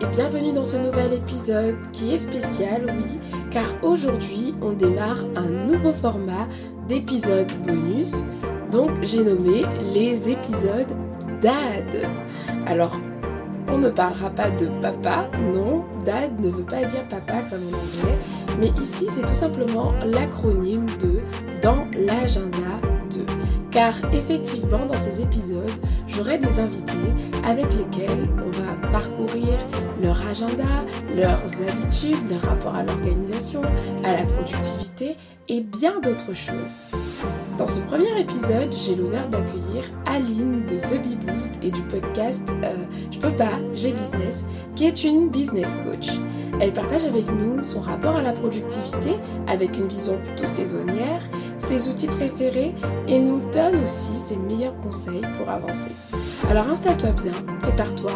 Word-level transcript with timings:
et 0.00 0.06
bienvenue 0.06 0.52
dans 0.52 0.64
ce 0.64 0.76
nouvel 0.76 1.14
épisode 1.14 1.76
qui 1.92 2.12
est 2.12 2.18
spécial, 2.18 2.94
oui, 2.98 3.18
car 3.50 3.64
aujourd'hui 3.82 4.54
on 4.60 4.72
démarre 4.72 5.24
un 5.34 5.48
nouveau 5.48 5.92
format 5.92 6.46
d'épisodes 6.86 7.50
bonus. 7.66 8.24
Donc 8.70 8.90
j'ai 9.02 9.24
nommé 9.24 9.64
les 9.94 10.30
épisodes 10.30 10.94
DAD. 11.40 12.06
Alors, 12.66 13.00
on 13.68 13.78
ne 13.78 13.88
parlera 13.88 14.28
pas 14.30 14.50
de 14.50 14.66
papa, 14.82 15.30
non, 15.54 15.84
DAD 16.04 16.38
ne 16.38 16.48
veut 16.48 16.64
pas 16.64 16.84
dire 16.84 17.06
papa 17.08 17.42
comme 17.48 17.62
en 17.62 17.76
anglais, 17.78 18.18
mais 18.60 18.68
ici 18.80 19.06
c'est 19.08 19.24
tout 19.24 19.34
simplement 19.34 19.94
l'acronyme 20.04 20.86
de 21.00 21.20
Dans 21.62 21.86
l'agenda 21.96 22.87
car 23.78 23.94
effectivement 24.12 24.86
dans 24.86 24.98
ces 24.98 25.20
épisodes, 25.20 25.70
j'aurai 26.08 26.36
des 26.36 26.58
invités 26.58 27.12
avec 27.44 27.66
lesquels 27.74 28.28
on 28.44 28.50
va 28.50 28.88
parcourir 28.90 29.56
leur 30.02 30.20
agenda, 30.26 30.84
leurs 31.14 31.44
habitudes, 31.62 32.28
leur 32.28 32.40
rapport 32.40 32.74
à 32.74 32.82
l'organisation, 32.82 33.62
à 34.02 34.16
la 34.16 34.24
productivité 34.24 35.16
et 35.48 35.60
bien 35.60 36.00
d'autres 36.00 36.34
choses. 36.34 36.76
Dans 37.56 37.66
ce 37.66 37.80
premier 37.80 38.20
épisode, 38.20 38.72
j'ai 38.72 38.94
l'honneur 38.94 39.28
d'accueillir 39.28 39.84
Aline 40.06 40.66
de 40.66 40.76
The 40.76 41.02
Bee 41.02 41.16
Boost 41.26 41.58
et 41.62 41.70
du 41.70 41.82
podcast 41.82 42.46
euh, 42.64 42.84
Je 43.10 43.18
peux 43.18 43.34
pas, 43.34 43.58
j'ai 43.74 43.92
business, 43.92 44.44
qui 44.76 44.86
est 44.86 45.04
une 45.04 45.28
business 45.30 45.76
coach. 45.84 46.08
Elle 46.60 46.72
partage 46.72 47.04
avec 47.04 47.26
nous 47.32 47.62
son 47.62 47.80
rapport 47.80 48.16
à 48.16 48.22
la 48.22 48.32
productivité 48.32 49.10
avec 49.46 49.76
une 49.78 49.88
vision 49.88 50.18
plutôt 50.22 50.46
saisonnière, 50.46 51.22
ses 51.56 51.88
outils 51.88 52.06
préférés 52.06 52.74
et 53.06 53.18
nous 53.18 53.40
donne 53.50 53.67
aussi 53.76 54.14
ses 54.14 54.36
meilleurs 54.36 54.76
conseils 54.76 55.26
pour 55.36 55.48
avancer. 55.48 55.90
Alors 56.50 56.68
installe-toi 56.68 57.10
bien, 57.10 57.32
prépare-toi 57.60 58.12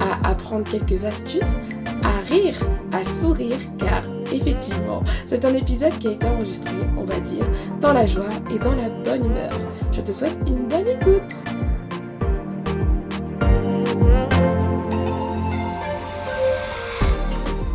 à 0.00 0.30
apprendre 0.30 0.68
quelques 0.70 1.04
astuces, 1.04 1.56
à 2.02 2.20
rire, 2.28 2.58
à 2.92 3.04
sourire 3.04 3.58
car 3.78 4.02
effectivement, 4.32 5.02
c'est 5.24 5.44
un 5.44 5.54
épisode 5.54 5.96
qui 5.98 6.08
a 6.08 6.12
été 6.12 6.26
enregistré, 6.26 6.76
on 6.96 7.04
va 7.04 7.20
dire, 7.20 7.46
dans 7.80 7.92
la 7.92 8.06
joie 8.06 8.28
et 8.50 8.58
dans 8.58 8.74
la 8.74 8.88
bonne 8.88 9.26
humeur. 9.26 9.52
Je 9.92 10.00
te 10.00 10.12
souhaite 10.12 10.38
une 10.46 10.66
bonne 10.68 10.88
écoute. 10.88 11.44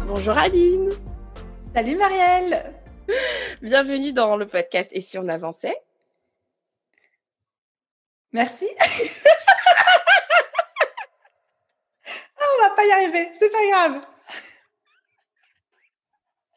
Bonjour 0.08 0.38
Aline. 0.38 0.90
Salut 1.74 1.96
Marielle. 1.96 2.74
Bienvenue 3.62 4.14
dans 4.14 4.36
le 4.36 4.48
podcast 4.48 4.92
Et 4.94 5.02
si 5.02 5.18
on 5.18 5.28
avançait? 5.28 5.76
Merci. 8.34 8.68
ah, 12.38 12.44
on 12.58 12.62
va 12.62 12.70
pas 12.76 12.86
y 12.86 12.92
arriver, 12.92 13.30
c'est 13.34 13.50
pas 13.50 13.66
grave. 13.70 14.02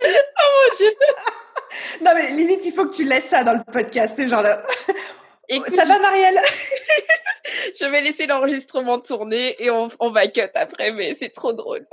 oh 0.04 0.08
mon 0.08 0.76
dieu. 0.76 0.94
non 2.02 2.12
mais 2.14 2.30
limite 2.30 2.64
il 2.66 2.72
faut 2.72 2.86
que 2.86 2.94
tu 2.94 3.04
laisses 3.04 3.28
ça 3.28 3.42
dans 3.42 3.54
le 3.54 3.64
podcast, 3.64 4.14
c'est 4.16 4.26
genre 4.26 4.42
là. 4.42 4.62
ça 5.68 5.84
va 5.84 5.98
Marielle? 5.98 6.40
Je 7.80 7.86
vais 7.86 8.02
laisser 8.02 8.26
l'enregistrement 8.26 9.00
tourner 9.00 9.56
et 9.62 9.70
on, 9.70 9.88
on 9.98 10.10
va 10.10 10.26
cut 10.28 10.50
après, 10.54 10.92
mais 10.92 11.14
c'est 11.14 11.30
trop 11.30 11.52
drôle. 11.52 11.86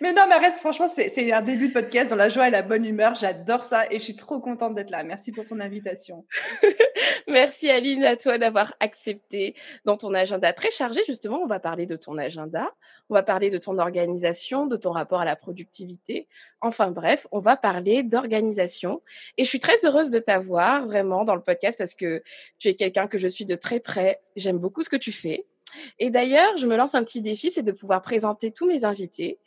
Mais 0.00 0.12
non, 0.12 0.24
mais 0.28 0.36
reste, 0.36 0.58
franchement, 0.58 0.88
c'est 0.88 1.32
un 1.32 1.42
début 1.42 1.68
de 1.68 1.72
podcast 1.72 2.10
dans 2.10 2.16
la 2.16 2.28
joie 2.28 2.48
et 2.48 2.50
la 2.50 2.62
bonne 2.62 2.84
humeur. 2.84 3.14
J'adore 3.14 3.62
ça 3.62 3.86
et 3.90 3.98
je 3.98 4.04
suis 4.04 4.16
trop 4.16 4.40
contente 4.40 4.74
d'être 4.74 4.90
là. 4.90 5.02
Merci 5.04 5.32
pour 5.32 5.44
ton 5.44 5.60
invitation. 5.60 6.26
Merci 7.28 7.70
Aline 7.70 8.04
à 8.04 8.16
toi 8.16 8.38
d'avoir 8.38 8.74
accepté 8.80 9.54
dans 9.84 9.96
ton 9.96 10.12
agenda 10.14 10.52
très 10.52 10.70
chargé. 10.70 11.00
Justement, 11.06 11.38
on 11.38 11.46
va 11.46 11.58
parler 11.58 11.86
de 11.86 11.96
ton 11.96 12.18
agenda, 12.18 12.70
on 13.08 13.14
va 13.14 13.22
parler 13.22 13.50
de 13.50 13.58
ton 13.58 13.78
organisation, 13.78 14.66
de 14.66 14.76
ton 14.76 14.92
rapport 14.92 15.20
à 15.20 15.24
la 15.24 15.36
productivité. 15.36 16.28
Enfin 16.60 16.90
bref, 16.90 17.26
on 17.32 17.40
va 17.40 17.56
parler 17.56 18.02
d'organisation. 18.02 19.02
Et 19.38 19.44
je 19.44 19.48
suis 19.48 19.60
très 19.60 19.84
heureuse 19.84 20.10
de 20.10 20.18
t'avoir 20.18 20.86
vraiment 20.86 21.24
dans 21.24 21.34
le 21.34 21.42
podcast 21.42 21.78
parce 21.78 21.94
que 21.94 22.22
tu 22.58 22.68
es 22.68 22.74
quelqu'un 22.74 23.06
que 23.06 23.18
je 23.18 23.28
suis 23.28 23.46
de 23.46 23.56
très 23.56 23.80
près. 23.80 24.20
J'aime 24.36 24.58
beaucoup 24.58 24.82
ce 24.82 24.88
que 24.88 24.96
tu 24.96 25.12
fais. 25.12 25.46
Et 25.98 26.10
d'ailleurs, 26.10 26.56
je 26.58 26.66
me 26.66 26.76
lance 26.76 26.94
un 26.94 27.04
petit 27.04 27.20
défi, 27.20 27.50
c'est 27.50 27.62
de 27.62 27.72
pouvoir 27.72 28.02
présenter 28.02 28.52
tous 28.52 28.66
mes 28.66 28.84
invités 28.84 29.38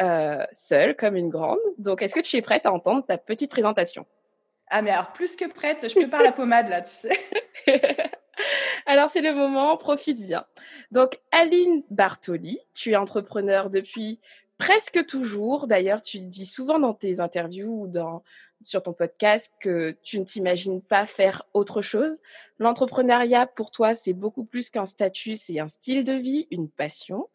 euh, 0.00 0.44
seule 0.52 0.96
comme 0.96 1.16
une 1.16 1.28
grande. 1.28 1.58
Donc, 1.78 2.02
est-ce 2.02 2.14
que 2.14 2.20
tu 2.20 2.36
es 2.36 2.42
prête 2.42 2.66
à 2.66 2.72
entendre 2.72 3.04
ta 3.04 3.18
petite 3.18 3.50
présentation? 3.50 4.06
Ah, 4.68 4.82
mais 4.82 4.90
alors 4.90 5.12
plus 5.12 5.36
que 5.36 5.44
prête, 5.44 5.86
je 5.88 5.94
prépare 5.94 6.22
la 6.22 6.32
pommade 6.32 6.68
là, 6.68 6.80
tu 6.80 6.90
sais. 6.90 7.18
alors, 8.86 9.10
c'est 9.10 9.20
le 9.20 9.34
moment, 9.34 9.76
profite 9.76 10.20
bien. 10.20 10.44
Donc, 10.90 11.20
Aline 11.30 11.82
Bartoli, 11.90 12.58
tu 12.74 12.92
es 12.92 12.96
entrepreneur 12.96 13.70
depuis 13.70 14.20
presque 14.58 15.04
toujours. 15.06 15.66
D'ailleurs, 15.66 16.02
tu 16.02 16.18
dis 16.20 16.46
souvent 16.46 16.78
dans 16.78 16.94
tes 16.94 17.20
interviews 17.20 17.82
ou 17.82 17.86
dans, 17.88 18.22
sur 18.62 18.82
ton 18.82 18.92
podcast 18.92 19.52
que 19.60 19.96
tu 20.02 20.18
ne 20.18 20.24
t'imagines 20.24 20.80
pas 20.80 21.06
faire 21.06 21.44
autre 21.54 21.82
chose. 21.82 22.20
L'entrepreneuriat, 22.58 23.46
pour 23.46 23.70
toi, 23.70 23.94
c'est 23.94 24.12
beaucoup 24.12 24.44
plus 24.44 24.70
qu'un 24.70 24.86
statut, 24.86 25.36
c'est 25.36 25.58
un 25.58 25.68
style 25.68 26.04
de 26.04 26.12
vie, 26.12 26.46
une 26.50 26.68
passion. 26.68 27.28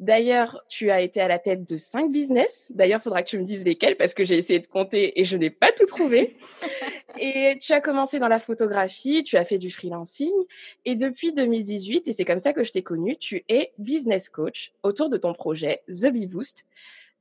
D'ailleurs, 0.00 0.62
tu 0.70 0.90
as 0.90 1.02
été 1.02 1.20
à 1.20 1.28
la 1.28 1.38
tête 1.38 1.68
de 1.68 1.76
cinq 1.76 2.10
business. 2.10 2.72
D'ailleurs, 2.74 3.00
il 3.00 3.02
faudra 3.02 3.22
que 3.22 3.28
tu 3.28 3.38
me 3.38 3.44
dises 3.44 3.66
lesquels 3.66 3.98
parce 3.98 4.14
que 4.14 4.24
j'ai 4.24 4.38
essayé 4.38 4.58
de 4.58 4.66
compter 4.66 5.20
et 5.20 5.26
je 5.26 5.36
n'ai 5.36 5.50
pas 5.50 5.72
tout 5.72 5.84
trouvé. 5.84 6.36
et 7.20 7.58
tu 7.60 7.74
as 7.74 7.82
commencé 7.82 8.18
dans 8.18 8.28
la 8.28 8.38
photographie, 8.38 9.22
tu 9.24 9.36
as 9.36 9.44
fait 9.44 9.58
du 9.58 9.70
freelancing 9.70 10.32
et 10.86 10.96
depuis 10.96 11.34
2018, 11.34 12.08
et 12.08 12.12
c'est 12.14 12.24
comme 12.24 12.40
ça 12.40 12.54
que 12.54 12.64
je 12.64 12.72
t'ai 12.72 12.82
connu, 12.82 13.18
tu 13.18 13.44
es 13.50 13.72
business 13.76 14.30
coach 14.30 14.72
autour 14.82 15.10
de 15.10 15.18
ton 15.18 15.34
projet 15.34 15.82
The 15.86 16.06
Bee 16.06 16.26
Boost 16.26 16.64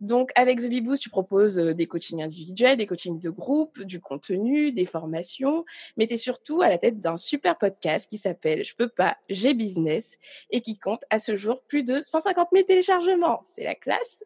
donc, 0.02 0.32
avec 0.36 0.60
The 0.60 0.82
Boost, 0.82 1.04
tu 1.04 1.10
proposes 1.10 1.60
euh, 1.60 1.74
des 1.74 1.86
coachings 1.86 2.24
individuels, 2.24 2.78
des 2.78 2.86
coachings 2.86 3.20
de 3.20 3.30
groupe, 3.30 3.82
du 3.82 4.00
contenu, 4.00 4.72
des 4.72 4.86
formations, 4.86 5.66
mais 5.98 6.08
tu 6.08 6.14
es 6.14 6.18
surtout 6.18 6.62
à 6.62 6.70
la 6.70 6.78
tête 6.78 7.02
d'un 7.02 7.18
super 7.18 7.58
podcast 7.58 8.10
qui 8.10 8.18
s'appelle 8.18 8.64
Je 8.64 8.76
peux 8.76 8.88
pas, 8.88 9.18
j'ai 9.30 9.54
business 9.54 10.18
et 10.52 10.62
qui 10.62 10.78
compte 10.78 11.02
à 11.10 11.20
ce 11.20 11.36
jour 11.36 11.62
plus 11.68 11.84
de 11.84 12.00
150 12.02 12.48
000 12.54 12.66
téléchargements. 12.66 13.42
C'est 13.44 13.66
la 13.66 13.76
classe. 13.76 14.24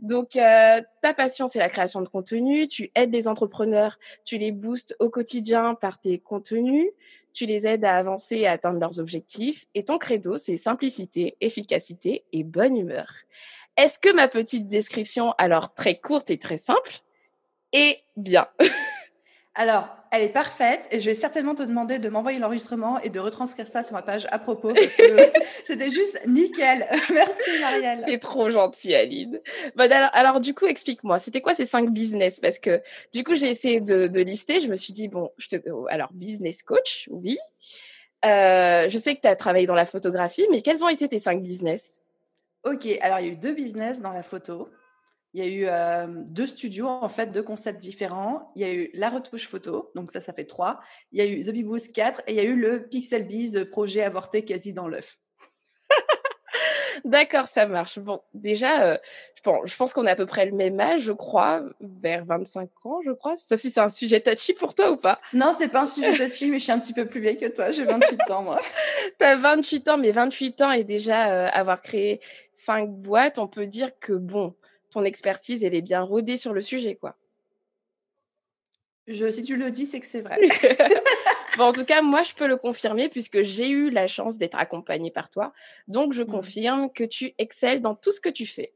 Donc, 0.00 0.34
euh, 0.34 0.80
ta 1.02 1.14
passion, 1.14 1.46
c'est 1.46 1.60
la 1.60 1.68
création 1.68 2.00
de 2.02 2.08
contenu. 2.08 2.66
Tu 2.66 2.90
aides 2.96 3.12
les 3.12 3.28
entrepreneurs, 3.28 3.98
tu 4.24 4.38
les 4.38 4.50
boostes 4.50 4.96
au 4.98 5.08
quotidien 5.08 5.76
par 5.76 6.00
tes 6.00 6.18
contenus. 6.18 6.88
Tu 7.32 7.46
les 7.46 7.66
aides 7.66 7.84
à 7.84 7.96
avancer 7.96 8.38
et 8.38 8.46
à 8.46 8.52
atteindre 8.52 8.78
leurs 8.78 8.98
objectifs. 8.98 9.66
Et 9.74 9.84
ton 9.84 9.96
credo, 9.96 10.36
c'est 10.36 10.58
simplicité, 10.58 11.36
efficacité 11.40 12.24
et 12.32 12.44
bonne 12.44 12.76
humeur. 12.76 13.06
Est-ce 13.76 13.98
que 13.98 14.12
ma 14.14 14.28
petite 14.28 14.68
description, 14.68 15.34
alors 15.38 15.74
très 15.74 15.98
courte 15.98 16.30
et 16.30 16.38
très 16.38 16.58
simple, 16.58 17.00
est 17.72 18.02
bien? 18.16 18.46
Alors, 19.54 19.94
elle 20.10 20.22
est 20.22 20.30
parfaite 20.30 20.88
et 20.92 21.00
je 21.00 21.06
vais 21.06 21.14
certainement 21.14 21.54
te 21.54 21.62
demander 21.62 21.98
de 21.98 22.08
m'envoyer 22.08 22.38
l'enregistrement 22.38 22.98
et 23.00 23.10
de 23.10 23.20
retranscrire 23.20 23.66
ça 23.66 23.82
sur 23.82 23.94
ma 23.94 24.00
page 24.00 24.26
à 24.30 24.38
propos 24.38 24.72
parce 24.72 24.96
que 24.96 25.02
c'était 25.64 25.90
juste 25.90 26.20
nickel. 26.26 26.86
Merci 27.12 27.58
Marielle. 27.60 28.04
C'est 28.08 28.18
trop 28.18 28.48
gentil 28.48 28.94
Aline. 28.94 29.40
Bon, 29.76 29.90
alors, 29.90 30.10
alors, 30.14 30.40
du 30.40 30.54
coup, 30.54 30.66
explique-moi, 30.66 31.18
c'était 31.18 31.42
quoi 31.42 31.54
ces 31.54 31.66
cinq 31.66 31.90
business? 31.90 32.40
Parce 32.40 32.58
que 32.58 32.82
du 33.12 33.24
coup, 33.24 33.34
j'ai 33.34 33.50
essayé 33.50 33.82
de, 33.82 34.06
de, 34.06 34.20
lister, 34.20 34.60
je 34.60 34.68
me 34.68 34.76
suis 34.76 34.94
dit, 34.94 35.08
bon, 35.08 35.30
je 35.36 35.48
te... 35.48 35.56
alors 35.90 36.12
business 36.12 36.62
coach, 36.62 37.08
oui. 37.10 37.38
Euh, 38.24 38.88
je 38.88 38.98
sais 38.98 39.16
que 39.16 39.20
tu 39.20 39.28
as 39.28 39.36
travaillé 39.36 39.66
dans 39.66 39.74
la 39.74 39.86
photographie, 39.86 40.46
mais 40.50 40.62
quels 40.62 40.84
ont 40.84 40.88
été 40.88 41.08
tes 41.08 41.18
cinq 41.18 41.42
business? 41.42 42.01
Ok, 42.64 42.86
alors 43.00 43.18
il 43.18 43.26
y 43.26 43.30
a 43.30 43.32
eu 43.32 43.36
deux 43.36 43.54
business 43.54 44.00
dans 44.00 44.12
la 44.12 44.22
photo. 44.22 44.70
Il 45.34 45.42
y 45.42 45.46
a 45.46 45.50
eu 45.50 45.66
euh, 45.66 46.22
deux 46.28 46.46
studios, 46.46 46.86
en 46.86 47.08
fait, 47.08 47.32
deux 47.32 47.42
concepts 47.42 47.80
différents. 47.80 48.48
Il 48.54 48.62
y 48.62 48.64
a 48.64 48.72
eu 48.72 48.90
la 48.92 49.08
retouche 49.08 49.48
photo, 49.48 49.90
donc 49.94 50.12
ça, 50.12 50.20
ça 50.20 50.32
fait 50.32 50.44
trois. 50.44 50.80
Il 51.10 51.18
y 51.18 51.22
a 51.22 51.26
eu 51.26 51.42
The 51.42 51.50
Bee 51.50 51.92
4 51.92 52.22
et 52.26 52.32
il 52.32 52.36
y 52.36 52.40
a 52.40 52.44
eu 52.44 52.54
le 52.54 52.86
Pixel 52.88 53.26
Bees 53.26 53.64
projet 53.70 54.02
avorté 54.02 54.44
quasi 54.44 54.74
dans 54.74 54.88
l'œuf. 54.88 55.16
D'accord, 57.04 57.46
ça 57.48 57.66
marche. 57.66 57.98
Bon, 57.98 58.20
déjà, 58.34 58.82
euh, 58.82 58.98
je 59.36 59.42
pense, 59.42 59.60
je 59.70 59.76
pense 59.76 59.92
qu'on 59.92 60.06
a 60.06 60.12
à 60.12 60.16
peu 60.16 60.26
près 60.26 60.46
le 60.46 60.52
même 60.52 60.78
âge, 60.80 61.02
je 61.02 61.12
crois, 61.12 61.62
vers 61.80 62.24
25 62.24 62.68
ans, 62.84 63.00
je 63.04 63.12
crois. 63.12 63.36
Sauf 63.36 63.60
si 63.60 63.70
c'est 63.70 63.80
un 63.80 63.88
sujet 63.88 64.20
touchy 64.20 64.52
pour 64.52 64.74
toi 64.74 64.90
ou 64.90 64.96
pas. 64.96 65.18
Non, 65.32 65.52
c'est 65.52 65.68
pas 65.68 65.82
un 65.82 65.86
sujet 65.86 66.16
touchy, 66.16 66.46
mais 66.46 66.58
je 66.58 66.64
suis 66.64 66.72
un 66.72 66.78
petit 66.78 66.92
peu 66.92 67.06
plus 67.06 67.20
vieille 67.20 67.38
que 67.38 67.46
toi. 67.46 67.70
J'ai 67.70 67.84
28 67.84 68.30
ans, 68.30 68.42
moi. 68.42 68.60
T'as 69.18 69.36
28 69.36 69.88
ans, 69.88 69.98
mais 69.98 70.12
28 70.12 70.60
ans 70.62 70.70
et 70.72 70.84
déjà 70.84 71.32
euh, 71.32 71.48
avoir 71.52 71.80
créé 71.80 72.20
cinq 72.52 72.90
boîtes, 72.90 73.38
on 73.38 73.48
peut 73.48 73.66
dire 73.66 73.90
que 73.98 74.12
bon, 74.12 74.54
ton 74.90 75.04
expertise, 75.04 75.64
elle 75.64 75.74
est 75.74 75.82
bien 75.82 76.02
rodée 76.02 76.36
sur 76.36 76.52
le 76.52 76.60
sujet, 76.60 76.96
quoi. 76.96 77.16
Je, 79.08 79.30
si 79.30 79.42
tu 79.42 79.56
le 79.56 79.70
dis, 79.70 79.86
c'est 79.86 80.00
que 80.00 80.06
c'est 80.06 80.20
vrai. 80.20 80.38
bon, 81.56 81.64
en 81.64 81.72
tout 81.72 81.84
cas, 81.84 82.02
moi, 82.02 82.22
je 82.22 82.34
peux 82.34 82.46
le 82.46 82.56
confirmer 82.56 83.08
puisque 83.08 83.42
j'ai 83.42 83.68
eu 83.68 83.90
la 83.90 84.06
chance 84.06 84.38
d'être 84.38 84.56
accompagnée 84.58 85.10
par 85.10 85.30
toi. 85.30 85.52
Donc, 85.88 86.12
je 86.12 86.22
mmh. 86.22 86.26
confirme 86.26 86.92
que 86.92 87.04
tu 87.04 87.34
excelles 87.38 87.80
dans 87.80 87.94
tout 87.94 88.12
ce 88.12 88.20
que 88.20 88.28
tu 88.28 88.46
fais. 88.46 88.72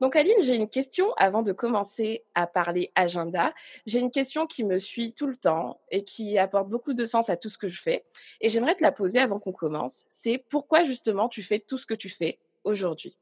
Donc, 0.00 0.16
Aline, 0.16 0.42
j'ai 0.42 0.56
une 0.56 0.68
question 0.68 1.12
avant 1.14 1.42
de 1.42 1.52
commencer 1.52 2.24
à 2.34 2.46
parler 2.46 2.90
agenda. 2.94 3.54
J'ai 3.86 4.00
une 4.00 4.10
question 4.10 4.46
qui 4.46 4.64
me 4.64 4.78
suit 4.78 5.12
tout 5.12 5.26
le 5.26 5.36
temps 5.36 5.80
et 5.90 6.04
qui 6.04 6.38
apporte 6.38 6.68
beaucoup 6.68 6.94
de 6.94 7.04
sens 7.04 7.30
à 7.30 7.36
tout 7.36 7.48
ce 7.48 7.58
que 7.58 7.68
je 7.68 7.80
fais. 7.80 8.04
Et 8.40 8.48
j'aimerais 8.48 8.74
te 8.74 8.82
la 8.82 8.92
poser 8.92 9.20
avant 9.20 9.38
qu'on 9.38 9.52
commence. 9.52 10.04
C'est 10.10 10.38
pourquoi 10.38 10.84
justement 10.84 11.28
tu 11.28 11.42
fais 11.42 11.58
tout 11.60 11.78
ce 11.78 11.86
que 11.86 11.94
tu 11.94 12.08
fais 12.08 12.38
aujourd'hui? 12.64 13.16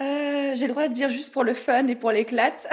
Euh, 0.00 0.56
j'ai 0.56 0.66
le 0.66 0.72
droit 0.72 0.88
de 0.88 0.92
dire 0.92 1.08
juste 1.08 1.32
pour 1.32 1.44
le 1.44 1.54
fun 1.54 1.86
et 1.86 1.94
pour 1.94 2.10
l'éclate. 2.10 2.66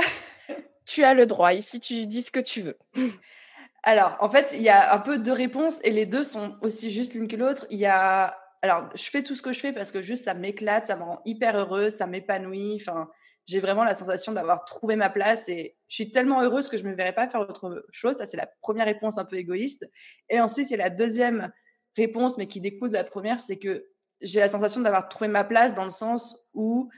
tu 0.85 1.03
as 1.03 1.13
le 1.13 1.27
droit. 1.27 1.53
Ici, 1.53 1.79
tu 1.79 2.07
dis 2.07 2.23
ce 2.23 2.31
que 2.31 2.39
tu 2.39 2.61
veux. 2.61 2.77
Alors, 3.83 4.15
en 4.19 4.29
fait, 4.29 4.53
il 4.53 4.61
y 4.61 4.69
a 4.69 4.93
un 4.93 4.99
peu 4.99 5.17
deux 5.17 5.33
réponses 5.33 5.79
et 5.83 5.89
les 5.91 6.05
deux 6.05 6.23
sont 6.23 6.57
aussi 6.61 6.91
juste 6.91 7.13
l'une 7.13 7.27
que 7.27 7.35
l'autre. 7.35 7.65
Il 7.71 7.79
y 7.79 7.87
a, 7.87 8.37
alors, 8.61 8.89
je 8.95 9.09
fais 9.09 9.23
tout 9.23 9.33
ce 9.33 9.41
que 9.41 9.53
je 9.53 9.59
fais 9.59 9.73
parce 9.73 9.91
que 9.91 10.01
juste 10.01 10.25
ça 10.25 10.35
m'éclate, 10.35 10.85
ça 10.85 10.95
me 10.95 11.03
rend 11.03 11.21
hyper 11.25 11.57
heureuse, 11.57 11.93
ça 11.93 12.05
m'épanouit. 12.05 12.77
Enfin, 12.79 13.09
j'ai 13.47 13.59
vraiment 13.59 13.83
la 13.83 13.95
sensation 13.95 14.33
d'avoir 14.33 14.65
trouvé 14.65 14.95
ma 14.95 15.09
place 15.09 15.49
et 15.49 15.75
je 15.87 15.95
suis 15.95 16.11
tellement 16.11 16.41
heureuse 16.43 16.69
que 16.69 16.77
je 16.77 16.83
me 16.83 16.93
verrais 16.93 17.13
pas 17.13 17.27
faire 17.27 17.41
autre 17.41 17.83
chose. 17.91 18.17
Ça, 18.17 18.27
c'est 18.27 18.37
la 18.37 18.47
première 18.61 18.85
réponse 18.85 19.17
un 19.17 19.25
peu 19.25 19.37
égoïste. 19.37 19.89
Et 20.29 20.39
ensuite, 20.39 20.69
il 20.69 20.71
y 20.71 20.75
a 20.75 20.83
la 20.83 20.91
deuxième 20.91 21.51
réponse, 21.97 22.37
mais 22.37 22.47
qui 22.47 22.61
découle 22.61 22.89
de 22.89 22.95
la 22.95 23.03
première, 23.03 23.39
c'est 23.39 23.57
que 23.57 23.87
j'ai 24.21 24.39
la 24.39 24.49
sensation 24.49 24.81
d'avoir 24.81 25.09
trouvé 25.09 25.27
ma 25.27 25.43
place 25.43 25.73
dans 25.73 25.83
le 25.83 25.89
sens 25.89 26.45
où 26.53 26.89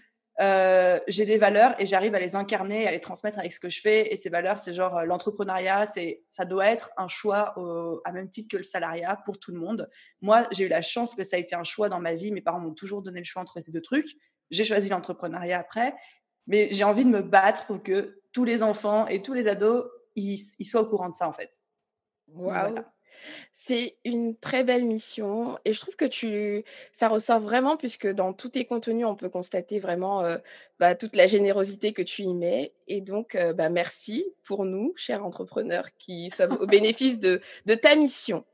euh, 0.41 0.99
j'ai 1.07 1.25
des 1.25 1.37
valeurs 1.37 1.75
et 1.79 1.85
j'arrive 1.85 2.15
à 2.15 2.19
les 2.19 2.35
incarner, 2.35 2.87
à 2.87 2.91
les 2.91 2.99
transmettre 2.99 3.39
avec 3.39 3.53
ce 3.53 3.59
que 3.59 3.69
je 3.69 3.79
fais. 3.81 4.11
Et 4.11 4.17
ces 4.17 4.29
valeurs, 4.29 4.57
c'est 4.57 4.73
genre 4.73 4.97
euh, 4.97 5.05
l'entrepreneuriat, 5.05 5.85
c'est 5.85 6.23
ça 6.29 6.45
doit 6.45 6.67
être 6.67 6.91
un 6.97 7.07
choix 7.07 7.53
à 8.05 8.11
même 8.11 8.29
titre 8.29 8.49
que 8.49 8.57
le 8.57 8.63
salariat 8.63 9.21
pour 9.25 9.39
tout 9.39 9.51
le 9.51 9.59
monde. 9.59 9.89
Moi, 10.21 10.47
j'ai 10.51 10.65
eu 10.65 10.69
la 10.69 10.81
chance 10.81 11.15
que 11.15 11.23
ça 11.23 11.35
a 11.35 11.39
été 11.39 11.55
un 11.55 11.63
choix 11.63 11.89
dans 11.89 11.99
ma 11.99 12.15
vie. 12.15 12.31
Mes 12.31 12.41
parents 12.41 12.59
m'ont 12.59 12.73
toujours 12.73 13.01
donné 13.01 13.19
le 13.19 13.25
choix 13.25 13.41
entre 13.41 13.59
ces 13.59 13.71
deux 13.71 13.81
trucs. 13.81 14.07
J'ai 14.49 14.65
choisi 14.65 14.89
l'entrepreneuriat 14.89 15.59
après, 15.59 15.93
mais 16.47 16.67
j'ai 16.71 16.83
envie 16.83 17.05
de 17.05 17.09
me 17.09 17.21
battre 17.21 17.65
pour 17.67 17.81
que 17.81 18.21
tous 18.31 18.45
les 18.45 18.63
enfants 18.63 19.07
et 19.07 19.21
tous 19.21 19.33
les 19.33 19.47
ados 19.47 19.85
ils, 20.15 20.37
soient 20.37 20.81
au 20.81 20.87
courant 20.87 21.09
de 21.09 21.15
ça 21.15 21.27
en 21.27 21.33
fait. 21.33 21.61
Wow. 22.27 22.75
C'est 23.53 23.97
une 24.05 24.35
très 24.35 24.63
belle 24.63 24.83
mission 24.85 25.57
et 25.65 25.73
je 25.73 25.79
trouve 25.79 25.95
que 25.95 26.05
tu 26.05 26.63
ça 26.91 27.07
ressort 27.07 27.39
vraiment 27.39 27.77
puisque 27.77 28.07
dans 28.07 28.33
tous 28.33 28.49
tes 28.49 28.65
contenus, 28.65 29.05
on 29.05 29.15
peut 29.15 29.29
constater 29.29 29.79
vraiment, 29.79 30.23
bah, 30.79 30.95
toute 30.95 31.15
la 31.15 31.27
générosité 31.27 31.93
que 31.93 32.01
tu 32.01 32.23
y 32.23 32.33
mets 32.33 32.73
et 32.87 33.01
donc 33.01 33.37
bah, 33.55 33.69
merci 33.69 34.25
pour 34.43 34.65
nous, 34.65 34.93
chers 34.95 35.25
entrepreneurs 35.25 35.87
qui 35.97 36.29
sommes 36.29 36.57
au 36.59 36.65
bénéfice 36.67 37.19
de 37.19 37.41
de 37.65 37.75
ta 37.75 37.95
mission. 37.95 38.45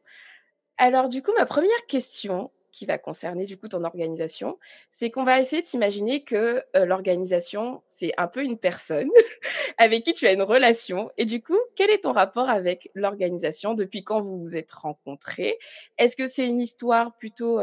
Alors 0.78 1.10
du 1.10 1.22
coup, 1.22 1.32
ma 1.38 1.46
première 1.46 1.86
question, 1.88 2.52
qui 2.72 2.86
va 2.86 2.98
concerner 2.98 3.46
du 3.46 3.58
coup 3.58 3.68
ton 3.68 3.84
organisation, 3.84 4.58
c'est 4.92 5.10
qu'on 5.10 5.24
va 5.24 5.40
essayer 5.40 5.62
de 5.62 5.68
s'imaginer 5.68 6.24
que 6.24 6.64
l'organisation, 6.76 7.82
c'est 7.88 8.14
un 8.18 8.28
peu 8.28 8.44
une 8.44 8.58
personne 8.58 9.10
avec 9.78 10.04
qui 10.04 10.14
tu 10.14 10.28
as 10.28 10.34
une 10.34 10.42
relation. 10.42 11.12
Et 11.18 11.26
du 11.26 11.42
coup, 11.42 11.58
quel 11.76 11.90
est 11.90 12.04
ton 12.04 12.12
rapport 12.12 12.50
avec 12.50 12.90
l'organisation 12.96 13.74
Depuis 13.74 14.04
quand 14.04 14.22
vous 14.22 14.40
vous 14.40 14.56
êtes 14.56 14.72
rencontrés? 14.72 15.58
Est-ce 15.98 16.16
que 16.16 16.28
c'est 16.28 16.48
une 16.48 16.60
histoire 16.60 17.16
plutôt 17.18 17.60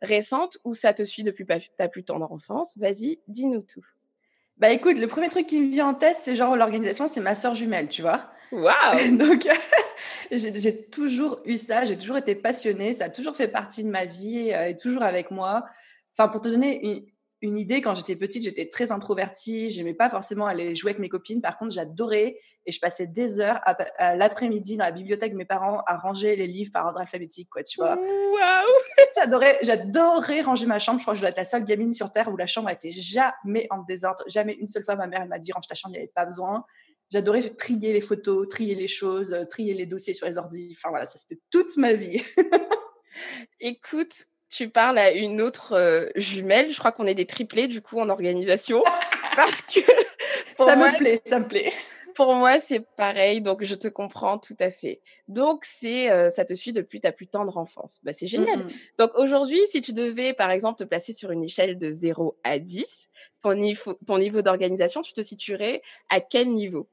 récente 0.00 0.58
ou 0.64 0.74
ça 0.74 0.92
te 0.92 1.02
suit 1.02 1.22
depuis 1.22 1.46
ta 1.76 1.88
plus 1.88 2.04
tendre 2.04 2.30
enfance? 2.30 2.78
Vas-y, 2.78 3.20
dis-nous 3.28 3.62
tout. 3.62 3.84
Bah 4.58 4.70
écoute, 4.70 4.98
le 4.98 5.08
premier 5.08 5.28
truc 5.28 5.46
qui 5.46 5.58
me 5.58 5.70
vient 5.70 5.88
en 5.88 5.94
tête, 5.94 6.16
c'est 6.16 6.34
genre 6.34 6.56
l'organisation, 6.56 7.06
c'est 7.06 7.20
ma 7.20 7.34
soeur 7.34 7.54
jumelle, 7.54 7.88
tu 7.88 8.02
vois? 8.02 8.30
Waouh 8.52 9.16
Donc, 9.16 9.48
j'ai 10.30 10.86
toujours 10.86 11.40
eu 11.44 11.56
ça, 11.56 11.84
j'ai 11.84 11.96
toujours 11.96 12.18
été 12.18 12.34
passionnée, 12.34 12.92
ça 12.92 13.04
a 13.06 13.10
toujours 13.10 13.36
fait 13.36 13.48
partie 13.48 13.82
de 13.82 13.88
ma 13.90 14.04
vie 14.04 14.52
euh, 14.52 14.68
et 14.68 14.76
toujours 14.76 15.02
avec 15.02 15.30
moi. 15.30 15.64
Enfin, 16.16 16.28
pour 16.28 16.42
te 16.42 16.48
donner 16.48 16.84
une, 16.84 17.06
une 17.42 17.58
idée, 17.58 17.82
quand 17.82 17.94
j'étais 17.94 18.14
petite, 18.14 18.44
j'étais 18.44 18.68
très 18.68 18.92
introvertie, 18.92 19.68
j'aimais 19.68 19.94
pas 19.94 20.08
forcément 20.08 20.46
aller 20.46 20.74
jouer 20.76 20.90
avec 20.90 21.00
mes 21.00 21.08
copines. 21.08 21.40
Par 21.40 21.58
contre, 21.58 21.72
j'adorais 21.72 22.36
et 22.64 22.70
je 22.70 22.78
passais 22.78 23.08
des 23.08 23.40
heures 23.40 23.60
à, 23.64 24.14
l'après-midi 24.14 24.76
dans 24.76 24.84
la 24.84 24.92
bibliothèque 24.92 25.32
de 25.32 25.36
mes 25.36 25.44
parents 25.44 25.82
à 25.86 25.96
ranger 25.96 26.36
les 26.36 26.46
livres 26.46 26.70
par 26.72 26.86
ordre 26.86 27.00
alphabétique, 27.00 27.48
quoi, 27.50 27.64
tu 27.64 27.80
vois. 27.80 27.96
Waouh 27.96 29.06
J'adorais, 29.16 29.58
j'adorais 29.62 30.42
ranger 30.42 30.66
ma 30.66 30.78
chambre. 30.78 31.00
Je 31.00 31.04
crois 31.04 31.14
que 31.14 31.18
je 31.18 31.22
dois 31.22 31.30
être 31.30 31.36
la 31.36 31.44
seule 31.44 31.64
gamine 31.64 31.92
sur 31.92 32.12
terre 32.12 32.28
où 32.28 32.36
la 32.36 32.46
chambre 32.46 32.70
était 32.70 32.92
jamais 32.92 33.66
en 33.70 33.82
désordre. 33.82 34.22
Jamais 34.28 34.52
une 34.52 34.68
seule 34.68 34.84
fois 34.84 34.94
ma 34.94 35.08
mère 35.08 35.26
m'a 35.26 35.38
dit 35.38 35.52
range 35.52 35.66
ta 35.66 35.74
chambre, 35.74 35.96
il 35.96 35.98
n'y 35.98 36.04
avait 36.04 36.12
pas 36.14 36.24
besoin. 36.24 36.64
J'adorais 37.12 37.42
trier 37.42 37.92
les 37.92 38.00
photos, 38.00 38.48
trier 38.48 38.74
les 38.74 38.88
choses, 38.88 39.34
euh, 39.34 39.44
trier 39.44 39.74
les 39.74 39.84
dossiers 39.84 40.14
sur 40.14 40.26
les 40.26 40.38
ordi. 40.38 40.74
Enfin 40.74 40.88
voilà, 40.88 41.06
ça 41.06 41.18
c'était 41.18 41.38
toute 41.50 41.76
ma 41.76 41.92
vie. 41.92 42.22
Écoute, 43.60 44.28
tu 44.48 44.70
parles 44.70 44.96
à 44.96 45.12
une 45.12 45.42
autre 45.42 45.74
euh, 45.74 46.08
jumelle. 46.16 46.72
Je 46.72 46.78
crois 46.78 46.90
qu'on 46.90 47.06
est 47.06 47.14
des 47.14 47.26
triplés 47.26 47.68
du 47.68 47.82
coup 47.82 48.00
en 48.00 48.08
organisation. 48.08 48.82
parce 49.36 49.60
que. 49.60 49.80
Ça 50.56 50.74
me 50.76 50.96
plaît, 50.96 51.20
ça 51.26 51.38
me 51.38 51.46
plaît. 51.46 51.70
Pour 52.14 52.34
moi, 52.34 52.58
c'est 52.58 52.80
pareil, 52.96 53.42
donc 53.42 53.62
je 53.64 53.74
te 53.74 53.88
comprends 53.88 54.38
tout 54.38 54.56
à 54.60 54.70
fait. 54.70 55.00
Donc, 55.28 55.64
c'est, 55.64 56.10
euh, 56.10 56.30
ça 56.30 56.44
te 56.44 56.54
suit 56.54 56.72
depuis 56.72 57.00
ta 57.00 57.12
plus 57.12 57.26
tendre 57.26 57.56
enfance. 57.56 58.00
Bah, 58.04 58.12
c'est 58.12 58.26
génial. 58.26 58.66
Donc, 58.98 59.12
aujourd'hui, 59.16 59.60
si 59.66 59.80
tu 59.80 59.92
devais, 59.92 60.34
par 60.34 60.50
exemple, 60.50 60.78
te 60.78 60.84
placer 60.84 61.12
sur 61.12 61.30
une 61.30 61.42
échelle 61.42 61.78
de 61.78 61.90
0 61.90 62.38
à 62.44 62.58
10, 62.58 63.08
ton 63.42 63.54
niveau, 63.54 63.98
ton 64.06 64.18
niveau 64.18 64.42
d'organisation, 64.42 65.02
tu 65.02 65.12
te 65.12 65.22
situerais 65.22 65.82
à 66.10 66.20
quel 66.20 66.50
niveau? 66.50 66.86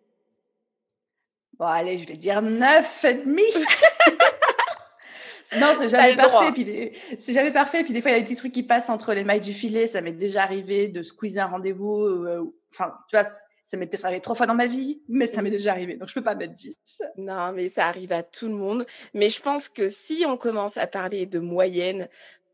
Bon, 1.60 1.66
allez, 1.66 2.00
je 2.00 2.08
vais 2.08 2.16
dire 2.16 2.42
9 2.42 3.06
et 3.06 3.14
demi. 3.16 3.44
non, 5.60 5.74
c'est 5.78 5.90
jamais 5.90 6.16
parfait. 6.16 6.54
Puis 6.54 6.94
c'est 7.20 7.34
jamais 7.34 7.52
parfait. 7.52 7.84
Puis 7.84 7.92
des 7.92 8.00
fois, 8.00 8.12
il 8.12 8.14
y 8.14 8.18
a 8.18 8.22
des 8.22 8.26
petits 8.26 8.38
trucs 8.38 8.54
qui 8.54 8.64
passent 8.64 8.90
entre 8.90 9.14
les 9.14 9.26
mailles 9.26 9.42
du 9.42 9.54
filet. 9.54 9.86
Ça 9.86 10.00
m'est 10.00 10.14
déjà 10.14 10.44
arrivé 10.44 10.88
de 10.88 11.04
squeezer 11.04 11.46
un 11.46 11.50
rendez-vous. 11.50 12.06
Euh, 12.06 12.54
enfin, 12.72 12.94
tu 13.10 13.18
vois, 13.18 13.26
ça 13.26 13.76
m'est 13.76 13.88
peut-être 13.88 14.06
arrivé 14.06 14.22
trois 14.22 14.36
fois 14.36 14.48
dans 14.48 14.56
ma 14.56 14.68
vie, 14.68 15.02
mais 15.10 15.28
ça 15.28 15.42
m'est 15.42 15.52
déjà 15.52 15.72
arrivé. 15.72 15.98
Donc, 15.98 16.08
je 16.08 16.14
peux 16.14 16.24
pas 16.24 16.34
mettre 16.34 16.54
10. 16.54 16.78
Non, 17.18 17.52
mais 17.52 17.68
ça 17.68 17.88
arrive 17.88 18.14
à 18.14 18.24
tout 18.24 18.48
le 18.48 18.56
monde. 18.56 18.86
Mais 19.14 19.30
je 19.30 19.42
pense 19.42 19.68
que 19.68 19.90
si 19.90 20.24
on 20.26 20.38
commence 20.38 20.78
à 20.78 20.88
parler 20.88 21.26
de 21.26 21.40
moyenne, 21.40 22.08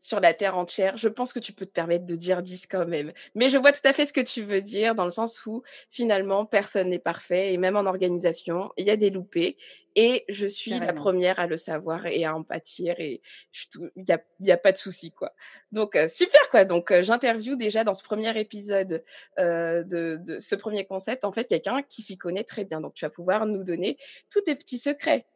sur 0.06 0.20
la 0.20 0.34
terre 0.34 0.56
entière, 0.56 0.96
je 0.96 1.08
pense 1.08 1.32
que 1.32 1.40
tu 1.40 1.52
peux 1.52 1.66
te 1.66 1.72
permettre 1.72 2.06
de 2.06 2.14
dire 2.14 2.40
10 2.40 2.68
quand 2.68 2.86
même. 2.86 3.12
Mais 3.34 3.50
je 3.50 3.58
vois 3.58 3.72
tout 3.72 3.80
à 3.82 3.92
fait 3.92 4.06
ce 4.06 4.12
que 4.12 4.20
tu 4.20 4.44
veux 4.44 4.62
dire 4.62 4.94
dans 4.94 5.04
le 5.04 5.10
sens 5.10 5.44
où 5.46 5.64
finalement 5.88 6.46
personne 6.46 6.90
n'est 6.90 7.00
parfait 7.00 7.52
et 7.52 7.56
même 7.56 7.74
en 7.76 7.86
organisation, 7.86 8.70
il 8.76 8.86
y 8.86 8.90
a 8.90 8.96
des 8.96 9.10
loupés 9.10 9.56
et 9.96 10.24
je 10.28 10.46
suis 10.46 10.78
la 10.78 10.92
première 10.92 11.40
à 11.40 11.48
le 11.48 11.56
savoir 11.56 12.06
et 12.06 12.24
à 12.24 12.36
en 12.36 12.44
pâtir 12.44 12.94
et 13.00 13.20
il 13.96 14.04
n'y 14.04 14.12
a, 14.12 14.22
y 14.38 14.52
a, 14.52 14.56
pas 14.56 14.70
de 14.70 14.76
souci 14.76 15.10
quoi. 15.10 15.34
Donc 15.72 15.96
euh, 15.96 16.06
super 16.06 16.50
quoi. 16.50 16.64
Donc 16.64 16.92
euh, 16.92 17.02
j'interview 17.02 17.56
déjà 17.56 17.82
dans 17.82 17.94
ce 17.94 18.04
premier 18.04 18.38
épisode 18.38 19.02
euh, 19.40 19.82
de, 19.82 20.20
de, 20.20 20.38
ce 20.38 20.54
premier 20.54 20.84
concept 20.84 21.24
en 21.24 21.32
fait 21.32 21.48
quelqu'un 21.48 21.82
qui 21.82 22.02
s'y 22.02 22.16
connaît 22.16 22.44
très 22.44 22.64
bien. 22.64 22.80
Donc 22.80 22.94
tu 22.94 23.04
vas 23.04 23.10
pouvoir 23.10 23.44
nous 23.46 23.64
donner 23.64 23.98
tous 24.30 24.42
tes 24.42 24.54
petits 24.54 24.78
secrets. 24.78 25.26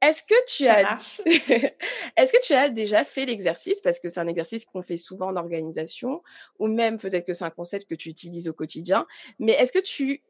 Est-ce 0.00 0.22
que 0.22 0.34
tu 0.46 0.68
as 0.68 0.98
est-ce 2.16 2.32
que 2.32 2.42
tu 2.44 2.54
as 2.54 2.68
déjà 2.68 3.04
fait 3.04 3.26
l'exercice? 3.26 3.80
Parce 3.80 3.98
que 3.98 4.08
c'est 4.08 4.20
un 4.20 4.28
exercice 4.28 4.64
qu'on 4.64 4.82
fait 4.82 4.96
souvent 4.96 5.28
en 5.28 5.36
organisation 5.36 6.22
ou 6.58 6.68
même 6.68 6.98
peut-être 6.98 7.26
que 7.26 7.34
c'est 7.34 7.44
un 7.44 7.50
concept 7.50 7.88
que 7.88 7.94
tu 7.94 8.08
utilises 8.08 8.48
au 8.48 8.52
quotidien, 8.52 9.06
mais 9.38 9.52
est-ce 9.52 9.72
que 9.72 9.80
tu 9.80 10.22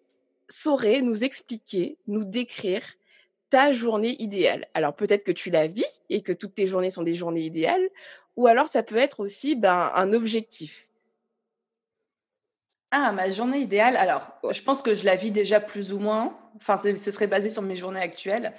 saurais 0.48 1.02
nous 1.02 1.22
expliquer, 1.24 1.98
nous 2.06 2.24
décrire 2.24 2.82
ta 3.50 3.72
journée 3.72 4.16
idéale? 4.22 4.66
Alors 4.72 4.96
peut-être 4.96 5.24
que 5.24 5.32
tu 5.32 5.50
la 5.50 5.66
vis 5.66 6.00
et 6.08 6.22
que 6.22 6.32
toutes 6.32 6.54
tes 6.54 6.66
journées 6.66 6.90
sont 6.90 7.02
des 7.02 7.14
journées 7.14 7.42
idéales 7.42 7.88
ou 8.36 8.46
alors 8.46 8.68
ça 8.68 8.82
peut 8.82 8.96
être 8.96 9.20
aussi 9.20 9.54
ben, 9.54 9.92
un 9.94 10.14
objectif. 10.14 10.88
Ah, 12.90 13.12
ma 13.12 13.28
journée 13.28 13.58
idéale. 13.58 13.96
Alors, 13.96 14.22
je 14.50 14.62
pense 14.62 14.80
que 14.80 14.94
je 14.94 15.04
la 15.04 15.14
vis 15.14 15.30
déjà 15.30 15.60
plus 15.60 15.92
ou 15.92 15.98
moins. 15.98 16.38
Enfin, 16.56 16.78
ce 16.78 17.10
serait 17.10 17.26
basé 17.26 17.50
sur 17.50 17.60
mes 17.60 17.76
journées 17.76 18.00
actuelles. 18.00 18.54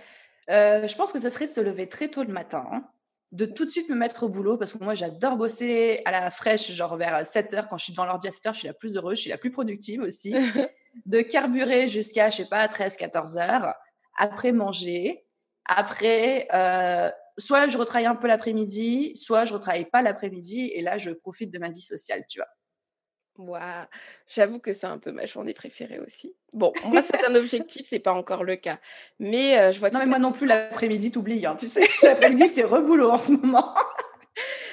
Euh, 0.50 0.88
je 0.88 0.96
pense 0.96 1.14
que 1.14 1.20
ce 1.20 1.30
serait 1.30 1.48
de 1.48 1.52
se 1.52 1.62
lever 1.62 1.88
très 1.88 2.08
tôt 2.08 2.24
le 2.24 2.34
matin, 2.34 2.66
hein, 2.72 2.90
de 3.32 3.46
tout 3.46 3.66
de 3.66 3.70
suite 3.70 3.90
me 3.90 3.96
mettre 3.96 4.24
au 4.24 4.30
boulot 4.30 4.58
parce 4.58 4.74
que 4.74 4.84
moi 4.84 4.96
j'adore 4.96 5.38
bosser 5.38 6.02
à 6.06 6.12
la 6.12 6.32
fraîche, 6.32 6.72
genre 6.72 6.98
vers 6.98 7.26
7 7.26 7.54
heures 7.54 7.70
quand 7.70 7.78
je 7.78 7.86
suis 7.86 7.94
devant 7.94 8.06
l'ordi 8.06 8.28
à 8.28 8.32
7 8.32 8.48
heures, 8.48 8.54
je 8.54 8.60
suis 8.60 8.68
la 8.68 8.74
plus 8.74 8.98
heureuse, 8.98 9.18
je 9.18 9.22
suis 9.22 9.30
la 9.30 9.38
plus 9.38 9.52
productive 9.52 10.02
aussi. 10.02 10.34
de 11.06 11.22
carburer 11.22 11.88
jusqu'à, 11.88 12.30
je 12.30 12.38
sais 12.38 12.50
pas, 12.50 12.68
13, 12.68 12.98
14 12.98 13.38
heures, 13.38 13.76
après 14.18 14.52
manger, 14.52 15.26
après, 15.66 16.48
euh, 16.54 17.12
soit 17.38 17.68
je 17.68 17.78
retravaille 17.78 18.08
un 18.08 18.16
peu 18.16 18.28
l'après-midi, 18.28 19.16
soit 19.16 19.46
je 19.46 19.54
retravaille 19.54 19.86
pas 19.86 20.02
l'après-midi 20.02 20.72
et 20.74 20.82
là 20.82 20.98
je 20.98 21.12
profite 21.12 21.52
de 21.52 21.60
ma 21.60 21.70
vie 21.70 21.82
sociale, 21.82 22.26
tu 22.28 22.40
vois. 22.40 22.48
J'avoue 24.28 24.60
que 24.60 24.74
c'est 24.74 24.88
un 24.88 24.98
peu 24.98 25.12
ma 25.12 25.26
journée 25.26 25.54
préférée 25.54 26.00
aussi. 26.00 26.34
Bon, 26.54 26.74
moi, 26.86 27.02
c'est 27.02 27.24
un 27.26 27.36
objectif, 27.36 27.86
c'est 27.90 28.00
pas 28.00 28.14
encore 28.14 28.44
le 28.44 28.56
cas. 28.56 28.80
Mais 29.20 29.72
je 29.72 29.80
vois 29.80 29.90
Non, 29.90 30.00
mais 30.00 30.06
moi 30.06 30.20
non 30.20 30.32
plus, 30.32 30.46
l'après-midi, 30.46 31.12
t'oublies, 31.12 31.46
hein, 31.46 31.56
tu 31.58 31.68
sais. 31.68 31.88
L'après-midi, 32.04 32.48
c'est 32.48 32.64
reboulot 32.64 33.12
en 33.12 33.20
ce 33.20 33.32
moment. 33.32 33.74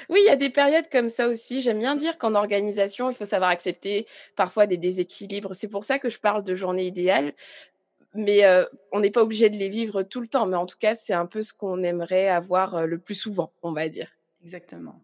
Oui, 0.09 0.19
il 0.23 0.27
y 0.27 0.29
a 0.31 0.37
des 0.37 0.49
périodes 0.49 0.87
comme 0.89 1.09
ça 1.09 1.27
aussi. 1.27 1.61
J'aime 1.61 1.79
bien 1.79 1.97
dire 1.97 2.17
qu'en 2.17 2.33
organisation, 2.35 3.09
il 3.09 3.13
faut 3.13 3.25
savoir 3.25 3.49
accepter 3.49 4.07
parfois 4.37 4.65
des 4.65 4.77
déséquilibres. 4.77 5.53
C'est 5.53 5.67
pour 5.67 5.83
ça 5.83 5.99
que 5.99 6.09
je 6.09 6.17
parle 6.17 6.45
de 6.45 6.55
journée 6.55 6.85
idéale. 6.85 7.33
Mais 8.13 8.45
on 8.93 9.01
n'est 9.01 9.11
pas 9.11 9.21
obligé 9.21 9.49
de 9.49 9.57
les 9.57 9.67
vivre 9.67 10.03
tout 10.03 10.21
le 10.21 10.27
temps. 10.27 10.45
Mais 10.45 10.55
en 10.55 10.65
tout 10.65 10.77
cas, 10.79 10.95
c'est 10.95 11.13
un 11.13 11.25
peu 11.25 11.41
ce 11.41 11.51
qu'on 11.51 11.83
aimerait 11.83 12.29
avoir 12.29 12.87
le 12.87 12.97
plus 12.99 13.15
souvent, 13.15 13.51
on 13.63 13.73
va 13.73 13.89
dire. 13.89 14.09
Exactement. 14.41 15.01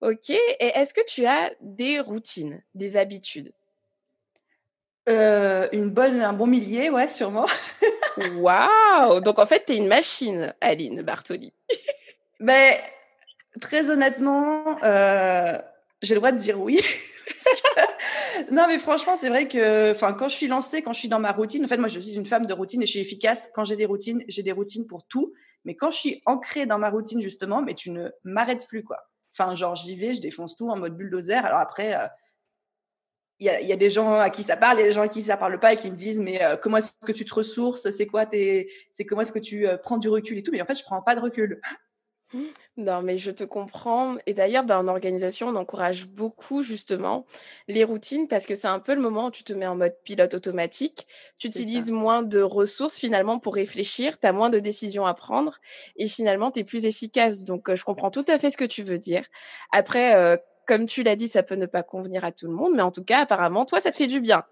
OK 0.00 0.30
et 0.30 0.66
est-ce 0.74 0.94
que 0.94 1.04
tu 1.06 1.26
as 1.26 1.52
des 1.60 2.00
routines, 2.00 2.62
des 2.74 2.96
habitudes? 2.96 3.52
Euh, 5.08 5.68
une 5.72 5.90
bonne 5.90 6.20
un 6.20 6.32
bon 6.32 6.46
millier, 6.46 6.90
ouais, 6.90 7.08
sûrement. 7.08 7.46
Waouh! 8.36 9.20
Donc 9.20 9.38
en 9.38 9.46
fait, 9.46 9.64
tu 9.66 9.72
es 9.72 9.76
une 9.76 9.88
machine, 9.88 10.54
Aline 10.60 11.02
Bartoli. 11.02 11.52
Mais 12.40 12.78
très 13.60 13.90
honnêtement, 13.90 14.78
euh, 14.84 15.58
j'ai 16.02 16.14
le 16.14 16.20
droit 16.20 16.32
de 16.32 16.38
dire 16.38 16.60
oui. 16.60 16.80
non, 18.50 18.66
mais 18.68 18.78
franchement, 18.78 19.16
c'est 19.16 19.28
vrai 19.28 19.48
que, 19.48 19.92
enfin, 19.92 20.12
quand 20.12 20.28
je 20.28 20.36
suis 20.36 20.46
lancée, 20.46 20.82
quand 20.82 20.92
je 20.92 20.98
suis 21.00 21.08
dans 21.08 21.20
ma 21.20 21.32
routine, 21.32 21.64
en 21.64 21.68
fait, 21.68 21.78
moi, 21.78 21.88
je 21.88 21.98
suis 21.98 22.14
une 22.14 22.26
femme 22.26 22.46
de 22.46 22.52
routine 22.52 22.82
et 22.82 22.86
je 22.86 22.92
suis 22.92 23.00
efficace. 23.00 23.50
Quand 23.54 23.64
j'ai 23.64 23.76
des 23.76 23.86
routines, 23.86 24.22
j'ai 24.28 24.42
des 24.42 24.52
routines 24.52 24.86
pour 24.86 25.04
tout. 25.06 25.32
Mais 25.64 25.74
quand 25.74 25.90
je 25.90 25.98
suis 25.98 26.22
ancrée 26.26 26.66
dans 26.66 26.78
ma 26.78 26.90
routine, 26.90 27.20
justement, 27.20 27.62
mais 27.62 27.74
tu 27.74 27.90
ne 27.90 28.10
m'arrêtes 28.24 28.66
plus, 28.68 28.84
quoi. 28.84 28.98
Enfin, 29.38 29.54
genre, 29.54 29.76
j'y 29.76 29.94
vais, 29.94 30.14
je 30.14 30.20
défonce 30.20 30.56
tout 30.56 30.68
en 30.68 30.76
mode 30.76 30.96
bulldozer. 30.96 31.44
Alors 31.44 31.60
après, 31.60 31.94
euh, 31.94 32.06
il 33.40 33.46
y, 33.46 33.72
a, 33.72 33.76
des 33.76 33.88
gens 33.88 34.18
à 34.18 34.30
qui 34.30 34.42
ça 34.42 34.56
parle, 34.56 34.78
il 34.78 34.80
y 34.80 34.84
a 34.84 34.86
des 34.88 34.92
gens 34.92 35.02
à 35.02 35.08
qui 35.08 35.22
ça 35.22 35.36
parle 35.36 35.60
pas 35.60 35.72
et 35.72 35.76
qui 35.76 35.92
me 35.92 35.96
disent 35.96 36.18
mais 36.18 36.42
euh, 36.42 36.56
comment 36.56 36.78
est-ce 36.78 36.90
que 37.06 37.12
tu 37.12 37.24
te 37.24 37.32
ressources, 37.32 37.88
c'est 37.92 38.06
quoi 38.06 38.26
tes, 38.26 38.68
c'est 38.90 39.04
comment 39.04 39.22
est-ce 39.22 39.30
que 39.30 39.38
tu 39.38 39.68
euh, 39.68 39.76
prends 39.76 39.98
du 39.98 40.08
recul 40.08 40.38
et 40.38 40.42
tout? 40.42 40.50
Mais 40.50 40.60
en 40.60 40.66
fait, 40.66 40.74
je 40.74 40.82
prends 40.82 41.00
pas 41.02 41.14
de 41.14 41.20
recul. 41.20 41.60
Non, 42.76 43.02
mais 43.02 43.16
je 43.16 43.30
te 43.30 43.44
comprends. 43.44 44.16
Et 44.26 44.34
d'ailleurs, 44.34 44.64
ben, 44.64 44.78
en 44.78 44.88
organisation, 44.88 45.48
on 45.48 45.56
encourage 45.56 46.06
beaucoup 46.06 46.62
justement 46.62 47.26
les 47.68 47.84
routines 47.84 48.28
parce 48.28 48.46
que 48.46 48.54
c'est 48.54 48.68
un 48.68 48.78
peu 48.78 48.94
le 48.94 49.00
moment 49.00 49.26
où 49.26 49.30
tu 49.30 49.44
te 49.44 49.52
mets 49.52 49.66
en 49.66 49.76
mode 49.76 49.96
pilote 50.04 50.34
automatique. 50.34 51.06
Tu 51.38 51.48
utilises 51.48 51.90
moins 51.90 52.22
de 52.22 52.40
ressources 52.40 52.96
finalement 52.96 53.38
pour 53.38 53.54
réfléchir, 53.54 54.20
tu 54.20 54.26
as 54.26 54.32
moins 54.32 54.50
de 54.50 54.58
décisions 54.58 55.06
à 55.06 55.14
prendre 55.14 55.58
et 55.96 56.06
finalement, 56.06 56.50
tu 56.50 56.60
es 56.60 56.64
plus 56.64 56.84
efficace. 56.84 57.44
Donc, 57.44 57.74
je 57.74 57.84
comprends 57.84 58.10
tout 58.10 58.24
à 58.28 58.38
fait 58.38 58.50
ce 58.50 58.56
que 58.56 58.64
tu 58.64 58.82
veux 58.82 58.98
dire. 58.98 59.24
Après, 59.72 60.40
comme 60.66 60.84
tu 60.86 61.02
l'as 61.02 61.16
dit, 61.16 61.28
ça 61.28 61.42
peut 61.42 61.54
ne 61.54 61.66
pas 61.66 61.82
convenir 61.82 62.24
à 62.24 62.30
tout 62.30 62.46
le 62.46 62.52
monde, 62.52 62.74
mais 62.76 62.82
en 62.82 62.90
tout 62.90 63.02
cas, 63.02 63.20
apparemment, 63.20 63.64
toi, 63.64 63.80
ça 63.80 63.90
te 63.90 63.96
fait 63.96 64.06
du 64.06 64.20
bien. 64.20 64.44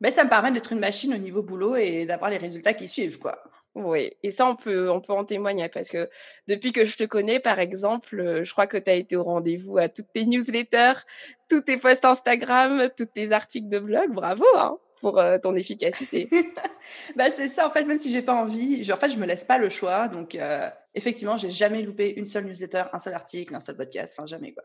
Mais 0.00 0.10
ça 0.10 0.24
me 0.24 0.30
permet 0.30 0.52
d'être 0.52 0.72
une 0.72 0.78
machine 0.78 1.12
au 1.12 1.18
niveau 1.18 1.42
boulot 1.42 1.76
et 1.76 2.06
d'avoir 2.06 2.30
les 2.30 2.38
résultats 2.38 2.72
qui 2.72 2.88
suivent, 2.88 3.18
quoi. 3.18 3.38
Oui, 3.80 4.10
et 4.24 4.32
ça, 4.32 4.44
on 4.46 4.56
peut, 4.56 4.90
on 4.90 5.00
peut 5.00 5.12
en 5.12 5.24
témoigner 5.24 5.68
parce 5.68 5.88
que 5.88 6.10
depuis 6.48 6.72
que 6.72 6.84
je 6.84 6.96
te 6.96 7.04
connais, 7.04 7.38
par 7.38 7.60
exemple, 7.60 8.18
euh, 8.18 8.42
je 8.42 8.50
crois 8.50 8.66
que 8.66 8.76
tu 8.76 8.90
as 8.90 8.94
été 8.94 9.14
au 9.14 9.22
rendez-vous 9.22 9.78
à 9.78 9.88
toutes 9.88 10.12
tes 10.12 10.26
newsletters, 10.26 11.04
tous 11.48 11.60
tes 11.60 11.76
posts 11.76 12.04
Instagram, 12.04 12.88
tous 12.96 13.06
tes 13.06 13.30
articles 13.30 13.68
de 13.68 13.78
blog. 13.78 14.12
Bravo 14.12 14.44
hein, 14.56 14.78
pour 15.00 15.20
euh, 15.20 15.38
ton 15.38 15.54
efficacité. 15.54 16.28
bah, 17.16 17.30
c'est 17.30 17.48
ça, 17.48 17.68
en 17.68 17.70
fait, 17.70 17.84
même 17.84 17.98
si 17.98 18.10
j'ai 18.10 18.22
pas 18.22 18.34
envie, 18.34 18.82
je, 18.82 18.92
en 18.92 18.96
fait, 18.96 19.10
je 19.10 19.18
me 19.18 19.26
laisse 19.26 19.44
pas 19.44 19.58
le 19.58 19.68
choix. 19.68 20.08
Donc, 20.08 20.34
euh, 20.34 20.68
effectivement, 20.94 21.36
j'ai 21.36 21.50
jamais 21.50 21.82
loupé 21.82 22.14
une 22.16 22.26
seule 22.26 22.46
newsletter, 22.46 22.84
un 22.92 22.98
seul 22.98 23.14
article, 23.14 23.54
un 23.54 23.60
seul 23.60 23.76
podcast, 23.76 24.16
enfin, 24.18 24.26
jamais, 24.26 24.52
quoi. 24.52 24.64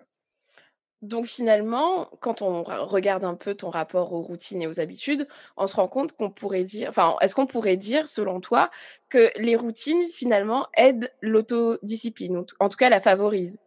Donc 1.04 1.26
finalement, 1.26 2.10
quand 2.22 2.42
on 2.42 2.64
regarde 2.64 3.26
un 3.26 3.36
peu 3.36 3.56
ton 3.56 3.70
rapport 3.70 4.14
aux 4.14 4.22
routines 4.22 4.62
et 4.62 4.68
aux 4.68 4.80
habitudes, 4.80 5.28
on 5.58 5.68
se 5.68 5.76
rend 5.76 5.90
compte 5.90 6.14
qu'on 6.14 6.30
pourrait 6.30 6.64
dire, 6.64 6.88
enfin, 6.88 7.18
est-ce 7.20 7.36
qu'on 7.36 7.46
pourrait 7.46 7.76
dire, 7.76 8.08
selon 8.08 8.40
toi, 8.40 8.72
que 9.10 9.30
les 9.38 9.58
routines 9.58 10.02
finalement 10.14 10.66
aident 10.78 11.12
l'autodiscipline, 11.22 12.46
en 12.58 12.70
tout 12.70 12.78
cas 12.78 12.90
la 12.90 13.02
favorisent? 13.02 13.60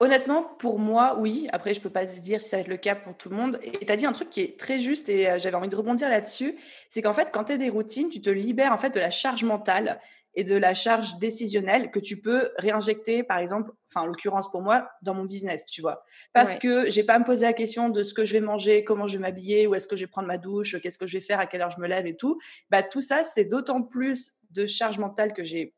Honnêtement, 0.00 0.42
pour 0.42 0.78
moi, 0.78 1.16
oui. 1.18 1.46
Après, 1.52 1.74
je 1.74 1.80
peux 1.80 1.90
pas 1.90 2.06
dire 2.06 2.40
si 2.40 2.48
ça 2.48 2.56
va 2.56 2.62
être 2.62 2.68
le 2.68 2.78
cas 2.78 2.94
pour 2.94 3.14
tout 3.14 3.28
le 3.28 3.36
monde. 3.36 3.58
Et 3.62 3.84
tu 3.84 3.92
as 3.92 3.96
dit 3.96 4.06
un 4.06 4.12
truc 4.12 4.30
qui 4.30 4.40
est 4.40 4.58
très 4.58 4.80
juste 4.80 5.08
et 5.10 5.30
euh, 5.30 5.38
j'avais 5.38 5.56
envie 5.56 5.68
de 5.68 5.76
rebondir 5.76 6.08
là-dessus. 6.08 6.56
C'est 6.88 7.02
qu'en 7.02 7.12
fait, 7.12 7.28
quand 7.32 7.44
tu 7.44 7.52
as 7.52 7.56
des 7.58 7.68
routines, 7.68 8.08
tu 8.08 8.20
te 8.20 8.30
libères 8.30 8.72
en 8.72 8.78
fait 8.78 8.90
de 8.90 8.98
la 8.98 9.10
charge 9.10 9.44
mentale 9.44 10.00
et 10.36 10.44
de 10.44 10.54
la 10.54 10.74
charge 10.74 11.18
décisionnelle 11.18 11.90
que 11.90 11.98
tu 11.98 12.20
peux 12.20 12.50
réinjecter, 12.58 13.22
par 13.22 13.38
exemple, 13.38 13.72
enfin, 13.90 14.02
en 14.02 14.06
l'occurrence 14.06 14.50
pour 14.50 14.60
moi, 14.60 14.88
dans 15.00 15.14
mon 15.14 15.24
business, 15.24 15.64
tu 15.64 15.80
vois. 15.80 16.04
Parce 16.34 16.56
que 16.56 16.90
j'ai 16.90 17.02
pas 17.02 17.14
à 17.14 17.18
me 17.18 17.24
poser 17.24 17.46
la 17.46 17.54
question 17.54 17.88
de 17.88 18.02
ce 18.02 18.12
que 18.12 18.26
je 18.26 18.34
vais 18.34 18.40
manger, 18.40 18.84
comment 18.84 19.06
je 19.06 19.16
vais 19.16 19.22
m'habiller, 19.22 19.66
où 19.66 19.74
est-ce 19.74 19.88
que 19.88 19.96
je 19.96 20.04
vais 20.04 20.10
prendre 20.10 20.28
ma 20.28 20.36
douche, 20.36 20.80
qu'est-ce 20.82 20.98
que 20.98 21.06
je 21.06 21.16
vais 21.16 21.24
faire, 21.24 21.40
à 21.40 21.46
quelle 21.46 21.62
heure 21.62 21.70
je 21.70 21.80
me 21.80 21.88
lève 21.88 22.06
et 22.06 22.16
tout. 22.16 22.38
Bah, 22.68 22.82
tout 22.82 23.00
ça, 23.00 23.24
c'est 23.24 23.46
d'autant 23.46 23.82
plus 23.82 24.36
de 24.50 24.66
charge 24.66 24.98
mentale 24.98 25.32
que 25.32 25.42
j'ai 25.42 25.74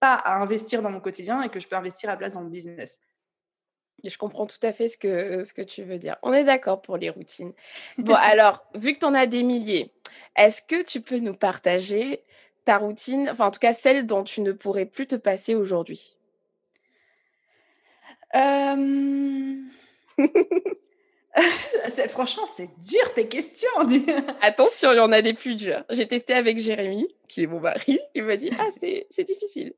pas 0.00 0.14
à 0.14 0.42
investir 0.42 0.82
dans 0.82 0.90
mon 0.90 1.00
quotidien 1.00 1.40
et 1.42 1.48
que 1.48 1.60
je 1.60 1.68
peux 1.68 1.76
investir 1.76 2.10
à 2.10 2.14
la 2.14 2.18
place 2.18 2.34
dans 2.34 2.42
mon 2.42 2.50
business. 2.50 3.00
Et 4.02 4.10
je 4.10 4.18
comprends 4.18 4.46
tout 4.46 4.58
à 4.62 4.72
fait 4.72 4.88
ce 4.88 4.98
que, 4.98 5.44
ce 5.44 5.52
que 5.52 5.62
tu 5.62 5.84
veux 5.84 5.98
dire. 5.98 6.16
On 6.24 6.32
est 6.32 6.42
d'accord 6.42 6.82
pour 6.82 6.96
les 6.96 7.08
routines. 7.08 7.52
Bon, 7.98 8.14
alors, 8.18 8.64
vu 8.74 8.94
que 8.94 8.98
tu 8.98 9.06
en 9.06 9.14
as 9.14 9.26
des 9.26 9.44
milliers, 9.44 9.92
est-ce 10.34 10.60
que 10.60 10.82
tu 10.82 11.00
peux 11.00 11.18
nous 11.18 11.34
partager 11.34 12.20
ta 12.64 12.78
routine, 12.78 13.28
enfin 13.30 13.46
en 13.46 13.50
tout 13.50 13.60
cas 13.60 13.72
celle 13.72 14.06
dont 14.06 14.24
tu 14.24 14.40
ne 14.40 14.52
pourrais 14.52 14.86
plus 14.86 15.06
te 15.06 15.16
passer 15.16 15.54
aujourd'hui? 15.54 16.16
Euh... 18.34 19.56
Franchement, 22.08 22.44
c'est 22.46 22.70
dur 22.78 23.12
tes 23.14 23.26
questions. 23.26 23.68
Attention, 24.42 24.92
il 24.92 24.96
y 24.96 25.00
en 25.00 25.12
a 25.12 25.22
des 25.22 25.34
plus 25.34 25.54
dures. 25.54 25.84
J'ai 25.90 26.06
testé 26.06 26.34
avec 26.34 26.58
Jérémy, 26.58 27.08
qui 27.28 27.44
est 27.44 27.46
mon 27.46 27.60
mari. 27.60 27.98
Il 28.14 28.24
m'a 28.24 28.36
dit 28.36 28.50
Ah, 28.58 28.68
c'est 28.70 29.24
difficile. 29.24 29.72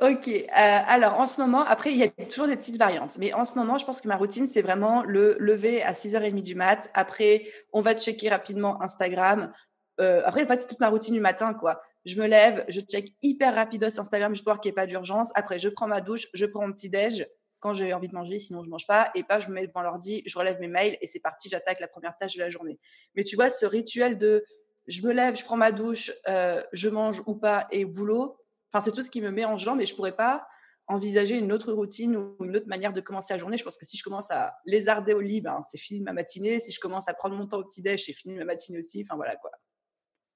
Ok, 0.00 0.28
euh, 0.28 0.44
alors 0.56 1.18
en 1.18 1.26
ce 1.26 1.40
moment, 1.40 1.64
après, 1.64 1.92
il 1.92 1.98
y 1.98 2.04
a 2.04 2.08
toujours 2.26 2.46
des 2.46 2.56
petites 2.56 2.78
variantes, 2.78 3.18
mais 3.18 3.34
en 3.34 3.44
ce 3.44 3.58
moment, 3.58 3.78
je 3.78 3.84
pense 3.84 4.00
que 4.00 4.08
ma 4.08 4.16
routine, 4.16 4.46
c'est 4.46 4.62
vraiment 4.62 5.02
le 5.02 5.36
lever 5.38 5.82
à 5.82 5.92
6h30 5.92 6.40
du 6.40 6.54
mat. 6.54 6.88
Après, 6.94 7.46
on 7.72 7.80
va 7.80 7.94
checker 7.94 8.28
rapidement 8.28 8.80
Instagram, 8.80 9.52
euh, 10.00 10.22
après, 10.24 10.44
en 10.44 10.46
fait, 10.46 10.56
c'est 10.56 10.68
toute 10.68 10.80
ma 10.80 10.88
routine 10.88 11.14
du 11.14 11.20
matin, 11.20 11.54
quoi. 11.54 11.80
Je 12.04 12.20
me 12.20 12.26
lève, 12.26 12.64
je 12.68 12.80
check 12.80 13.14
hyper 13.22 13.54
rapidos 13.54 14.00
Instagram, 14.00 14.34
je 14.34 14.42
vois 14.42 14.58
qu'il 14.58 14.70
n'y 14.70 14.72
ait 14.72 14.74
pas 14.74 14.86
d'urgence. 14.86 15.30
Après, 15.34 15.58
je 15.58 15.68
prends 15.68 15.86
ma 15.86 16.00
douche, 16.00 16.28
je 16.34 16.46
prends 16.46 16.66
mon 16.66 16.72
petit 16.72 16.90
déj 16.90 17.28
quand 17.60 17.74
j'ai 17.74 17.94
envie 17.94 18.08
de 18.08 18.14
manger, 18.14 18.40
sinon 18.40 18.64
je 18.64 18.68
mange 18.68 18.86
pas. 18.88 19.10
Et 19.14 19.22
pas, 19.22 19.38
je 19.38 19.48
me 19.48 19.54
mets 19.54 19.66
devant 19.68 19.82
l'ordi, 19.82 20.22
je 20.26 20.36
relève 20.36 20.58
mes 20.58 20.66
mails 20.66 20.98
et 21.00 21.06
c'est 21.06 21.20
parti, 21.20 21.48
j'attaque 21.48 21.78
la 21.78 21.86
première 21.86 22.18
tâche 22.18 22.34
de 22.34 22.40
la 22.40 22.50
journée. 22.50 22.80
Mais 23.14 23.22
tu 23.22 23.36
vois, 23.36 23.50
ce 23.50 23.64
rituel 23.66 24.18
de 24.18 24.44
je 24.88 25.06
me 25.06 25.12
lève, 25.12 25.36
je 25.36 25.44
prends 25.44 25.56
ma 25.56 25.70
douche, 25.70 26.10
euh, 26.28 26.60
je 26.72 26.88
mange 26.88 27.22
ou 27.26 27.36
pas 27.36 27.68
et 27.70 27.84
boulot, 27.84 28.36
enfin, 28.72 28.84
c'est 28.84 28.90
tout 28.90 29.02
ce 29.02 29.12
qui 29.12 29.20
me 29.20 29.30
met 29.30 29.44
en 29.44 29.56
jambe 29.56 29.80
et 29.80 29.86
je 29.86 29.94
pourrais 29.94 30.16
pas 30.16 30.44
envisager 30.88 31.36
une 31.36 31.52
autre 31.52 31.72
routine 31.72 32.16
ou 32.16 32.36
une 32.44 32.56
autre 32.56 32.66
manière 32.66 32.92
de 32.92 33.00
commencer 33.00 33.32
la 33.32 33.38
journée. 33.38 33.56
Je 33.56 33.64
pense 33.64 33.78
que 33.78 33.86
si 33.86 33.96
je 33.96 34.02
commence 34.02 34.30
à 34.32 34.56
lézarder 34.66 35.14
au 35.14 35.20
lit, 35.20 35.40
ben, 35.40 35.60
c'est 35.62 35.78
fini 35.78 36.00
ma 36.00 36.12
matinée. 36.12 36.58
Si 36.58 36.72
je 36.72 36.80
commence 36.80 37.08
à 37.08 37.14
prendre 37.14 37.36
mon 37.36 37.46
temps 37.46 37.58
au 37.58 37.64
petit 37.64 37.80
déj, 37.80 38.04
c'est 38.04 38.12
fini 38.12 38.34
ma 38.34 38.44
matinée 38.44 38.80
aussi. 38.80 39.04
Enfin, 39.06 39.14
voilà 39.16 39.36
quoi. 39.36 39.52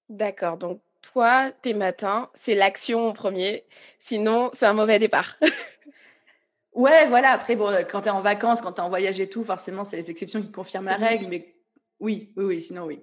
D'accord, 0.08 0.56
donc 0.56 0.80
toi, 1.02 1.50
tes 1.62 1.74
matins, 1.74 2.30
c'est 2.34 2.54
l'action 2.54 3.08
en 3.08 3.12
premier, 3.12 3.64
sinon 3.98 4.50
c'est 4.52 4.66
un 4.66 4.72
mauvais 4.72 4.98
départ. 4.98 5.36
ouais, 6.72 7.06
voilà, 7.08 7.30
après, 7.30 7.56
bon, 7.56 7.72
quand 7.90 8.02
tu 8.02 8.08
es 8.08 8.10
en 8.10 8.20
vacances, 8.20 8.60
quand 8.60 8.72
tu 8.72 8.80
es 8.80 8.84
en 8.84 8.88
voyage 8.88 9.20
et 9.20 9.28
tout, 9.28 9.44
forcément, 9.44 9.84
c'est 9.84 9.96
les 9.96 10.10
exceptions 10.10 10.42
qui 10.42 10.50
confirment 10.50 10.86
la 10.86 10.96
règle, 10.96 11.26
mais 11.28 11.54
oui, 12.00 12.32
oui, 12.36 12.44
oui, 12.44 12.60
sinon 12.60 12.84
oui. 12.84 13.02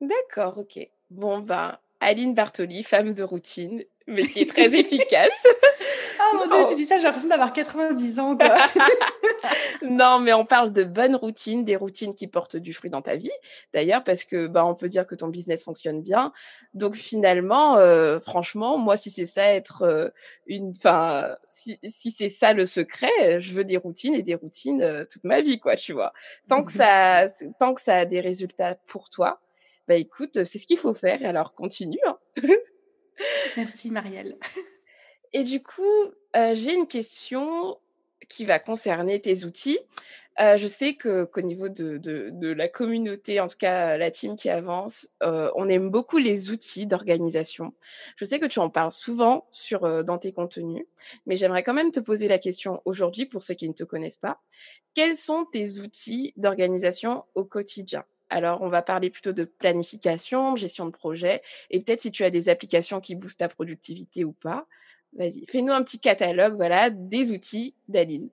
D'accord, 0.00 0.58
ok. 0.58 0.78
Bon, 1.10 1.38
ben, 1.38 1.78
Aline 2.00 2.34
Bartoli, 2.34 2.82
femme 2.82 3.14
de 3.14 3.22
routine, 3.22 3.84
mais 4.06 4.22
qui 4.22 4.40
est 4.40 4.50
très 4.50 4.74
efficace. 4.74 5.46
oh 6.32 6.36
mon 6.36 6.46
dieu, 6.46 6.64
tu 6.68 6.74
dis 6.74 6.86
ça, 6.86 6.98
j'ai 6.98 7.04
l'impression 7.04 7.28
d'avoir 7.28 7.52
90 7.52 8.18
ans. 8.18 8.36
Quoi. 8.36 8.54
non, 9.82 10.18
mais 10.18 10.32
on 10.32 10.44
parle 10.44 10.72
de 10.72 10.84
bonnes 10.84 11.16
routines, 11.16 11.64
des 11.64 11.76
routines 11.76 12.14
qui 12.14 12.26
portent 12.26 12.56
du 12.56 12.72
fruit 12.72 12.90
dans 12.90 13.02
ta 13.02 13.16
vie. 13.16 13.30
D'ailleurs, 13.72 14.04
parce 14.04 14.24
que 14.24 14.46
bah, 14.46 14.64
on 14.64 14.74
peut 14.74 14.88
dire 14.88 15.06
que 15.06 15.14
ton 15.14 15.28
business 15.28 15.64
fonctionne 15.64 16.02
bien. 16.02 16.32
Donc 16.74 16.94
finalement, 16.94 17.76
euh, 17.76 18.18
franchement, 18.20 18.78
moi, 18.78 18.96
si 18.96 19.10
c'est 19.10 19.26
ça 19.26 19.52
être 19.52 19.82
euh, 19.82 20.08
une, 20.46 20.72
enfin, 20.76 21.36
si, 21.50 21.78
si 21.84 22.10
c'est 22.10 22.28
ça 22.28 22.52
le 22.52 22.66
secret, 22.66 23.40
je 23.40 23.52
veux 23.52 23.64
des 23.64 23.76
routines 23.76 24.14
et 24.14 24.22
des 24.22 24.34
routines 24.34 24.82
euh, 24.82 25.04
toute 25.10 25.24
ma 25.24 25.40
vie, 25.40 25.58
quoi, 25.58 25.76
tu 25.76 25.92
vois. 25.92 26.12
Tant 26.48 26.64
que 26.64 26.72
ça, 26.72 27.26
tant 27.58 27.74
que 27.74 27.80
ça 27.80 27.96
a 27.96 28.04
des 28.04 28.20
résultats 28.20 28.76
pour 28.86 29.10
toi, 29.10 29.40
bah 29.88 29.94
écoute, 29.94 30.44
c'est 30.44 30.58
ce 30.58 30.66
qu'il 30.66 30.78
faut 30.78 30.94
faire. 30.94 31.24
Alors 31.24 31.54
continue. 31.54 32.00
Hein. 32.06 32.18
Merci 33.56 33.90
Marielle. 33.90 34.36
Et 35.36 35.44
du 35.44 35.62
coup, 35.62 35.82
j'ai 36.34 36.72
une 36.72 36.86
question 36.86 37.78
qui 38.26 38.46
va 38.46 38.58
concerner 38.58 39.20
tes 39.20 39.44
outils. 39.44 39.78
je 40.38 40.66
sais 40.66 40.96
qu'au 40.96 41.42
niveau 41.42 41.68
de, 41.68 42.52
la 42.52 42.68
communauté, 42.68 43.38
en 43.38 43.46
tout 43.46 43.58
cas 43.58 43.98
la 43.98 44.10
team 44.10 44.34
qui 44.34 44.48
avance, 44.48 45.10
on 45.20 45.68
aime 45.68 45.90
beaucoup 45.90 46.16
les 46.16 46.50
outils 46.50 46.86
d'organisation. 46.86 47.74
Je 48.16 48.24
sais 48.24 48.40
que 48.40 48.46
tu 48.46 48.60
en 48.60 48.70
parles 48.70 48.92
souvent 48.92 49.46
dans 49.82 50.16
tes 50.16 50.32
contenus, 50.32 50.86
mais 51.26 51.36
j'aimerais 51.36 51.62
quand 51.62 51.74
même 51.74 51.90
te 51.90 52.00
poser 52.00 52.28
la 52.28 52.38
question 52.38 52.80
aujourd'hui 52.86 53.26
pour 53.26 53.42
ceux 53.42 53.52
qui 53.52 53.68
ne 53.68 53.74
te 53.74 53.84
connaissent 53.84 54.16
pas. 54.16 54.40
Quels 54.94 55.16
sont 55.16 55.44
tes 55.44 55.80
outils 55.80 56.32
d'organisation 56.38 57.24
au 57.34 57.44
quotidien? 57.44 58.04
Alors, 58.30 58.62
on 58.62 58.68
va 58.68 58.80
parler 58.80 59.10
plutôt 59.10 59.34
de 59.34 59.44
planification, 59.44 60.56
gestion 60.56 60.86
de 60.86 60.92
projet, 60.92 61.42
et 61.68 61.80
peut-être 61.80 62.00
si 62.00 62.10
tu 62.10 62.24
as 62.24 62.30
des 62.30 62.48
applications 62.48 63.02
qui 63.02 63.14
boostent 63.14 63.40
ta 63.40 63.50
productivité 63.50 64.24
ou 64.24 64.32
pas. 64.32 64.66
Vas-y, 65.16 65.46
fais-nous 65.48 65.72
un 65.72 65.82
petit 65.82 65.98
catalogue, 65.98 66.56
voilà, 66.56 66.90
des 66.90 67.32
outils 67.32 67.74
d'Aline. 67.88 68.28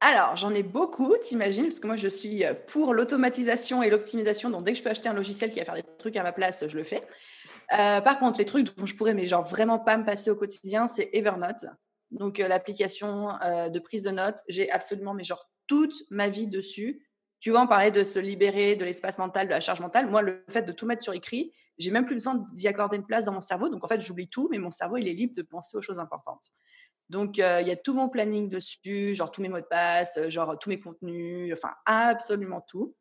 Alors, 0.00 0.36
j'en 0.36 0.52
ai 0.52 0.62
beaucoup, 0.62 1.16
t'imagines, 1.16 1.64
parce 1.64 1.80
que 1.80 1.86
moi, 1.86 1.96
je 1.96 2.08
suis 2.08 2.44
euh, 2.44 2.52
pour 2.66 2.92
l'automatisation 2.92 3.82
et 3.82 3.88
l'optimisation. 3.88 4.50
Donc, 4.50 4.64
dès 4.64 4.72
que 4.72 4.78
je 4.78 4.82
peux 4.82 4.90
acheter 4.90 5.08
un 5.08 5.14
logiciel 5.14 5.50
qui 5.50 5.60
va 5.60 5.64
faire 5.64 5.74
des 5.74 5.84
trucs 5.98 6.16
à 6.16 6.22
ma 6.22 6.32
place, 6.32 6.64
je 6.68 6.76
le 6.76 6.84
fais. 6.84 7.02
Euh, 7.72 8.02
par 8.02 8.18
contre, 8.18 8.38
les 8.38 8.44
trucs 8.44 8.76
dont 8.76 8.84
je 8.84 8.94
pourrais, 8.96 9.14
mais 9.14 9.26
genre 9.26 9.44
vraiment 9.44 9.78
pas 9.78 9.96
me 9.96 10.04
passer 10.04 10.28
au 10.28 10.36
quotidien, 10.36 10.86
c'est 10.86 11.08
Evernote. 11.14 11.64
Donc, 12.10 12.38
euh, 12.38 12.48
l'application 12.48 13.28
de 13.72 13.78
prise 13.78 14.02
de 14.02 14.10
notes, 14.10 14.40
j'ai 14.46 14.70
absolument, 14.70 15.14
mais 15.14 15.24
genre 15.24 15.48
toute 15.66 15.94
ma 16.10 16.28
vie 16.28 16.48
dessus. 16.48 17.06
Tu 17.44 17.50
vois, 17.50 17.60
on 17.60 17.66
parlait 17.66 17.90
de 17.90 18.04
se 18.04 18.18
libérer 18.18 18.74
de 18.74 18.86
l'espace 18.86 19.18
mental, 19.18 19.48
de 19.48 19.52
la 19.52 19.60
charge 19.60 19.82
mentale. 19.82 20.06
Moi, 20.06 20.22
le 20.22 20.42
fait 20.48 20.62
de 20.62 20.72
tout 20.72 20.86
mettre 20.86 21.02
sur 21.02 21.12
écrit, 21.12 21.52
j'ai 21.76 21.90
même 21.90 22.06
plus 22.06 22.14
besoin 22.14 22.42
d'y 22.54 22.66
accorder 22.68 22.96
une 22.96 23.04
place 23.04 23.26
dans 23.26 23.32
mon 23.32 23.42
cerveau. 23.42 23.68
Donc, 23.68 23.84
en 23.84 23.86
fait, 23.86 24.00
j'oublie 24.00 24.30
tout, 24.30 24.48
mais 24.50 24.56
mon 24.56 24.70
cerveau, 24.70 24.96
il 24.96 25.06
est 25.06 25.12
libre 25.12 25.34
de 25.36 25.42
penser 25.42 25.76
aux 25.76 25.82
choses 25.82 25.98
importantes. 25.98 26.52
Donc, 27.10 27.36
il 27.36 27.42
y 27.42 27.70
a 27.70 27.76
tout 27.76 27.92
mon 27.92 28.08
planning 28.08 28.48
dessus, 28.48 29.14
genre 29.14 29.30
tous 29.30 29.42
mes 29.42 29.50
mots 29.50 29.60
de 29.60 29.66
passe, 29.66 30.18
genre 30.30 30.58
tous 30.58 30.70
mes 30.70 30.80
contenus, 30.80 31.52
enfin, 31.52 31.74
absolument 31.84 32.62
tout. 32.62 32.96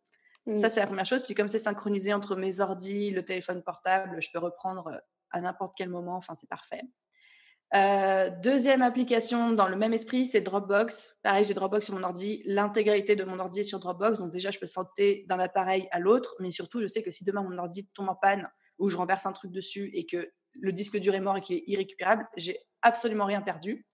Ça, 0.45 0.67
mmh. 0.67 0.69
c'est 0.71 0.79
la 0.81 0.87
première 0.87 1.05
chose. 1.05 1.23
Puis 1.23 1.35
comme 1.35 1.47
c'est 1.47 1.57
synchronisé 1.57 2.13
entre 2.13 2.35
mes 2.35 2.59
ordis, 2.59 3.11
le 3.11 3.23
téléphone 3.23 3.63
portable, 3.63 4.21
je 4.21 4.29
peux 4.29 4.39
reprendre 4.39 4.91
à 5.31 5.39
n'importe 5.39 5.73
quel 5.77 5.87
moment. 5.87 6.17
Enfin, 6.17 6.35
c'est 6.35 6.49
parfait. 6.49 6.81
Euh, 7.75 8.29
deuxième 8.29 8.83
application 8.83 9.51
dans 9.51 9.67
le 9.67 9.75
même 9.75 9.93
esprit, 9.93 10.27
c'est 10.27 10.41
Dropbox. 10.41 11.19
Pareil, 11.23 11.43
j'ai 11.43 11.55
Dropbox 11.55 11.85
sur 11.85 11.95
mon 11.95 12.03
ordi. 12.03 12.43
L'intégralité 12.45 13.15
de 13.15 13.23
mon 13.23 13.39
ordi 13.39 13.61
est 13.61 13.63
sur 13.63 13.79
Dropbox. 13.79 14.19
Donc 14.19 14.31
déjà, 14.31 14.51
je 14.51 14.59
peux 14.59 14.67
sauter 14.67 15.25
d'un 15.27 15.39
appareil 15.39 15.87
à 15.91 15.99
l'autre. 15.99 16.35
Mais 16.39 16.51
surtout, 16.51 16.81
je 16.81 16.87
sais 16.87 17.01
que 17.01 17.09
si 17.09 17.25
demain 17.25 17.41
mon 17.41 17.57
ordi 17.57 17.87
tombe 17.95 18.09
en 18.09 18.15
panne 18.15 18.47
ou 18.77 18.89
je 18.89 18.97
renverse 18.97 19.25
un 19.25 19.31
truc 19.31 19.51
dessus 19.51 19.89
et 19.93 20.05
que 20.05 20.31
le 20.53 20.71
disque 20.71 20.97
dur 20.97 21.15
est 21.15 21.19
mort 21.19 21.37
et 21.37 21.41
qu'il 21.41 21.57
est 21.57 21.63
irrécupérable, 21.65 22.27
j'ai 22.37 22.59
absolument 22.83 23.25
rien 23.25 23.41
perdu. 23.41 23.85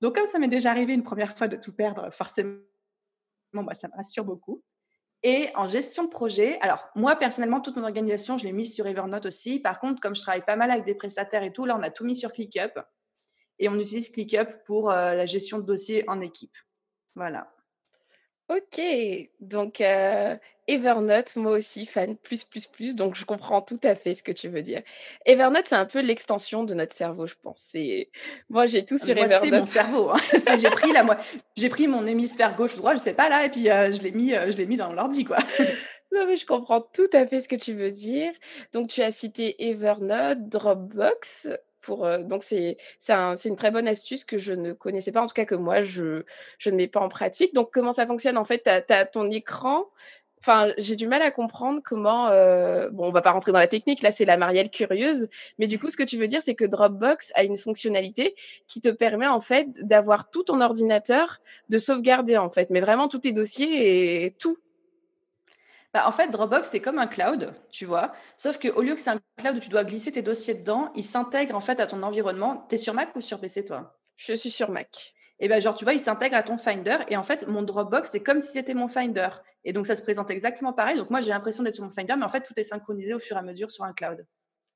Donc 0.00 0.16
comme 0.16 0.26
ça 0.26 0.40
m'est 0.40 0.48
déjà 0.48 0.72
arrivé 0.72 0.92
une 0.92 1.04
première 1.04 1.36
fois 1.36 1.46
de 1.46 1.56
tout 1.56 1.72
perdre, 1.72 2.12
forcément, 2.12 2.58
bah, 3.52 3.74
ça 3.74 3.86
me 3.86 3.94
rassure 3.94 4.24
beaucoup. 4.24 4.64
Et 5.22 5.50
en 5.54 5.68
gestion 5.68 6.04
de 6.04 6.08
projet, 6.08 6.58
alors 6.60 6.88
moi 6.96 7.14
personnellement, 7.14 7.60
toute 7.60 7.76
mon 7.76 7.84
organisation, 7.84 8.36
je 8.36 8.44
l'ai 8.44 8.52
mise 8.52 8.74
sur 8.74 8.86
Evernote 8.88 9.26
aussi. 9.26 9.60
Par 9.60 9.78
contre, 9.78 10.00
comme 10.00 10.16
je 10.16 10.22
travaille 10.22 10.44
pas 10.44 10.56
mal 10.56 10.72
avec 10.72 10.84
des 10.84 10.96
prestataires 10.96 11.44
et 11.44 11.52
tout, 11.52 11.64
là, 11.64 11.76
on 11.78 11.82
a 11.84 11.90
tout 11.90 12.04
mis 12.04 12.16
sur 12.16 12.32
ClickUp. 12.32 12.80
Et 13.58 13.68
on 13.68 13.78
utilise 13.78 14.10
ClickUp 14.10 14.64
pour 14.64 14.90
euh, 14.90 15.14
la 15.14 15.26
gestion 15.26 15.58
de 15.58 15.64
dossiers 15.64 16.04
en 16.08 16.20
équipe. 16.20 16.56
Voilà. 17.14 17.52
Ok, 18.48 18.82
donc 19.40 19.80
euh, 19.80 20.36
Evernote, 20.66 21.36
moi 21.36 21.52
aussi, 21.52 21.86
fan 21.86 22.16
plus, 22.16 22.44
plus, 22.44 22.66
plus, 22.66 22.94
donc 22.94 23.14
je 23.14 23.24
comprends 23.24 23.62
tout 23.62 23.80
à 23.82 23.94
fait 23.94 24.12
ce 24.12 24.22
que 24.22 24.32
tu 24.32 24.48
veux 24.48 24.62
dire. 24.62 24.82
Evernote, 25.24 25.66
c'est 25.66 25.76
un 25.76 25.86
peu 25.86 26.00
l'extension 26.00 26.64
de 26.64 26.74
notre 26.74 26.94
cerveau, 26.94 27.26
je 27.26 27.34
pense. 27.40 27.74
Moi, 28.50 28.66
j'ai 28.66 28.84
tout 28.84 28.98
sur 28.98 29.14
moi, 29.14 29.24
Evernote. 29.24 29.40
C'est 29.40 29.58
mon 29.58 29.64
cerveau. 29.64 30.10
Hein. 30.10 30.18
j'ai, 30.58 30.70
pris 30.70 30.92
la... 30.92 31.18
j'ai 31.56 31.68
pris 31.70 31.88
mon 31.88 32.06
hémisphère 32.06 32.54
gauche 32.54 32.74
ou 32.74 32.78
droit, 32.78 32.94
je 32.94 33.00
sais 33.00 33.14
pas 33.14 33.30
là, 33.30 33.46
et 33.46 33.48
puis 33.48 33.70
euh, 33.70 33.90
je, 33.90 34.02
l'ai 34.02 34.12
mis, 34.12 34.30
je 34.30 34.56
l'ai 34.56 34.66
mis 34.66 34.76
dans 34.76 34.92
l'ordi, 34.92 35.24
quoi. 35.24 35.38
non, 36.12 36.26
mais 36.26 36.36
je 36.36 36.44
comprends 36.44 36.82
tout 36.82 37.10
à 37.14 37.26
fait 37.26 37.40
ce 37.40 37.48
que 37.48 37.56
tu 37.56 37.72
veux 37.72 37.92
dire. 37.92 38.32
Donc, 38.74 38.88
tu 38.88 39.02
as 39.02 39.12
cité 39.12 39.70
Evernote, 39.70 40.48
Dropbox 40.48 41.48
pour 41.82 42.08
donc 42.20 42.42
c'est 42.42 42.76
un, 43.08 43.34
une 43.34 43.56
très 43.56 43.70
bonne 43.70 43.88
astuce 43.88 44.24
que 44.24 44.38
je 44.38 44.54
ne 44.54 44.72
connaissais 44.72 45.12
pas 45.12 45.22
en 45.22 45.26
tout 45.26 45.34
cas 45.34 45.44
que 45.44 45.54
moi 45.54 45.82
je 45.82 46.22
je 46.58 46.70
ne 46.70 46.76
mets 46.76 46.88
pas 46.88 47.00
en 47.00 47.08
pratique 47.08 47.54
donc 47.54 47.70
comment 47.72 47.92
ça 47.92 48.06
fonctionne 48.06 48.38
en 48.38 48.44
fait? 48.44 48.62
Tu 48.64 48.92
as, 48.94 49.04
ton 49.06 49.30
écran 49.30 49.86
Enfin, 50.44 50.72
j'ai 50.76 50.96
du 50.96 51.06
mal 51.06 51.22
à 51.22 51.30
comprendre 51.30 51.80
comment. 51.84 52.26
bon, 52.90 53.06
on 53.06 53.12
va 53.12 53.22
pas 53.22 53.30
rentrer 53.30 53.52
dans 53.52 53.60
la 53.60 53.68
technique. 53.68 54.02
Là, 54.02 54.10
c'est 54.10 54.24
la 54.24 54.36
Marielle 54.36 54.70
curieuse. 54.70 55.28
Mais 55.60 55.68
du 55.68 55.78
coup, 55.78 55.88
ce 55.88 55.96
que 55.96 56.02
tu 56.02 56.18
veux 56.18 56.26
dire, 56.26 56.42
c'est 56.42 56.56
que 56.56 56.64
Dropbox 56.64 57.30
a 57.36 57.44
une 57.44 57.56
fonctionnalité 57.56 58.34
qui 58.66 58.80
te 58.80 58.88
permet 58.88 59.28
en 59.28 59.38
fait 59.38 59.68
d'avoir 59.80 60.30
tout 60.30 60.42
ton 60.42 60.60
ordinateur, 60.60 61.38
de 61.68 61.78
sauvegarder 61.78 62.38
en 62.38 62.50
fait, 62.50 62.70
mais 62.70 62.80
vraiment 62.80 63.06
tous 63.06 63.20
tes 63.20 63.32
dossiers 63.32 64.24
et 64.24 64.32
tout. 64.32 64.58
Bah, 65.94 66.04
en 66.06 66.12
fait, 66.12 66.28
Dropbox, 66.28 66.70
c'est 66.70 66.80
comme 66.80 66.98
un 66.98 67.06
cloud, 67.06 67.54
tu 67.70 67.84
vois. 67.84 68.12
Sauf 68.38 68.58
qu'au 68.58 68.80
lieu 68.80 68.94
que 68.94 69.00
c'est 69.00 69.10
un 69.10 69.20
cloud 69.36 69.56
où 69.56 69.60
tu 69.60 69.68
dois 69.68 69.84
glisser 69.84 70.10
tes 70.10 70.22
dossiers 70.22 70.54
dedans, 70.54 70.90
il 70.96 71.04
s'intègre 71.04 71.54
en 71.54 71.60
fait 71.60 71.80
à 71.80 71.86
ton 71.86 72.02
environnement. 72.02 72.66
Tu 72.68 72.76
es 72.76 72.78
sur 72.78 72.94
Mac 72.94 73.14
ou 73.14 73.20
sur 73.20 73.40
PC, 73.40 73.64
toi? 73.64 73.98
Je 74.16 74.32
suis 74.32 74.50
sur 74.50 74.70
Mac. 74.70 75.14
Et 75.38 75.48
bien, 75.48 75.60
genre, 75.60 75.74
tu 75.74 75.84
vois, 75.84 75.92
il 75.92 76.00
s'intègre 76.00 76.36
à 76.36 76.42
ton 76.42 76.56
Finder. 76.56 76.98
Et 77.08 77.16
en 77.16 77.24
fait, 77.24 77.46
mon 77.46 77.62
Dropbox, 77.62 78.10
c'est 78.10 78.22
comme 78.22 78.40
si 78.40 78.52
c'était 78.52 78.74
mon 78.74 78.88
Finder. 78.88 79.28
Et 79.64 79.72
donc, 79.72 79.86
ça 79.86 79.96
se 79.96 80.02
présente 80.02 80.30
exactement 80.30 80.72
pareil. 80.72 80.96
Donc, 80.96 81.10
moi, 81.10 81.20
j'ai 81.20 81.30
l'impression 81.30 81.62
d'être 81.62 81.74
sur 81.74 81.84
mon 81.84 81.90
Finder, 81.90 82.14
mais 82.16 82.24
en 82.24 82.28
fait, 82.28 82.42
tout 82.42 82.54
est 82.56 82.62
synchronisé 82.62 83.12
au 83.12 83.18
fur 83.18 83.36
et 83.36 83.40
à 83.40 83.42
mesure 83.42 83.70
sur 83.70 83.84
un 83.84 83.92
cloud. 83.92 84.26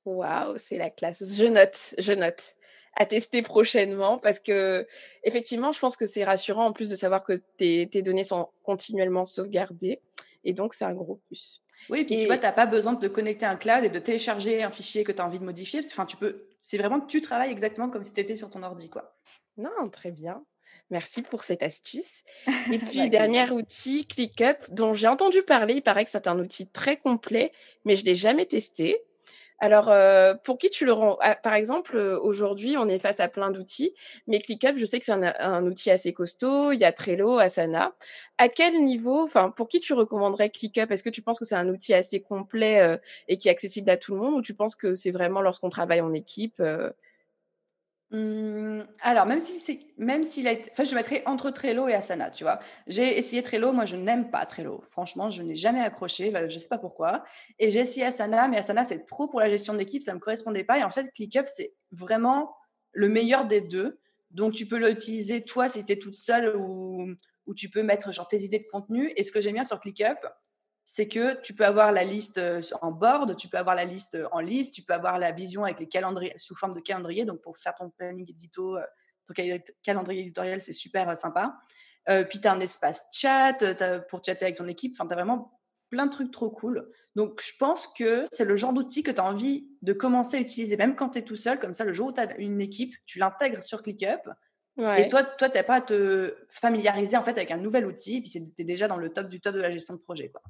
Waouh, 0.05 0.59
c'est 0.59 0.77
la 0.77 0.91
classe. 0.91 1.23
Je 1.35 1.47
note, 1.47 1.95
je 1.99 2.13
note. 2.13 2.55
À 2.95 3.07
tester 3.07 3.43
prochainement 3.43 4.19
parce 4.19 4.39
que, 4.39 4.87
effectivement, 5.23 5.73
je 5.73 5.79
pense 5.79 5.97
que 5.97 6.07
c'est 6.07 6.25
rassurant 6.25 6.67
en 6.67 6.73
plus 6.73 6.91
de 6.91 6.97
savoir 6.97 7.25
que 7.25 7.41
tes, 7.57 7.89
tes 7.89 8.03
données 8.03 8.25
sont 8.25 8.49
continuellement 8.63 9.27
sauvegardées. 9.27 10.01
Et 10.47 10.55
donc, 10.55 10.73
c'est 10.73 10.85
un 10.85 10.95
gros 10.95 11.21
plus. 11.27 11.63
Oui, 11.91 12.01
et 12.01 12.05
puis 12.05 12.21
tu 12.21 12.27
vois, 12.27 12.39
tu 12.39 12.45
n'as 12.45 12.53
pas 12.53 12.67
besoin 12.67 12.95
de 12.95 13.01
te 13.01 13.07
connecter 13.07 13.45
à 13.45 13.51
un 13.51 13.57
cloud 13.57 13.85
et 13.85 13.91
de 13.91 13.99
télécharger 13.99 14.63
un 14.63 14.71
fichier 14.71 15.05
que 15.05 15.13
tu 15.13 15.21
as 15.21 15.27
envie 15.27 15.39
de 15.39 15.45
modifier. 15.45 15.81
Enfin, 15.85 16.07
tu 16.07 16.17
peux. 16.17 16.47
C'est 16.61 16.79
vraiment 16.79 17.01
que 17.01 17.07
tu 17.07 17.21
travailles 17.21 17.51
exactement 17.51 17.91
comme 17.91 18.05
si 18.05 18.15
tu 18.15 18.21
étais 18.21 18.37
sur 18.37 18.49
ton 18.49 18.63
ordi, 18.63 18.89
quoi. 18.89 19.17
Non, 19.57 19.91
très 19.91 20.13
bien. 20.13 20.45
Merci 20.91 21.23
pour 21.23 21.43
cette 21.43 21.63
astuce. 21.63 22.23
Et 22.73 22.79
puis, 22.79 23.11
dernier 23.11 23.51
outil, 23.51 24.07
ClickUp, 24.07 24.71
dont 24.71 24.95
j'ai 24.95 25.09
entendu 25.09 25.43
parler. 25.43 25.75
Il 25.75 25.83
paraît 25.83 26.05
que 26.05 26.11
c'est 26.11 26.29
un 26.29 26.39
outil 26.39 26.69
très 26.69 26.97
complet, 26.97 27.53
mais 27.85 27.97
je 27.97 28.03
ne 28.03 28.07
l'ai 28.07 28.15
jamais 28.15 28.47
testé. 28.47 29.03
Alors, 29.59 29.89
euh, 29.91 30.35
pour 30.35 30.59
qui 30.59 30.69
tu 30.69 30.85
le 30.85 30.93
rends? 30.93 31.17
Ah, 31.21 31.35
Par 31.35 31.55
exemple, 31.55 31.97
euh, 31.97 32.21
aujourd'hui, 32.21 32.77
on 32.77 32.89
est 32.89 32.99
face 32.99 33.21
à 33.21 33.29
plein 33.29 33.51
d'outils, 33.51 33.95
mais 34.27 34.39
ClickUp, 34.39 34.77
je 34.77 34.85
sais 34.85 34.99
que 34.99 35.05
c'est 35.07 35.13
un, 35.13 35.67
outil 35.67 35.91
assez 35.91 36.13
costaud. 36.13 36.73
Il 36.73 36.81
y 36.81 36.85
a 36.85 36.93
Trello, 36.93 37.39
Asana. 37.39 37.95
À 38.39 38.49
quel 38.51 38.75
niveau, 38.85 39.23
enfin, 39.23 39.51
pour 39.51 39.69
qui 39.69 39.81
tu 39.81 39.95
recommanderais 39.95 40.51
ClickUp? 40.51 40.91
Est-ce 40.91 41.03
que 41.03 41.09
tu 41.11 41.23
penses 41.23 41.39
que 41.39 41.47
c'est 41.47 41.55
un 41.55 41.69
outil 41.69 41.95
assez 41.95 42.21
complet 42.21 42.81
euh, 42.81 42.99
et 43.29 43.39
qui 43.39 43.49
est 43.49 43.51
accessible 43.51 43.89
à 43.91 43.97
tout 43.97 44.15
le 44.15 44.21
monde, 44.21 44.35
ou 44.35 44.43
tu 44.43 44.55
penses 44.55 44.75
que 44.75 44.93
c'est 44.93 45.11
vraiment 45.11 45.41
lorsqu'on 45.41 45.71
travaille 45.71 46.03
en 46.03 46.13
équipe 46.13 46.61
Mmh, 48.13 48.83
alors, 49.01 49.27
même 49.27 49.41
si 49.41 49.59
c'est, 49.59 49.81
même 49.99 50.23
s'il 50.23 50.47
a 50.47 50.53
été, 50.53 50.71
enfin, 50.71 50.85
je 50.85 50.95
mettrais 50.95 51.23
entre 51.27 51.51
Trello 51.51 51.89
et 51.89 51.95
Asana, 51.95 52.31
tu 52.31 52.45
vois. 52.45 52.61
J'ai 52.87 53.19
essayé 53.19 53.43
Trello, 53.43 53.73
moi, 53.73 53.85
je 53.85 53.97
n'aime 53.97 54.31
pas 54.31 54.47
Trello. 54.47 54.85
Franchement, 54.89 55.29
je 55.29 55.43
n'ai 55.43 55.57
jamais 55.57 55.81
accroché, 55.81 56.31
je 56.33 56.55
ne 56.55 56.59
sais 56.59 56.69
pas 56.69 56.79
pourquoi. 56.79 57.25
Et 57.59 57.69
j'ai 57.71 57.81
essayé 57.81 58.07
Asana, 58.07 58.47
mais 58.47 58.59
Asana, 58.59 58.85
c'est 58.85 59.07
trop 59.07 59.27
pour 59.29 59.41
la 59.41 59.49
gestion 59.49 59.75
d'équipe, 59.75 60.03
ça 60.03 60.13
ne 60.13 60.17
me 60.17 60.21
correspondait 60.21 60.63
pas. 60.63 60.79
Et 60.79 60.85
en 60.85 60.91
fait, 60.91 61.11
ClickUp, 61.15 61.47
c'est 61.49 61.75
vraiment 61.91 62.55
le 62.93 63.09
meilleur 63.09 63.45
des 63.45 63.61
deux. 63.61 63.99
Donc, 64.31 64.55
tu 64.55 64.67
peux 64.67 64.79
l'utiliser, 64.79 65.43
toi, 65.45 65.69
si 65.69 65.85
tu 65.85 65.93
es 65.93 65.97
toute 65.99 66.15
seule 66.15 66.55
ou, 66.57 67.09
ou 67.47 67.55
tu 67.55 67.69
peux 67.71 67.83
mettre, 67.83 68.13
genre, 68.13 68.29
tes 68.29 68.43
idées 68.43 68.61
de 68.61 68.69
contenu. 68.71 69.13
Et 69.17 69.25
ce 69.25 69.33
que 69.33 69.41
j'aime 69.41 69.55
bien 69.55 69.65
sur 69.65 69.81
ClickUp, 69.81 70.19
c'est 70.89 71.09
que 71.09 71.39
tu 71.43 71.53
peux 71.53 71.67
avoir 71.67 71.91
la 71.91 72.05
liste 72.05 72.39
euh, 72.39 72.63
en 72.81 72.93
board, 72.93 73.37
tu 73.37 73.49
peux 73.49 73.59
avoir 73.59 73.75
la 73.75 73.85
liste 73.85 74.15
euh, 74.15 74.29
en 74.31 74.39
liste, 74.39 74.73
tu 74.73 74.83
peux 74.83 74.95
avoir 74.95 75.19
la 75.19 75.33
vision 75.33 75.65
avec 75.65 75.81
les 75.81 75.89
calendriers 75.89 76.33
sous 76.39 76.55
forme 76.55 76.75
de 76.75 76.81
calendrier. 76.81 77.25
Donc 77.25 77.43
pour 77.43 77.59
faire 77.59 77.75
ton 77.75 77.91
planning 77.91 78.25
édito, 78.31 78.77
euh, 78.77 78.85
ton 79.27 79.35
calendrier 79.83 80.23
éditorial, 80.23 80.63
c'est 80.63 80.73
super 80.73 81.17
sympa. 81.17 81.59
puis 82.31 82.41
tu 82.41 82.47
as 82.47 82.53
un 82.53 82.61
espace 82.61 83.07
chat 83.11 83.57
pour 84.09 84.23
chatter 84.25 84.45
avec 84.45 84.57
ton 84.57 84.69
équipe. 84.69 84.95
Enfin, 84.97 85.09
tu 85.09 85.13
as 85.15 85.17
vraiment 85.17 85.61
plein 85.91 86.07
de 86.07 86.13
trucs 86.13 86.31
trop 86.31 86.51
cool. 86.51 86.89
Donc 87.17 87.43
je 87.43 87.57
pense 87.59 87.89
que 87.89 88.25
c'est 88.31 88.45
le 88.45 88.55
genre 88.55 88.73
d'outil 88.73 89.03
que 89.03 89.11
tu 89.11 89.21
as 89.21 89.25
envie 89.25 89.69
de 89.83 89.93
commencer 89.93 90.37
à 90.37 90.41
utiliser, 90.41 90.77
même 90.77 90.95
quand 90.95 91.11
tu 91.11 91.19
es 91.19 91.23
tout 91.23 91.35
seul. 91.35 91.59
Comme 91.59 91.73
ça, 91.73 91.85
le 91.85 91.93
jour 91.93 92.09
où 92.09 92.13
tu 92.13 92.21
as 92.21 92.37
une 92.39 92.61
équipe, 92.61 92.95
tu 93.07 93.19
l'intègres 93.19 93.65
sur 93.65 93.83
ClickUp. 93.83 94.21
Et 94.97 95.09
toi, 95.09 95.25
toi 95.25 95.49
tu 95.49 95.57
n'as 95.57 95.65
pas 95.65 95.77
à 95.77 95.81
te 95.81 96.37
familiariser 96.51 97.17
en 97.17 97.25
fait 97.25 97.33
avec 97.33 97.51
un 97.51 97.59
nouvel 97.59 97.87
outil. 97.87 98.21
Puis 98.21 98.31
tu 98.31 98.63
es 98.63 98.65
déjà 98.65 98.87
dans 98.87 98.99
le 98.99 99.13
top 99.13 99.27
du 99.27 99.41
top 99.41 99.57
de 99.57 99.61
la 99.61 99.73
gestion 99.73 99.95
de 99.95 99.99
projet. 99.99 100.29
Quoi. 100.29 100.43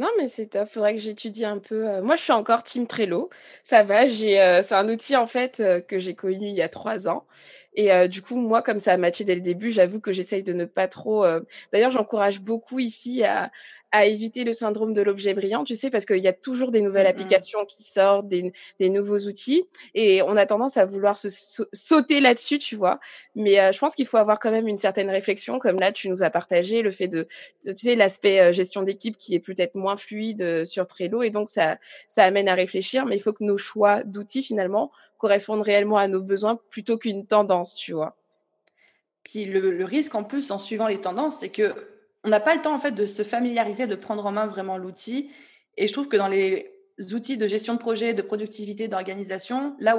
Non, 0.00 0.08
mais 0.18 0.28
c'est 0.28 0.46
top. 0.46 0.68
Faudrait 0.68 0.94
que 0.94 1.00
j'étudie 1.00 1.44
un 1.44 1.58
peu. 1.58 2.00
Moi, 2.00 2.16
je 2.16 2.22
suis 2.22 2.32
encore 2.32 2.62
team 2.62 2.86
Trello. 2.86 3.28
Ça 3.64 3.82
va. 3.82 4.06
J'ai, 4.06 4.60
c'est 4.62 4.74
un 4.74 4.88
outil 4.88 5.14
en 5.16 5.26
fait 5.26 5.62
que 5.88 5.98
j'ai 5.98 6.14
connu 6.14 6.48
il 6.48 6.54
y 6.54 6.62
a 6.62 6.68
trois 6.68 7.06
ans. 7.08 7.26
Et 7.74 8.08
du 8.08 8.20
coup, 8.20 8.36
moi, 8.36 8.62
comme 8.62 8.80
ça 8.80 8.92
a 8.92 8.96
matché 8.96 9.24
dès 9.24 9.34
le 9.34 9.40
début, 9.40 9.70
j'avoue 9.70 10.00
que 10.00 10.12
j'essaye 10.12 10.42
de 10.42 10.52
ne 10.52 10.64
pas 10.64 10.88
trop. 10.88 11.24
D'ailleurs, 11.72 11.92
j'encourage 11.92 12.40
beaucoup 12.40 12.80
ici 12.80 13.22
à, 13.22 13.50
à 13.92 14.06
éviter 14.06 14.44
le 14.44 14.52
syndrome 14.52 14.92
de 14.92 15.02
l'objet 15.02 15.34
brillant, 15.34 15.64
tu 15.64 15.74
sais, 15.74 15.90
parce 15.90 16.04
qu'il 16.04 16.18
y 16.18 16.28
a 16.28 16.32
toujours 16.32 16.70
des 16.70 16.80
nouvelles 16.80 17.06
mmh 17.06 17.10
applications 17.10 17.64
qui 17.64 17.82
sortent, 17.82 18.28
des, 18.28 18.52
des, 18.78 18.88
nouveaux 18.88 19.18
outils, 19.18 19.64
et 19.94 20.22
on 20.22 20.36
a 20.36 20.46
tendance 20.46 20.76
à 20.76 20.84
vouloir 20.84 21.18
se 21.18 21.28
sauter 21.72 22.20
là-dessus, 22.20 22.58
tu 22.58 22.76
vois. 22.76 23.00
Mais 23.34 23.58
euh, 23.60 23.72
je 23.72 23.78
pense 23.78 23.94
qu'il 23.94 24.06
faut 24.06 24.16
avoir 24.16 24.38
quand 24.38 24.52
même 24.52 24.68
une 24.68 24.76
certaine 24.76 25.10
réflexion, 25.10 25.58
comme 25.58 25.80
là, 25.80 25.90
tu 25.90 26.08
nous 26.08 26.22
as 26.22 26.30
partagé 26.30 26.82
le 26.82 26.90
fait 26.90 27.08
de, 27.08 27.26
tu 27.64 27.74
sais, 27.74 27.96
l'aspect 27.96 28.40
euh, 28.40 28.52
gestion 28.52 28.82
d'équipe 28.82 29.16
qui 29.16 29.34
est 29.34 29.40
peut-être 29.40 29.74
moins 29.74 29.96
fluide 29.96 30.42
euh, 30.42 30.64
sur 30.64 30.86
Trello, 30.86 31.22
et 31.22 31.30
donc 31.30 31.48
ça, 31.48 31.78
ça 32.08 32.24
amène 32.24 32.48
à 32.48 32.54
réfléchir, 32.54 33.06
mais 33.06 33.16
il 33.16 33.20
faut 33.20 33.32
que 33.32 33.44
nos 33.44 33.58
choix 33.58 34.04
d'outils, 34.04 34.44
finalement, 34.44 34.92
correspondent 35.20 35.62
réellement 35.62 35.98
à 35.98 36.08
nos 36.08 36.22
besoins 36.22 36.58
plutôt 36.70 36.98
qu'une 36.98 37.26
tendance, 37.26 37.74
tu 37.74 37.92
vois. 37.92 38.16
Puis 39.22 39.44
le, 39.44 39.70
le 39.70 39.84
risque 39.84 40.14
en 40.14 40.24
plus, 40.24 40.50
en 40.50 40.58
suivant 40.58 40.88
les 40.88 41.00
tendances, 41.00 41.38
c'est 41.40 41.50
que 41.50 41.74
on 42.24 42.28
n'a 42.28 42.40
pas 42.40 42.54
le 42.54 42.62
temps 42.62 42.74
en 42.74 42.78
fait 42.78 42.92
de 42.92 43.06
se 43.06 43.22
familiariser, 43.22 43.86
de 43.86 43.94
prendre 43.94 44.26
en 44.26 44.32
main 44.32 44.46
vraiment 44.46 44.78
l'outil. 44.78 45.30
Et 45.76 45.86
je 45.86 45.92
trouve 45.92 46.08
que 46.08 46.16
dans 46.16 46.28
les 46.28 46.70
outils 47.12 47.38
de 47.38 47.46
gestion 47.46 47.74
de 47.74 47.78
projet, 47.78 48.12
de 48.12 48.22
productivité, 48.22 48.88
d'organisation, 48.88 49.74
là 49.78 49.96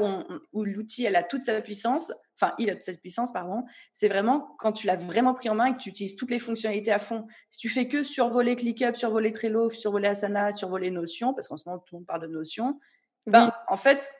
où, 0.54 0.64
l'outil 0.64 1.06
elle 1.06 1.16
a 1.16 1.24
toute 1.24 1.42
sa 1.42 1.60
puissance, 1.62 2.12
enfin 2.40 2.54
il 2.60 2.70
a 2.70 2.74
toute 2.74 2.84
sa 2.84 2.94
puissance 2.94 3.32
pardon, 3.32 3.64
c'est 3.94 4.08
vraiment 4.08 4.56
quand 4.60 4.72
tu 4.72 4.86
l'as 4.86 4.98
vraiment 4.98 5.34
pris 5.34 5.50
en 5.50 5.56
main 5.56 5.68
et 5.68 5.74
que 5.74 5.82
tu 5.82 5.90
utilises 5.90 6.16
toutes 6.16 6.32
les 6.32 6.40
fonctionnalités 6.40 6.92
à 6.92 7.00
fond. 7.00 7.26
Si 7.50 7.60
tu 7.60 7.70
fais 7.70 7.88
que 7.88 8.04
survoler 8.04 8.56
ClickUp, 8.56 8.96
survoler 8.96 9.32
Trello, 9.32 9.70
survoler 9.72 10.10
Asana, 10.10 10.52
survoler 10.52 10.92
Notion, 10.92 11.34
parce 11.34 11.48
qu'en 11.48 11.58
ce 11.58 11.64
moment 11.66 11.80
tout 11.80 11.96
le 11.96 12.00
monde 12.00 12.08
parle 12.08 12.22
de 12.22 12.28
Notion, 12.28 12.80
ben 13.26 13.52
en 13.68 13.78
fait 13.78 14.12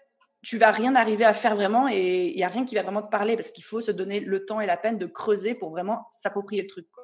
tu 0.44 0.58
vas 0.58 0.72
rien 0.72 0.96
arriver 0.96 1.26
à 1.26 1.34
faire 1.34 1.56
vraiment 1.56 1.88
et 1.88 2.28
il 2.28 2.38
y 2.38 2.44
a 2.44 2.48
rien 2.48 2.66
qui 2.66 2.76
va 2.76 2.84
vraiment 2.84 3.04
te 3.04 3.10
parler 3.10 3.36
parce 3.36 3.52
qu'il 3.52 3.64
faut 3.64 3.82
se 3.82 3.92
donner 3.92 4.20
le 4.20 4.46
temps 4.46 4.62
et 4.62 4.66
la 4.66 4.78
peine 4.78 4.98
de 4.98 5.06
creuser 5.06 5.54
pour 5.56 5.70
vraiment 5.70 6.08
s'approprier 6.10 6.62
le 6.64 6.68
truc 6.68 6.88
quoi. 6.92 7.04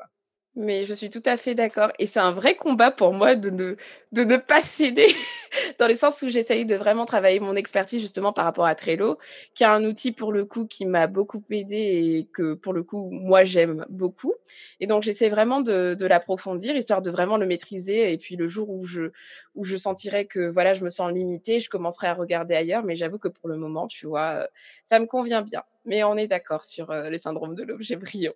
Mais 0.59 0.85
je 0.85 0.93
suis 0.95 1.11
tout 1.11 1.21
à 1.23 1.37
fait 1.37 1.53
d'accord. 1.53 1.91
Et 1.99 2.07
c'est 2.07 2.19
un 2.19 2.31
vrai 2.31 2.55
combat 2.55 2.89
pour 2.89 3.13
moi 3.13 3.35
de 3.35 3.51
ne, 3.51 3.75
de 4.11 4.23
ne 4.23 4.37
pas 4.37 4.63
céder, 4.63 5.05
dans 5.79 5.87
le 5.87 5.93
sens 5.93 6.23
où 6.23 6.29
j'essaye 6.29 6.65
de 6.65 6.73
vraiment 6.73 7.05
travailler 7.05 7.39
mon 7.39 7.55
expertise 7.55 8.01
justement 8.01 8.33
par 8.33 8.45
rapport 8.45 8.65
à 8.65 8.73
Trello, 8.73 9.19
qui 9.53 9.61
est 9.61 9.67
un 9.67 9.85
outil 9.85 10.11
pour 10.11 10.31
le 10.31 10.45
coup 10.45 10.65
qui 10.65 10.87
m'a 10.87 11.05
beaucoup 11.05 11.43
aidé 11.51 11.77
et 11.77 12.27
que 12.33 12.55
pour 12.55 12.73
le 12.73 12.81
coup, 12.81 13.07
moi, 13.11 13.45
j'aime 13.45 13.85
beaucoup. 13.89 14.33
Et 14.79 14.87
donc, 14.87 15.03
j'essaie 15.03 15.29
vraiment 15.29 15.61
de, 15.61 15.93
de 15.93 16.05
l'approfondir, 16.07 16.75
histoire 16.75 17.03
de 17.03 17.11
vraiment 17.11 17.37
le 17.37 17.45
maîtriser. 17.45 18.11
Et 18.11 18.17
puis, 18.17 18.35
le 18.35 18.47
jour 18.47 18.67
où 18.71 18.83
je, 18.83 19.11
où 19.53 19.63
je 19.63 19.77
sentirai 19.77 20.25
que 20.25 20.49
voilà, 20.49 20.73
je 20.73 20.83
me 20.83 20.89
sens 20.89 21.11
limitée, 21.11 21.59
je 21.59 21.69
commencerai 21.69 22.07
à 22.07 22.15
regarder 22.15 22.55
ailleurs. 22.55 22.83
Mais 22.83 22.95
j'avoue 22.95 23.19
que 23.19 23.27
pour 23.27 23.47
le 23.47 23.57
moment, 23.57 23.85
tu 23.85 24.07
vois, 24.07 24.47
ça 24.85 24.99
me 24.99 25.05
convient 25.05 25.43
bien. 25.43 25.61
Mais 25.85 26.03
on 26.03 26.17
est 26.17 26.27
d'accord 26.27 26.65
sur 26.65 26.89
euh, 26.89 27.11
le 27.11 27.19
syndrome 27.19 27.53
de 27.53 27.61
l'objet 27.61 27.95
brillant. 27.95 28.33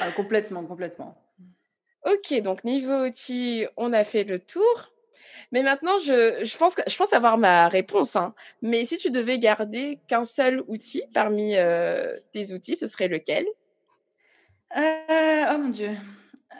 Ah, 0.00 0.10
complètement, 0.10 0.64
complètement. 0.64 1.16
Ok, 2.06 2.40
donc 2.40 2.62
niveau 2.62 3.04
outil, 3.04 3.66
on 3.76 3.92
a 3.92 4.04
fait 4.04 4.22
le 4.22 4.38
tour. 4.38 4.92
Mais 5.52 5.62
maintenant, 5.62 5.98
je, 5.98 6.44
je, 6.44 6.56
pense, 6.56 6.76
que, 6.76 6.82
je 6.88 6.96
pense 6.96 7.12
avoir 7.12 7.36
ma 7.36 7.68
réponse. 7.68 8.14
Hein. 8.16 8.34
Mais 8.62 8.84
si 8.84 8.96
tu 8.96 9.10
devais 9.10 9.38
garder 9.38 10.00
qu'un 10.08 10.24
seul 10.24 10.62
outil 10.68 11.02
parmi 11.12 11.56
euh, 11.56 12.16
tes 12.32 12.52
outils, 12.52 12.76
ce 12.76 12.86
serait 12.86 13.08
lequel? 13.08 13.44
Euh, 14.76 15.46
Oh 15.52 15.58
mon 15.58 15.68
Dieu. 15.68 15.90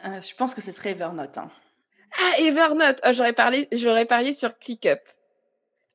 Euh, 0.05 0.21
je 0.21 0.35
pense 0.35 0.53
que 0.53 0.61
ce 0.61 0.71
serait 0.71 0.91
Evernote. 0.91 1.37
Hein. 1.37 1.49
Ah, 2.19 2.39
Evernote 2.39 2.99
oh, 3.05 3.11
J'aurais 3.11 3.33
parlé, 3.33 3.67
j'aurais 3.71 4.05
parié 4.05 4.33
sur 4.33 4.57
ClickUp. 4.59 4.99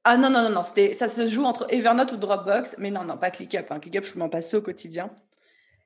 Ah 0.05 0.17
non, 0.17 0.31
non, 0.31 0.43
non, 0.43 0.51
non. 0.51 0.63
Ça 0.63 1.09
se 1.09 1.27
joue 1.27 1.45
entre 1.45 1.67
Evernote 1.71 2.13
ou 2.13 2.17
Dropbox. 2.17 2.77
Mais 2.79 2.91
non, 2.91 3.05
non, 3.05 3.17
pas 3.17 3.31
ClickUp. 3.31 3.71
Hein. 3.71 3.81
ClickUp, 3.81 4.05
je 4.05 4.13
peux 4.13 4.19
m'en 4.19 4.29
passer 4.29 4.57
au 4.57 4.63
quotidien. 4.63 5.11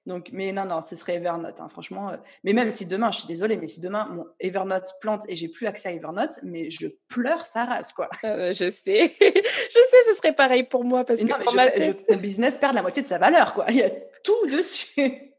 Donc, 0.07 0.29
mais 0.33 0.53
non, 0.53 0.65
non, 0.65 0.81
ce 0.83 0.95
serait 0.95 1.17
Evernote, 1.17 1.61
hein, 1.61 1.69
franchement. 1.69 2.11
Euh, 2.11 2.17
mais 2.45 2.53
même 2.53 2.71
si 2.71 2.87
demain, 2.87 3.11
je 3.11 3.19
suis 3.19 3.27
désolée, 3.27 3.57
mais 3.57 3.67
si 3.67 3.81
demain 3.81 4.09
mon 4.11 4.27
Evernote 4.39 4.89
plante 5.01 5.25
et 5.29 5.35
j'ai 5.35 5.49
plus 5.49 5.67
accès 5.67 5.89
à 5.89 5.93
Evernote, 5.93 6.39
mais 6.45 6.71
je 6.71 6.87
pleure 7.09 7.45
sa 7.45 7.65
race, 7.65 7.93
quoi. 7.93 8.09
Euh, 8.25 8.55
je 8.55 8.71
sais, 8.71 9.15
je 9.21 9.81
sais, 9.91 10.11
ce 10.11 10.17
serait 10.17 10.35
pareil 10.35 10.63
pour 10.63 10.85
moi 10.85 11.05
parce 11.05 11.21
que 11.21 11.27
non, 11.27 11.37
mon 12.09 12.17
business 12.17 12.57
perd 12.57 12.75
la 12.75 12.83
moitié 12.83 13.03
de 13.03 13.09
sa 13.09 13.19
valeur, 13.19 13.53
quoi. 13.53 13.67
Il 13.69 13.77
y 13.77 13.83
a 13.83 13.91
tout 14.23 14.47
dessus. 14.47 14.91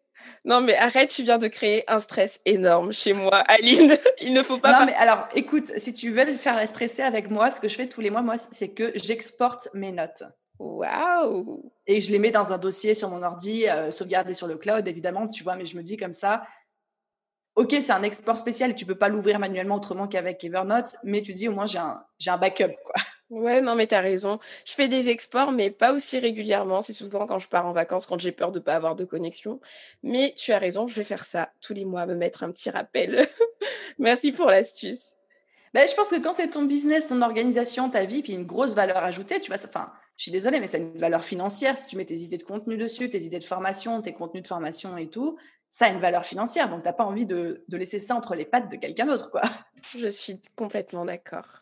Non, 0.45 0.61
mais 0.61 0.77
arrête, 0.77 1.09
tu 1.09 1.23
viens 1.23 1.39
de 1.39 1.49
créer 1.49 1.83
un 1.91 1.99
stress 1.99 2.39
énorme 2.45 2.93
chez 2.93 3.11
moi, 3.11 3.35
Aline. 3.35 3.97
Il 4.21 4.31
ne 4.31 4.41
faut 4.41 4.57
pas. 4.57 4.79
Non, 4.79 4.85
mais 4.85 4.93
alors, 4.93 5.27
écoute, 5.35 5.65
si 5.77 5.93
tu 5.93 6.09
veux 6.09 6.25
faire 6.37 6.55
la 6.55 6.65
stresser 6.65 7.01
avec 7.01 7.29
moi, 7.29 7.51
ce 7.51 7.59
que 7.59 7.67
je 7.67 7.75
fais 7.75 7.87
tous 7.87 7.99
les 7.99 8.09
mois, 8.09 8.21
moi, 8.21 8.35
c'est 8.37 8.69
que 8.69 8.93
j'exporte 8.95 9.67
mes 9.73 9.91
notes. 9.91 10.23
Waouh 10.59 11.71
Et 11.85 12.01
je 12.01 12.11
les 12.11 12.19
mets 12.19 12.31
dans 12.31 12.51
un 12.51 12.57
dossier 12.57 12.95
sur 12.95 13.09
mon 13.09 13.23
ordi, 13.23 13.67
euh, 13.67 13.91
sauvegardé 13.91 14.33
sur 14.33 14.47
le 14.47 14.57
cloud, 14.57 14.87
évidemment, 14.87 15.27
tu 15.27 15.43
vois, 15.43 15.55
mais 15.55 15.65
je 15.65 15.77
me 15.77 15.83
dis 15.83 15.97
comme 15.97 16.13
ça, 16.13 16.43
ok, 17.55 17.75
c'est 17.81 17.91
un 17.91 18.03
export 18.03 18.37
spécial, 18.37 18.75
tu 18.75 18.85
peux 18.85 18.95
pas 18.95 19.09
l'ouvrir 19.09 19.39
manuellement 19.39 19.75
autrement 19.75 20.07
qu'avec 20.07 20.43
Evernote, 20.43 20.95
mais 21.03 21.21
tu 21.21 21.33
dis 21.33 21.47
au 21.47 21.53
moins 21.53 21.65
j'ai 21.65 21.79
un, 21.79 22.03
j'ai 22.19 22.31
un 22.31 22.37
backup, 22.37 22.75
quoi. 22.85 22.95
Ouais, 23.29 23.59
non, 23.59 23.75
mais 23.75 23.87
tu 23.87 23.95
as 23.95 23.99
raison. 23.99 24.39
Je 24.63 24.73
fais 24.73 24.87
des 24.87 25.09
exports, 25.09 25.51
mais 25.51 25.69
pas 25.69 25.91
aussi 25.91 26.17
régulièrement. 26.17 26.81
C'est 26.81 26.93
souvent 26.93 27.25
quand 27.25 27.39
je 27.39 27.49
pars 27.49 27.65
en 27.65 27.73
vacances, 27.73 28.05
quand 28.05 28.17
j'ai 28.17 28.31
peur 28.31 28.53
de 28.53 28.59
pas 28.59 28.75
avoir 28.75 28.95
de 28.95 29.03
connexion. 29.03 29.59
Mais 30.01 30.33
tu 30.37 30.53
as 30.53 30.57
raison, 30.57 30.87
je 30.87 30.95
vais 30.95 31.03
faire 31.03 31.25
ça 31.25 31.51
tous 31.59 31.73
les 31.73 31.83
mois, 31.83 32.05
me 32.05 32.15
mettre 32.15 32.43
un 32.43 32.51
petit 32.51 32.69
rappel. 32.69 33.27
Merci 33.99 34.31
pour 34.31 34.45
l'astuce. 34.45 35.15
Ben, 35.73 35.85
je 35.87 35.93
pense 35.93 36.09
que 36.09 36.21
quand 36.21 36.31
c'est 36.31 36.51
ton 36.51 36.63
business, 36.63 37.07
ton 37.07 37.21
organisation, 37.21 37.89
ta 37.89 38.05
vie, 38.05 38.21
puis 38.21 38.31
une 38.31 38.45
grosse 38.45 38.75
valeur 38.75 38.97
ajoutée, 38.97 39.41
tu 39.41 39.51
vois, 39.51 39.61
enfin, 39.61 39.91
je 40.17 40.23
suis 40.23 40.31
désolée, 40.31 40.59
mais 40.59 40.65
c'est 40.65 40.79
une 40.79 40.97
valeur 40.97 41.23
financière. 41.23 41.77
Si 41.77 41.85
tu 41.85 41.95
mets 41.95 42.05
tes 42.05 42.17
idées 42.17 42.39
de 42.39 42.43
contenu 42.43 42.75
dessus, 42.75 43.09
tes 43.09 43.21
idées 43.21 43.37
de 43.37 43.43
formation, 43.43 44.01
tes 44.01 44.13
contenus 44.13 44.41
de 44.41 44.47
formation 44.47 44.97
et 44.97 45.07
tout, 45.07 45.37
ça 45.69 45.85
a 45.85 45.89
une 45.89 45.99
valeur 45.99 46.25
financière. 46.25 46.69
Donc, 46.69 46.81
tu 46.81 46.87
n'as 46.87 46.93
pas 46.93 47.05
envie 47.05 47.27
de, 47.27 47.63
laisser 47.69 47.99
ça 47.99 48.15
entre 48.15 48.33
les 48.33 48.45
pattes 48.45 48.71
de 48.71 48.77
quelqu'un 48.77 49.05
d'autre, 49.05 49.29
quoi. 49.29 49.43
Je 49.97 50.07
suis 50.07 50.41
complètement 50.55 51.05
d'accord. 51.05 51.61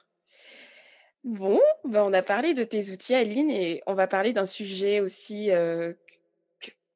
Bon, 1.26 1.60
ben 1.84 2.04
on 2.04 2.14
a 2.14 2.22
parlé 2.22 2.54
de 2.54 2.64
tes 2.64 2.92
outils, 2.92 3.14
Aline, 3.16 3.52
et 3.52 3.84
on 3.88 3.94
va 3.94 4.08
parler 4.08 4.32
d'un 4.32 4.46
sujet 4.46 5.02
aussi 5.02 5.52
euh, 5.52 5.92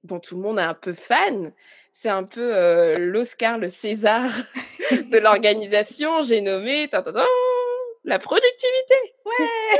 dont 0.04 0.19
tout 0.19 0.36
le 0.36 0.41
monde 0.41 0.60
est 0.60 0.63
un 0.63 0.74
peu 0.74 0.93
fan. 0.93 1.52
C'est 1.91 2.10
un 2.10 2.24
peu 2.24 2.56
euh, 2.56 2.95
l'Oscar, 3.00 3.58
le 3.58 3.67
César 3.67 4.32
de 4.91 5.17
l'organisation. 5.17 6.22
J'ai 6.22 6.39
nommé 6.39 6.89
la 8.06 8.19
productivité. 8.19 8.95
Ouais 9.26 9.79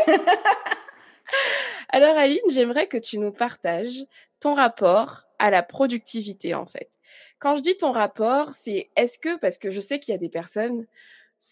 Alors 2.02 2.16
Aline, 2.16 2.40
j'aimerais 2.48 2.88
que 2.88 2.96
tu 2.96 3.18
nous 3.18 3.34
partages 3.34 4.06
ton 4.40 4.54
rapport 4.54 5.24
à 5.38 5.52
la 5.52 5.64
productivité 5.64 6.56
en 6.56 6.66
fait. 6.66 6.90
Quand 7.40 7.58
je 7.58 7.62
dis 7.62 7.76
ton 7.76 7.92
rapport, 7.92 8.54
c'est 8.54 8.90
est-ce 8.96 9.20
que, 9.20 9.38
parce 9.38 9.58
que 9.58 9.70
je 9.70 9.82
sais 9.82 10.00
qu'il 10.00 10.14
y 10.14 10.16
a 10.16 10.18
des 10.18 10.30
personnes 10.30 10.88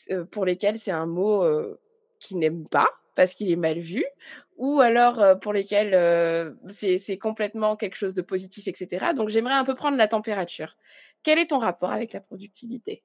euh, 0.10 0.24
pour 0.24 0.46
lesquelles 0.46 0.80
c'est 0.80 0.92
un 0.92 1.06
mot 1.06 1.44
euh, 1.44 1.82
qu'ils 2.22 2.40
n'aiment 2.40 2.70
pas 2.70 2.88
parce 3.14 3.34
qu'il 3.34 3.52
est 3.52 3.58
mal 3.58 3.80
vu, 3.80 4.06
ou 4.56 4.80
alors 4.80 5.20
euh, 5.20 5.36
pour 5.36 5.52
lesquels 5.52 6.56
c'est 6.70 7.18
complètement 7.18 7.76
quelque 7.76 7.98
chose 7.98 8.14
de 8.14 8.22
positif, 8.22 8.70
etc. 8.70 9.08
Donc 9.14 9.28
j'aimerais 9.28 9.56
un 9.56 9.66
peu 9.66 9.76
prendre 9.76 9.98
la 9.98 10.08
température. 10.08 10.78
Quel 11.24 11.40
est 11.40 11.48
ton 11.48 11.58
rapport 11.58 11.92
avec 11.92 12.14
la 12.14 12.22
productivité? 12.22 13.04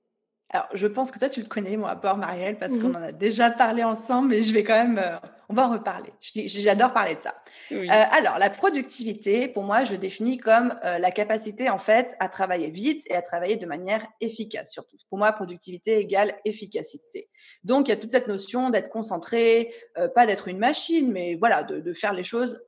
Alors, 0.53 0.69
je 0.75 0.87
pense 0.87 1.11
que 1.11 1.19
toi, 1.19 1.31
tu 1.31 1.41
le 1.41 1.47
connais, 1.47 1.79
mon 1.79 1.87
rapport, 1.87 2.19
Marielle, 2.19 2.59
parce 2.59 2.77
qu'on 2.77 2.91
mmh 2.91 2.97
en 2.97 3.03
a 3.03 3.13
déjà 3.13 3.51
parlé 3.51 3.83
ensemble, 3.85 4.29
mais 4.29 4.43
je 4.43 4.53
vais 4.53 4.63
quand 4.63 4.75
même, 4.75 4.99
euh, 4.99 5.17
on 5.49 5.55
va 5.55 5.67
en 5.67 5.73
reparler. 5.73 6.13
J'adore 6.21 6.93
parler 6.93 7.15
de 7.15 7.21
ça. 7.21 7.35
Euh, 7.73 7.87
alors, 7.89 8.39
la 8.39 8.51
productivité, 8.51 9.49
pour 9.49 9.63
moi, 9.63 9.85
je 9.85 9.95
définis 9.95 10.37
comme 10.37 10.79
euh, 10.85 10.99
la 10.99 11.11
capacité, 11.11 11.71
en 11.71 11.79
fait, 11.79 12.15
à 12.21 12.29
travailler 12.29 12.69
vite 12.69 13.03
et 13.09 13.15
à 13.15 13.23
travailler 13.23 13.57
de 13.57 13.65
manière 13.65 14.07
efficace, 14.21 14.73
surtout. 14.73 14.99
Pour 15.09 15.17
moi, 15.17 15.33
productivité 15.33 15.97
égale 15.97 16.37
efficacité. 16.45 17.31
Donc, 17.65 17.89
il 17.89 17.93
y 17.93 17.95
a 17.95 17.97
toute 17.97 18.11
cette 18.11 18.29
notion 18.29 18.69
d'être 18.69 18.91
concentré, 18.91 19.73
pas 20.15 20.27
d'être 20.27 20.49
une 20.49 20.59
machine, 20.59 21.11
mais 21.13 21.35
voilà, 21.35 21.63
de, 21.63 21.81
de 21.81 21.95
faire 21.95 22.13
les 22.13 22.25
choses, 22.25 22.61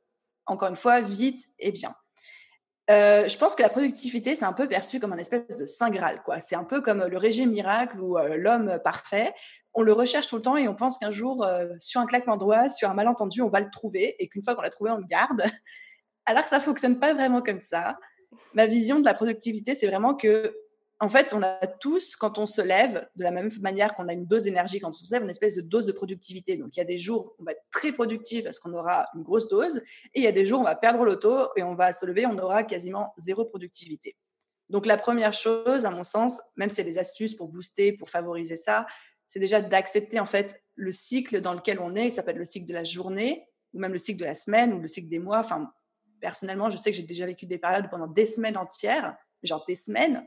encore 0.47 0.71
une 0.71 0.77
fois, 0.77 1.03
vite 1.03 1.43
et 1.59 1.71
bien. 1.71 1.95
Euh, 2.91 3.29
je 3.29 3.39
pense 3.39 3.55
que 3.55 3.63
la 3.63 3.71
productivité, 3.71 4.35
c'est 4.35 4.45
un 4.45 4.53
peu 4.53 4.69
perçu 4.69 5.01
comme 5.01 5.13
un 5.13 5.19
espèce 5.19 5.57
de 5.57 5.65
saint 5.65 5.91
graal. 5.91 6.23
quoi. 6.23 6.41
C'est 6.41 6.57
un 6.57 6.65
peu 6.65 6.83
comme 6.83 7.05
le 7.05 7.17
régime 7.17 7.51
miracle 7.51 7.99
ou 8.01 8.19
euh, 8.19 8.37
l'homme 8.37 8.79
parfait. 8.85 9.33
On 9.73 9.83
le 9.83 9.93
recherche 9.93 10.29
tout 10.29 10.37
le 10.37 10.43
temps 10.43 10.57
et 10.57 10.69
on 10.69 10.75
pense 10.75 10.99
qu'un 10.99 11.11
jour, 11.11 11.45
euh, 11.45 11.69
sur 11.81 12.01
un 12.01 12.07
claquement 12.07 12.37
de 12.37 12.71
sur 12.71 12.91
un 12.91 12.95
malentendu, 12.95 13.43
on 13.43 13.49
va 13.49 13.61
le 13.61 13.71
trouver 13.71 14.17
et 14.19 14.29
qu'une 14.29 14.43
fois 14.43 14.55
qu'on 14.55 14.63
l'a 14.63 14.71
trouvé, 14.71 14.91
on 14.91 14.99
le 14.99 15.07
garde. 15.07 15.43
Alors 16.27 16.43
que 16.43 16.49
ça 16.49 16.61
fonctionne 16.61 16.99
pas 16.99 17.15
vraiment 17.15 17.43
comme 17.43 17.61
ça. 17.61 17.97
Ma 18.53 18.67
vision 18.67 19.01
de 19.01 19.05
la 19.05 19.15
productivité, 19.15 19.75
c'est 19.75 19.87
vraiment 19.87 20.15
que 20.15 20.55
en 21.05 21.09
fait, 21.09 21.35
on 21.35 21.43
a 21.43 21.67
tous, 21.67 22.17
quand 22.17 22.39
on 22.39 22.47
se 22.47 22.63
lève, 22.63 23.07
de 23.15 23.23
la 23.23 23.31
même 23.31 23.51
manière 23.61 23.95
qu'on 23.95 24.09
a 24.09 24.15
une 24.15 24.27
dose 24.27 24.45
d'énergie 24.45 24.81
quand 24.81 24.89
on 24.89 24.93
se 24.93 25.13
lève, 25.13 25.23
une 25.23 25.31
espèce 25.31 25.55
de 25.55 25.61
dose 25.61 25.85
de 25.85 25.93
productivité. 25.93 26.57
Donc, 26.57 26.77
il 26.77 26.79
y 26.79 26.83
a 26.83 26.87
des 26.87 26.97
jours 26.97 27.35
où 27.39 27.43
on 27.43 27.45
va 27.45 27.53
être 27.53 27.65
très 27.71 27.93
productif 27.93 28.43
parce 28.43 28.59
qu'on 28.59 28.73
aura 28.73 29.07
une 29.15 29.23
grosse 29.23 29.47
dose, 29.49 29.77
et 30.15 30.21
il 30.21 30.23
y 30.23 30.27
a 30.27 30.33
des 30.33 30.47
jours 30.47 30.61
où 30.61 30.63
on 30.63 30.65
va 30.65 30.77
perdre 30.77 31.05
l'auto 31.05 31.51
et 31.57 31.63
on 31.63 31.75
va 31.75 31.93
se 31.93 32.07
lever, 32.07 32.25
on 32.27 32.39
aura 32.39 32.65
quasiment 32.65 33.13
zéro 33.19 33.45
productivité. 33.45 34.17
Donc, 34.71 34.87
la 34.87 34.97
première 34.97 35.35
chose, 35.35 35.85
à 35.85 35.91
mon 35.91 36.03
sens, 36.03 36.41
même 36.57 36.71
si 36.71 36.77
c'est 36.77 36.85
des 36.85 36.97
astuces 36.97 37.35
pour 37.35 37.49
booster, 37.49 37.93
pour 37.93 38.09
favoriser 38.09 38.57
ça, 38.57 38.87
c'est 39.29 39.41
déjà 39.41 39.61
d'accepter 39.61 40.21
en 40.21 40.27
fait 40.27 40.63
le 40.75 40.91
cycle 40.91 41.43
dans 41.43 41.53
lequel 41.53 41.81
on 41.81 41.95
est. 41.95 42.09
Ça 42.09 42.23
peut 42.23 42.31
être 42.31 42.39
le 42.39 42.47
cycle 42.47 42.67
de 42.67 42.73
la 42.73 42.85
journée, 42.85 43.47
ou 43.75 43.79
même 43.79 43.93
le 43.93 43.99
cycle 43.99 44.21
de 44.21 44.25
la 44.25 44.35
semaine, 44.35 44.73
ou 44.73 44.81
le 44.81 44.89
cycle 44.89 45.09
des 45.09 45.19
mois. 45.19 45.41
Enfin, 45.41 45.71
personnellement, 46.21 46.71
je 46.71 46.79
sais 46.79 46.91
que 46.91 46.97
j'ai 46.97 47.03
déjà 47.03 47.27
vécu 47.27 47.45
des 47.45 47.59
périodes 47.59 47.91
pendant 47.91 48.07
des 48.07 48.27
semaines 48.27 48.57
entières, 48.57 49.17
genre 49.43 49.65
des 49.67 49.75
semaines, 49.75 50.27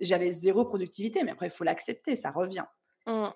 j'avais 0.00 0.32
zéro 0.32 0.64
productivité, 0.64 1.22
mais 1.24 1.32
après, 1.32 1.46
il 1.46 1.52
faut 1.52 1.64
l'accepter, 1.64 2.16
ça 2.16 2.30
revient. 2.30 2.64
Mmh. 3.06 3.28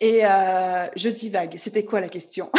Et 0.00 0.24
euh, 0.24 0.86
je 0.96 1.08
divague. 1.08 1.56
C'était 1.58 1.84
quoi 1.84 2.00
la 2.00 2.08
question? 2.08 2.50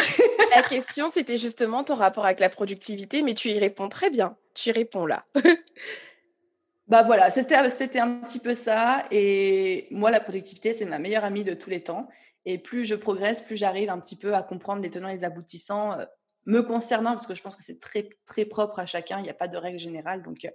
La 0.55 0.61
question, 0.63 1.07
c'était 1.07 1.37
justement 1.37 1.83
ton 1.83 1.95
rapport 1.95 2.25
avec 2.25 2.39
la 2.39 2.49
productivité, 2.49 3.21
mais 3.21 3.33
tu 3.33 3.49
y 3.49 3.57
réponds 3.57 3.89
très 3.89 4.09
bien. 4.09 4.35
Tu 4.53 4.69
y 4.69 4.71
réponds 4.73 5.05
là. 5.05 5.25
bah 6.87 7.03
voilà, 7.03 7.31
c'était 7.31 7.55
un 7.55 8.19
petit 8.19 8.39
peu 8.39 8.53
ça. 8.53 9.03
Et 9.11 9.87
moi, 9.91 10.11
la 10.11 10.19
productivité, 10.19 10.73
c'est 10.73 10.85
ma 10.85 10.99
meilleure 10.99 11.23
amie 11.23 11.45
de 11.45 11.53
tous 11.53 11.69
les 11.69 11.81
temps. 11.81 12.09
Et 12.45 12.57
plus 12.57 12.85
je 12.85 12.95
progresse, 12.95 13.41
plus 13.41 13.55
j'arrive 13.55 13.89
un 13.89 13.99
petit 13.99 14.17
peu 14.17 14.35
à 14.35 14.43
comprendre 14.43 14.81
les 14.81 14.89
tenants 14.89 15.07
et 15.07 15.15
les 15.15 15.23
aboutissants 15.23 15.93
euh, 15.93 16.05
me 16.45 16.61
concernant, 16.61 17.11
parce 17.11 17.27
que 17.27 17.35
je 17.35 17.41
pense 17.41 17.55
que 17.55 17.63
c'est 17.63 17.79
très, 17.79 18.09
très 18.25 18.45
propre 18.45 18.79
à 18.79 18.85
chacun. 18.85 19.19
Il 19.19 19.23
n'y 19.23 19.29
a 19.29 19.35
pas 19.35 19.47
de 19.47 19.57
règle 19.57 19.79
générale. 19.79 20.21
Donc, 20.21 20.43
euh, 20.43 20.49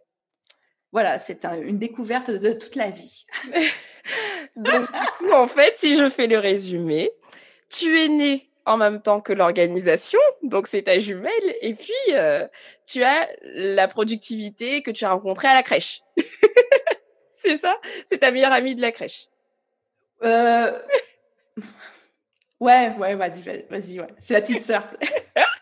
voilà, 0.93 1.19
c'est 1.19 1.45
une 1.45 1.79
découverte 1.79 2.31
de 2.31 2.53
toute 2.53 2.75
la 2.77 2.91
vie. 2.91 3.27
Donc, 4.57 4.89
en 5.33 5.49
fait, 5.49 5.75
si 5.77 5.97
je 5.97 6.09
fais 6.09 6.27
le 6.27 6.39
résumé, 6.39 7.11
tu 7.69 7.99
es 7.99 8.09
né 8.09 8.51
en 8.65 8.77
même 8.77 9.01
temps 9.01 9.21
que 9.21 9.33
l'organisation, 9.33 10.19
donc 10.43 10.67
c'est 10.67 10.83
ta 10.83 10.99
jumelle, 10.99 11.55
et 11.63 11.75
puis 11.75 11.93
euh, 12.11 12.47
tu 12.85 13.05
as 13.05 13.29
la 13.43 13.87
productivité 13.87 14.83
que 14.83 14.91
tu 14.91 15.05
as 15.05 15.11
rencontrée 15.11 15.47
à 15.47 15.55
la 15.55 15.63
crèche. 15.63 16.03
c'est 17.33 17.57
ça? 17.57 17.77
C'est 18.07 18.19
ta 18.19 18.33
meilleure 18.33 18.53
amie 18.53 18.75
de 18.75 18.83
la 18.83 18.91
crèche. 18.91 19.29
Euh... 20.25 20.77
Ouais, 22.59 22.93
ouais, 22.99 23.15
vas-y, 23.15 23.43
vas-y, 23.43 24.01
ouais. 24.01 24.07
C'est 24.21 24.35
la 24.35 24.41
petite 24.41 24.63
sœur. 24.63 24.85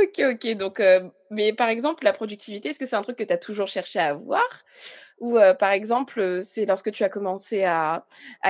Ok, 0.00 0.22
ok. 0.32 0.54
Donc, 0.56 0.80
euh, 0.80 1.08
mais 1.30 1.52
par 1.52 1.68
exemple, 1.68 2.04
la 2.04 2.12
productivité, 2.12 2.68
est-ce 2.68 2.78
que 2.78 2.86
c'est 2.86 2.96
un 2.96 3.02
truc 3.02 3.16
que 3.16 3.24
tu 3.24 3.32
as 3.32 3.38
toujours 3.38 3.66
cherché 3.66 3.98
à 3.98 4.08
avoir 4.08 4.44
Ou 5.20 5.38
euh, 5.38 5.54
par 5.54 5.70
exemple, 5.72 6.40
c'est 6.42 6.66
lorsque 6.66 6.92
tu 6.92 7.04
as 7.04 7.08
commencé 7.08 7.64
à, 7.64 8.04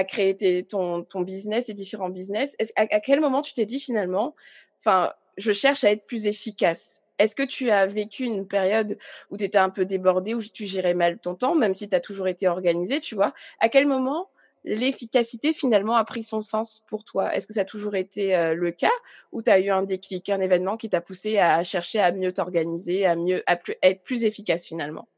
créer 0.07 0.65
ton, 0.67 1.05
ton 1.05 1.23
business, 1.23 1.67
tes 1.67 1.75
différents 1.75 2.11
business, 2.11 2.57
à, 2.77 2.83
à, 2.83 3.01
quel 3.01 3.21
moment 3.21 3.43
tu 3.43 3.55
t'es 3.55 3.67
dit 3.67 3.81
finalement, 3.81 4.35
enfin, 4.81 5.13
je 5.37 5.53
cherche 5.53 5.85
à 5.85 5.91
être 5.93 6.07
plus 6.07 6.27
efficace? 6.27 7.01
Est-ce 7.19 7.35
que 7.35 7.43
tu 7.43 7.71
as 7.71 7.87
vécu 7.87 8.25
une 8.25 8.47
période 8.47 8.99
où 9.31 9.37
tu 9.37 9.45
étais 9.45 9.59
un 9.59 9.71
peu 9.71 9.85
débordé, 9.85 10.35
où 10.35 10.43
tu 10.43 10.67
gérais 10.67 10.95
mal 10.95 11.19
ton 11.19 11.35
temps, 11.35 11.55
même 11.55 11.75
si 11.75 11.89
tu 11.89 11.97
as 11.97 12.01
toujours 12.01 12.29
été 12.29 12.47
organisé, 12.47 13.01
tu 13.01 13.15
vois? 13.15 13.33
À 13.61 13.69
quel 13.69 13.87
moment 13.87 14.29
l'efficacité 14.65 15.53
finalement 15.53 15.97
a 15.97 16.05
pris 16.05 16.23
son 16.23 16.41
sens 16.41 16.85
pour 16.89 17.05
toi? 17.05 17.35
Est-ce 17.35 17.47
que 17.47 17.55
ça 17.55 17.61
a 17.61 17.65
toujours 17.65 17.95
été 17.95 18.37
euh, 18.37 18.55
le 18.55 18.71
cas 18.71 18.93
ou 19.33 19.43
tu 19.43 19.51
as 19.51 19.61
eu 19.61 19.71
un 19.71 19.83
déclic, 19.83 20.29
un 20.29 20.41
événement 20.41 20.77
qui 20.77 20.91
t'a 20.91 21.01
poussé 21.01 21.39
à 21.39 21.63
chercher 21.65 22.01
à 22.01 22.13
mieux 22.13 22.33
t'organiser, 22.33 23.07
à 23.07 23.17
mieux 23.17 23.43
à 23.47 23.59
être 23.83 24.03
plus 24.03 24.25
efficace 24.25 24.67
finalement? 24.67 25.09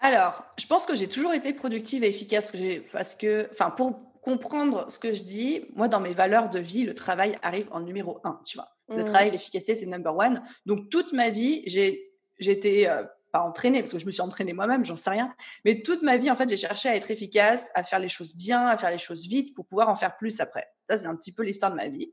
Alors, 0.00 0.44
je 0.58 0.66
pense 0.66 0.86
que 0.86 0.94
j'ai 0.94 1.08
toujours 1.08 1.32
été 1.32 1.52
productive 1.52 2.04
et 2.04 2.08
efficace 2.08 2.52
parce 2.92 3.14
que 3.14 3.48
enfin 3.52 3.70
pour 3.70 3.98
comprendre 4.20 4.90
ce 4.90 4.98
que 4.98 5.14
je 5.14 5.22
dis, 5.22 5.64
moi 5.74 5.88
dans 5.88 6.00
mes 6.00 6.12
valeurs 6.12 6.50
de 6.50 6.58
vie, 6.58 6.84
le 6.84 6.94
travail 6.94 7.36
arrive 7.42 7.68
en 7.70 7.80
numéro 7.80 8.20
un, 8.24 8.40
tu 8.44 8.58
vois? 8.58 8.68
Le 8.88 9.02
mmh. 9.02 9.04
travail, 9.04 9.30
l'efficacité, 9.30 9.74
c'est 9.74 9.86
number 9.86 10.16
one. 10.16 10.42
Donc 10.64 10.90
toute 10.90 11.12
ma 11.12 11.30
vie, 11.30 11.62
j'ai 11.66 12.12
j'étais 12.38 12.88
euh, 12.88 13.02
entraîner 13.42 13.80
parce 13.80 13.92
que 13.92 13.98
je 13.98 14.06
me 14.06 14.10
suis 14.10 14.22
entraînée 14.22 14.52
moi-même, 14.52 14.84
j'en 14.84 14.96
sais 14.96 15.10
rien. 15.10 15.34
Mais 15.64 15.82
toute 15.82 16.02
ma 16.02 16.16
vie, 16.16 16.30
en 16.30 16.36
fait, 16.36 16.48
j'ai 16.48 16.56
cherché 16.56 16.88
à 16.88 16.96
être 16.96 17.10
efficace, 17.10 17.70
à 17.74 17.82
faire 17.82 17.98
les 17.98 18.08
choses 18.08 18.36
bien, 18.36 18.68
à 18.68 18.76
faire 18.76 18.90
les 18.90 18.98
choses 18.98 19.26
vite 19.26 19.54
pour 19.54 19.66
pouvoir 19.66 19.88
en 19.88 19.94
faire 19.94 20.16
plus 20.16 20.40
après. 20.40 20.68
Ça, 20.88 20.98
c'est 20.98 21.06
un 21.06 21.16
petit 21.16 21.32
peu 21.32 21.42
l'histoire 21.42 21.70
de 21.70 21.76
ma 21.76 21.88
vie. 21.88 22.12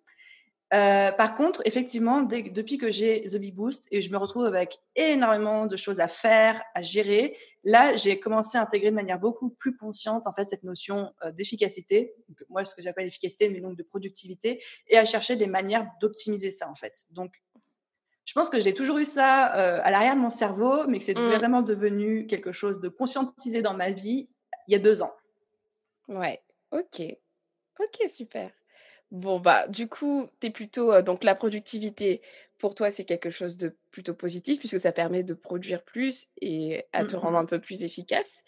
Euh, 0.74 1.12
par 1.12 1.36
contre, 1.36 1.62
effectivement, 1.66 2.24
dès, 2.24 2.42
depuis 2.42 2.80
que 2.80 2.90
j'ai 2.90 3.22
The 3.24 3.38
Bee 3.38 3.52
Boost 3.52 3.88
et 3.92 4.02
je 4.02 4.12
me 4.12 4.18
retrouve 4.18 4.46
avec 4.46 4.80
énormément 4.96 5.68
de 5.68 5.78
choses 5.78 6.00
à 6.00 6.08
faire, 6.08 6.64
à 6.74 6.82
gérer, 6.82 7.38
là, 7.64 7.96
j'ai 7.96 8.20
commencé 8.20 8.58
à 8.58 8.62
intégrer 8.64 8.90
de 8.90 8.96
manière 8.96 9.20
beaucoup 9.20 9.52
plus 9.52 9.78
consciente 9.78 10.26
en 10.26 10.34
fait 10.34 10.46
cette 10.46 10.64
notion 10.64 11.14
euh, 11.24 11.32
d'efficacité, 11.32 12.16
moi 12.50 12.66
ce 12.66 12.74
que 12.74 12.82
j'appelle 12.82 13.06
efficacité, 13.06 13.50
mais 13.50 13.62
donc 13.62 13.78
de 13.78 13.84
productivité, 13.84 14.64
et 14.88 14.98
à 14.98 15.06
chercher 15.06 15.36
des 15.36 15.48
manières 15.48 15.88
d'optimiser 16.02 16.50
ça 16.50 16.68
en 16.68 16.76
fait. 16.76 17.06
Donc 17.12 17.44
je 18.26 18.34
pense 18.34 18.50
que 18.50 18.60
j'ai 18.60 18.74
toujours 18.74 18.98
eu 18.98 19.06
ça 19.06 19.54
euh, 19.56 19.82
à 19.84 19.92
l'arrière 19.92 20.16
de 20.16 20.22
mon 20.22 20.30
cerveau, 20.30 20.88
mais 20.88 21.00
que 21.00 21.04
c'est 21.04 21.18
mmh. 21.18 21.36
vraiment 21.36 21.62
devenu 21.62 22.26
quelque 22.28 22.52
chose 22.52 22.80
de 22.80 22.90
conscientisé 22.90 23.62
dans 23.62 23.74
ma 23.74 23.92
vie 23.92 24.30
il 24.68 24.74
y 24.74 24.76
a 24.76 24.80
deux 24.80 25.02
ans. 25.02 25.14
Ouais, 26.08 26.42
ok. 26.72 27.02
Ok, 27.80 28.10
super. 28.10 28.52
Bon, 29.12 29.40
bah, 29.40 29.68
du 29.68 29.88
coup, 29.88 30.28
tu 30.40 30.48
es 30.48 30.50
plutôt. 30.50 30.92
Euh, 30.92 31.02
donc, 31.02 31.24
la 31.24 31.36
productivité, 31.36 32.22
pour 32.58 32.76
toi, 32.76 32.92
c'est 32.92 33.04
quelque 33.04 33.30
chose 33.30 33.58
de 33.58 33.76
plutôt 33.92 34.14
positif, 34.14 34.60
puisque 34.60 34.80
ça 34.80 34.92
permet 34.92 35.24
de 35.24 35.34
produire 35.34 35.84
plus 35.84 36.28
et 36.42 36.86
à 36.94 37.06
te 37.06 37.16
rendre 37.16 37.38
mmh 37.38 37.42
un 37.42 37.46
peu 37.46 37.60
plus 37.60 37.84
efficace. 37.84 38.44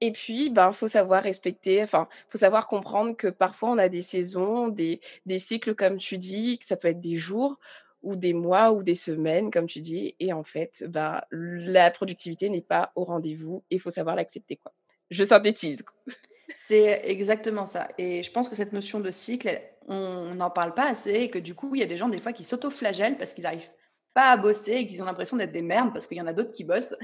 Et 0.00 0.12
puis, 0.12 0.48
ben, 0.48 0.72
faut 0.72 0.88
savoir 0.88 1.22
respecter, 1.22 1.82
enfin, 1.82 2.08
faut 2.28 2.38
savoir 2.38 2.68
comprendre 2.68 3.14
que 3.14 3.28
parfois 3.28 3.70
on 3.70 3.78
a 3.78 3.90
des 3.90 4.00
saisons, 4.00 4.68
des, 4.68 5.00
des 5.26 5.38
cycles, 5.38 5.74
comme 5.74 5.98
tu 5.98 6.16
dis, 6.16 6.58
que 6.58 6.64
ça 6.64 6.76
peut 6.76 6.88
être 6.88 7.00
des 7.00 7.16
jours 7.16 7.60
ou 8.02 8.16
des 8.16 8.32
mois 8.32 8.72
ou 8.72 8.82
des 8.82 8.94
semaines, 8.94 9.50
comme 9.50 9.66
tu 9.66 9.80
dis. 9.80 10.14
Et 10.20 10.32
en 10.32 10.42
fait, 10.42 10.84
bah, 10.88 11.26
la 11.30 11.90
productivité 11.90 12.48
n'est 12.48 12.60
pas 12.60 12.92
au 12.94 13.04
rendez-vous 13.04 13.62
et 13.70 13.76
il 13.76 13.80
faut 13.80 13.90
savoir 13.90 14.16
l'accepter. 14.16 14.56
quoi. 14.56 14.72
Je 15.10 15.24
synthétise. 15.24 15.84
C'est 16.54 17.02
exactement 17.04 17.66
ça. 17.66 17.88
Et 17.98 18.22
je 18.22 18.30
pense 18.32 18.48
que 18.48 18.56
cette 18.56 18.72
notion 18.72 19.00
de 19.00 19.10
cycle, 19.10 19.60
on 19.86 20.34
n'en 20.34 20.50
parle 20.50 20.74
pas 20.74 20.88
assez 20.88 21.14
et 21.14 21.30
que 21.30 21.38
du 21.38 21.54
coup, 21.54 21.74
il 21.74 21.80
y 21.80 21.84
a 21.84 21.86
des 21.86 21.96
gens 21.96 22.08
des 22.08 22.18
fois 22.18 22.32
qui 22.32 22.44
s'auto-flagellent 22.44 23.16
parce 23.16 23.34
qu'ils 23.34 23.44
n'arrivent 23.44 23.70
pas 24.14 24.30
à 24.30 24.36
bosser 24.36 24.72
et 24.72 24.86
qu'ils 24.86 25.02
ont 25.02 25.06
l'impression 25.06 25.36
d'être 25.36 25.52
des 25.52 25.62
merdes 25.62 25.92
parce 25.92 26.06
qu'il 26.06 26.16
y 26.16 26.20
en 26.20 26.26
a 26.26 26.32
d'autres 26.32 26.52
qui 26.52 26.64
bossent. 26.64 26.94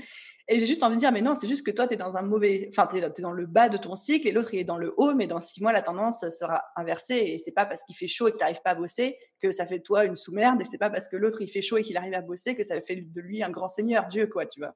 Et 0.48 0.58
j'ai 0.58 0.66
juste 0.66 0.82
envie 0.82 0.94
de 0.94 1.00
dire, 1.00 1.12
mais 1.12 1.22
non, 1.22 1.34
c'est 1.34 1.48
juste 1.48 1.66
que 1.66 1.70
toi, 1.70 1.86
tu 1.86 1.94
es 1.94 1.96
dans 1.96 2.16
un 2.16 2.22
mauvais, 2.22 2.68
enfin, 2.70 2.86
tu 2.86 2.98
es, 2.98 3.20
dans 3.20 3.32
le 3.32 3.46
bas 3.46 3.68
de 3.68 3.76
ton 3.76 3.94
cycle 3.94 4.28
et 4.28 4.32
l'autre, 4.32 4.54
il 4.54 4.60
est 4.60 4.64
dans 4.64 4.78
le 4.78 4.94
haut, 4.96 5.14
mais 5.14 5.26
dans 5.26 5.40
six 5.40 5.60
mois, 5.60 5.72
la 5.72 5.82
tendance 5.82 6.28
sera 6.30 6.62
inversée 6.76 7.16
et 7.16 7.38
c'est 7.38 7.52
pas 7.52 7.66
parce 7.66 7.84
qu'il 7.84 7.96
fait 7.96 8.06
chaud 8.06 8.28
et 8.28 8.32
que 8.32 8.36
tu 8.36 8.42
n'arrives 8.42 8.62
pas 8.62 8.70
à 8.70 8.74
bosser 8.74 9.16
que 9.42 9.52
ça 9.52 9.66
fait 9.66 9.78
de 9.78 9.82
toi 9.82 10.04
une 10.04 10.16
sous-merde 10.16 10.60
et 10.62 10.64
c'est 10.64 10.78
pas 10.78 10.90
parce 10.90 11.08
que 11.08 11.16
l'autre, 11.16 11.42
il 11.42 11.48
fait 11.48 11.62
chaud 11.62 11.76
et 11.76 11.82
qu'il 11.82 11.96
arrive 11.96 12.14
à 12.14 12.22
bosser 12.22 12.56
que 12.56 12.62
ça 12.62 12.80
fait 12.80 12.96
de 12.96 13.20
lui 13.20 13.42
un 13.42 13.50
grand 13.50 13.68
seigneur, 13.68 14.06
Dieu, 14.06 14.26
quoi, 14.26 14.46
tu 14.46 14.60
vois. 14.60 14.74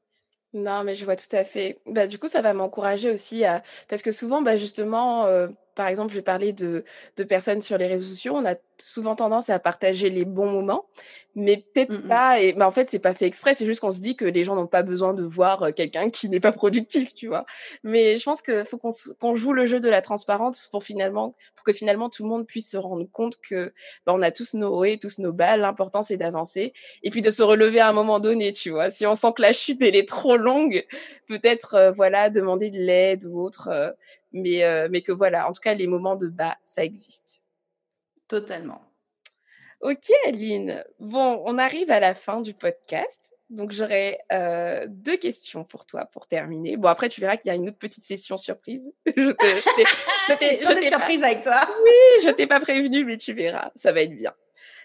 Non, 0.53 0.83
mais 0.83 0.97
je 0.97 1.05
vois 1.05 1.17
tout 1.17 1.35
à 1.35 1.45
fait. 1.45 1.81
Bah, 1.87 2.07
du 2.09 2.19
coup, 2.19 2.27
ça 2.27 2.43
va 2.43 2.53
m'encourager 2.55 3.11
aussi 3.11 3.45
à... 3.45 3.63
Parce 3.89 4.03
que 4.03 4.11
souvent, 4.11 4.43
bah, 4.43 4.57
justement, 4.57 5.27
euh, 5.27 5.49
par 5.75 5.89
exemple, 5.89 6.11
je 6.11 6.17
vais 6.17 6.23
parler 6.23 6.53
de, 6.53 6.85
de 7.17 7.25
personnes 7.25 7.63
sur 7.63 7.79
les 7.79 7.87
réseaux 7.87 8.07
sociaux. 8.07 8.35
On 8.37 8.45
a 8.45 8.55
souvent 8.79 9.15
tendance 9.15 9.51
à 9.51 9.59
partager 9.59 10.11
les 10.11 10.25
bons 10.25 10.51
moments, 10.51 10.87
mais 11.35 11.65
peut-être 11.73 11.93
mmh 11.93 12.09
pas. 12.09 12.41
Et 12.41 12.53
bah, 12.53 12.67
en 12.67 12.71
fait, 12.71 12.91
c'est 12.91 12.99
pas 12.99 13.15
fait 13.15 13.27
exprès. 13.27 13.55
C'est 13.55 13.67
juste 13.67 13.81
qu'on 13.81 13.91
se 13.91 14.01
dit 14.01 14.17
que 14.17 14.25
les 14.25 14.45
gens 14.45 14.55
n'ont 14.55 14.67
pas 14.67 14.83
besoin 14.83 15.15
de 15.15 15.23
voir 15.23 15.75
quelqu'un 15.75 16.11
qui 16.11 16.29
n'est 16.29 16.41
pas 16.41 16.53
productif, 16.53 17.15
tu 17.15 17.29
vois? 17.29 17.47
Mais 17.85 18.19
je 18.19 18.25
pense 18.25 18.43
qu'il 18.43 18.65
faut 18.65 18.79
qu'on 18.79 19.35
joue 19.35 19.53
le 19.53 19.67
jeu 19.67 19.81
de 19.81 19.89
la 19.89 20.03
transparence 20.03 20.69
pour 20.69 20.83
finalement, 20.83 21.35
pour 21.57 21.65
que 21.65 21.73
finalement 21.73 22.09
tout 22.09 22.23
le 22.23 22.29
monde 22.29 22.47
puisse 22.47 22.71
se 22.71 22.77
rendre 22.77 23.07
compte 23.11 23.37
que 23.41 23.73
bah, 24.07 24.13
on 24.15 24.23
a 24.23 24.31
tous 24.31 24.55
nos 24.55 24.75
hauts 24.75 24.85
et 24.85 24.99
tous 24.99 25.19
nos 25.19 25.33
bas. 25.33 25.57
L'important 25.57 26.03
c'est 26.03 26.17
d'avancer 26.17 26.73
et 27.03 27.11
puis 27.11 27.23
de 27.23 27.31
se 27.31 27.43
relever 27.43 27.81
à 27.81 27.89
un 27.89 27.93
moment 27.93 28.21
donné, 28.21 28.53
tu 28.53 28.71
vois? 28.71 28.91
Si 28.91 29.07
on 29.07 29.15
sent 29.15 29.33
que 29.37 29.43
la 29.43 29.53
chute 29.53 29.83
elle 29.83 29.97
est 29.97 30.09
trop 30.09 30.37
longue, 30.37 30.85
peut-être 31.29 31.75
euh, 31.75 31.93
voilà 31.93 32.31
demander 32.31 32.71
de 32.71 32.79
l'aide 32.79 33.27
ou 33.27 33.41
autre. 33.41 33.69
Euh, 33.69 33.91
mais 34.33 34.89
mais 34.89 35.03
que 35.03 35.13
voilà, 35.13 35.49
en 35.49 35.53
tout 35.53 35.61
cas 35.61 35.75
les 35.75 35.87
moments 35.87 36.17
de 36.17 36.29
bas, 36.29 36.57
ça 36.65 36.85
existe. 36.85 37.43
Totalement. 38.29 38.81
Ok, 39.81 40.11
Aline. 40.27 40.85
Bon, 40.99 41.43
on 41.47 41.57
arrive 41.57 41.91
à 41.91 42.01
la 42.01 42.15
fin 42.15 42.43
du 42.43 42.53
podcast. 42.53 43.35
Donc, 43.49 43.73
j'aurais 43.73 44.21
euh, 44.31 44.87
deux 44.89 45.17
questions 45.17 45.65
pour 45.65 45.87
toi 45.87 46.05
pour 46.13 46.27
terminer. 46.27 46.77
Bon, 46.77 46.89
après, 46.89 47.09
tu 47.09 47.21
verras 47.21 47.37
qu'il 47.37 47.49
y 47.49 47.53
a 47.53 47.57
une 47.57 47.69
autre 47.69 47.79
petite 47.79 48.05
session 48.05 48.37
surprise. 48.37 48.93
je 49.07 50.35
t'ai 50.39 50.87
surprise 50.87 51.25
avec 51.25 51.43
toi. 51.43 51.61
Oui, 51.83 52.25
je 52.25 52.31
t'ai 52.31 52.47
pas 52.47 52.61
prévenu, 52.61 53.05
mais 53.05 53.17
tu 53.17 53.33
verras. 53.33 53.73
Ça 53.75 53.91
va 53.93 54.03
être 54.03 54.15
bien. 54.15 54.35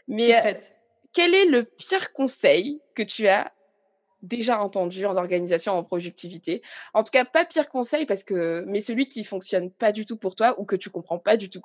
Mais 0.07 0.33
euh, 0.33 0.53
quel 1.13 1.35
est 1.35 1.45
le 1.45 1.63
pire 1.63 2.13
conseil 2.13 2.79
que 2.95 3.03
tu 3.03 3.27
as 3.27 3.51
déjà 4.27 4.61
entendu 4.61 5.05
en 5.05 5.15
organisation, 5.15 5.73
en 5.73 5.83
productivité 5.83 6.61
En 6.93 7.03
tout 7.03 7.11
cas, 7.11 7.25
pas 7.25 7.45
pire 7.45 7.69
conseil, 7.69 8.05
parce 8.05 8.23
que, 8.23 8.63
mais 8.67 8.81
celui 8.81 9.07
qui 9.07 9.23
fonctionne 9.23 9.71
pas 9.71 9.91
du 9.91 10.05
tout 10.05 10.17
pour 10.17 10.35
toi 10.35 10.59
ou 10.59 10.65
que 10.65 10.75
tu 10.75 10.89
comprends 10.89 11.19
pas 11.19 11.37
du 11.37 11.49
tout. 11.49 11.63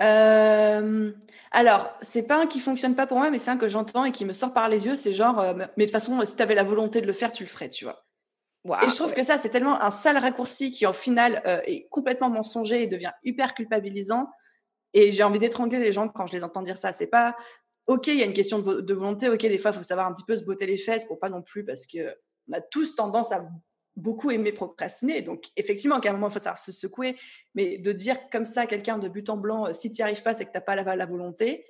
Euh, 0.00 1.12
alors, 1.50 1.92
c'est 2.00 2.26
pas 2.26 2.36
un 2.40 2.46
qui 2.46 2.60
fonctionne 2.60 2.94
pas 2.94 3.06
pour 3.06 3.18
moi, 3.18 3.30
mais 3.30 3.38
c'est 3.38 3.50
un 3.50 3.58
que 3.58 3.68
j'entends 3.68 4.04
et 4.04 4.12
qui 4.12 4.24
me 4.24 4.32
sort 4.32 4.52
par 4.52 4.68
les 4.68 4.86
yeux. 4.86 4.96
C'est 4.96 5.12
genre, 5.12 5.38
euh, 5.38 5.54
mais 5.54 5.84
de 5.84 5.90
toute 5.90 5.92
façon, 5.92 6.24
si 6.24 6.36
tu 6.36 6.42
avais 6.42 6.54
la 6.54 6.64
volonté 6.64 7.00
de 7.00 7.06
le 7.06 7.12
faire, 7.12 7.32
tu 7.32 7.44
le 7.44 7.48
ferais, 7.48 7.68
tu 7.68 7.84
vois. 7.84 8.04
et 8.82 8.88
je 8.88 8.96
trouve 8.96 9.12
que 9.12 9.22
ça, 9.22 9.38
c'est 9.38 9.50
tellement 9.50 9.80
un 9.80 9.90
sale 9.90 10.18
raccourci 10.18 10.70
qui, 10.70 10.86
en 10.86 10.92
final, 10.92 11.42
euh, 11.46 11.60
est 11.64 11.88
complètement 11.90 12.30
mensonger 12.30 12.82
et 12.82 12.86
devient 12.86 13.12
hyper 13.22 13.54
culpabilisant. 13.54 14.28
Et 14.94 15.10
j'ai 15.10 15.22
envie 15.22 15.38
d'étrangler 15.38 15.78
les 15.78 15.92
gens 15.92 16.08
quand 16.08 16.26
je 16.26 16.32
les 16.32 16.44
entends 16.44 16.62
dire 16.62 16.76
ça. 16.76 16.92
C'est 16.92 17.06
pas, 17.06 17.36
ok, 17.86 18.06
il 18.08 18.18
y 18.18 18.22
a 18.22 18.26
une 18.26 18.32
question 18.32 18.58
de, 18.58 18.80
de 18.80 18.94
volonté. 18.94 19.28
Ok, 19.28 19.40
des 19.40 19.58
fois, 19.58 19.70
il 19.72 19.76
faut 19.76 19.82
savoir 19.82 20.06
un 20.06 20.12
petit 20.12 20.24
peu 20.24 20.36
se 20.36 20.44
botter 20.44 20.66
les 20.66 20.78
fesses 20.78 21.04
pour 21.04 21.18
pas 21.18 21.28
non 21.28 21.42
plus, 21.42 21.64
parce 21.64 21.86
que 21.86 22.16
on 22.48 22.54
a 22.54 22.60
tous 22.60 22.96
tendance 22.96 23.32
à 23.32 23.46
beaucoup 23.96 24.30
aimé 24.30 24.52
procrastiner. 24.52 25.22
Donc, 25.22 25.46
effectivement, 25.56 26.00
qu'à 26.00 26.10
un 26.10 26.12
moment, 26.14 26.28
il 26.28 26.32
faut 26.32 26.38
savoir 26.38 26.58
se 26.58 26.72
secouer. 26.72 27.16
Mais 27.54 27.78
de 27.78 27.92
dire 27.92 28.30
comme 28.30 28.44
ça 28.44 28.62
à 28.62 28.66
quelqu'un 28.66 28.98
de 28.98 29.08
but 29.08 29.28
en 29.30 29.36
blanc, 29.36 29.66
euh, 29.66 29.72
si 29.72 29.90
tu 29.90 30.00
n'y 30.00 30.02
arrives 30.02 30.22
pas, 30.22 30.34
c'est 30.34 30.46
que 30.46 30.50
tu 30.50 30.56
n'as 30.56 30.62
pas 30.62 30.74
la, 30.74 30.96
la 30.96 31.06
volonté, 31.06 31.66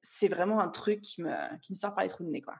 c'est 0.00 0.28
vraiment 0.28 0.60
un 0.60 0.68
truc 0.68 1.00
qui 1.02 1.22
me, 1.22 1.32
qui 1.60 1.72
me 1.72 1.76
sort 1.76 1.94
par 1.94 2.04
les 2.04 2.10
trous 2.10 2.24
de 2.24 2.30
nez. 2.30 2.40
Quoi. 2.40 2.54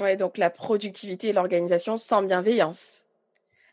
Ouais, 0.00 0.16
donc 0.16 0.36
la 0.38 0.50
productivité 0.50 1.28
et 1.28 1.32
l'organisation 1.32 1.96
sans 1.96 2.22
bienveillance. 2.22 3.04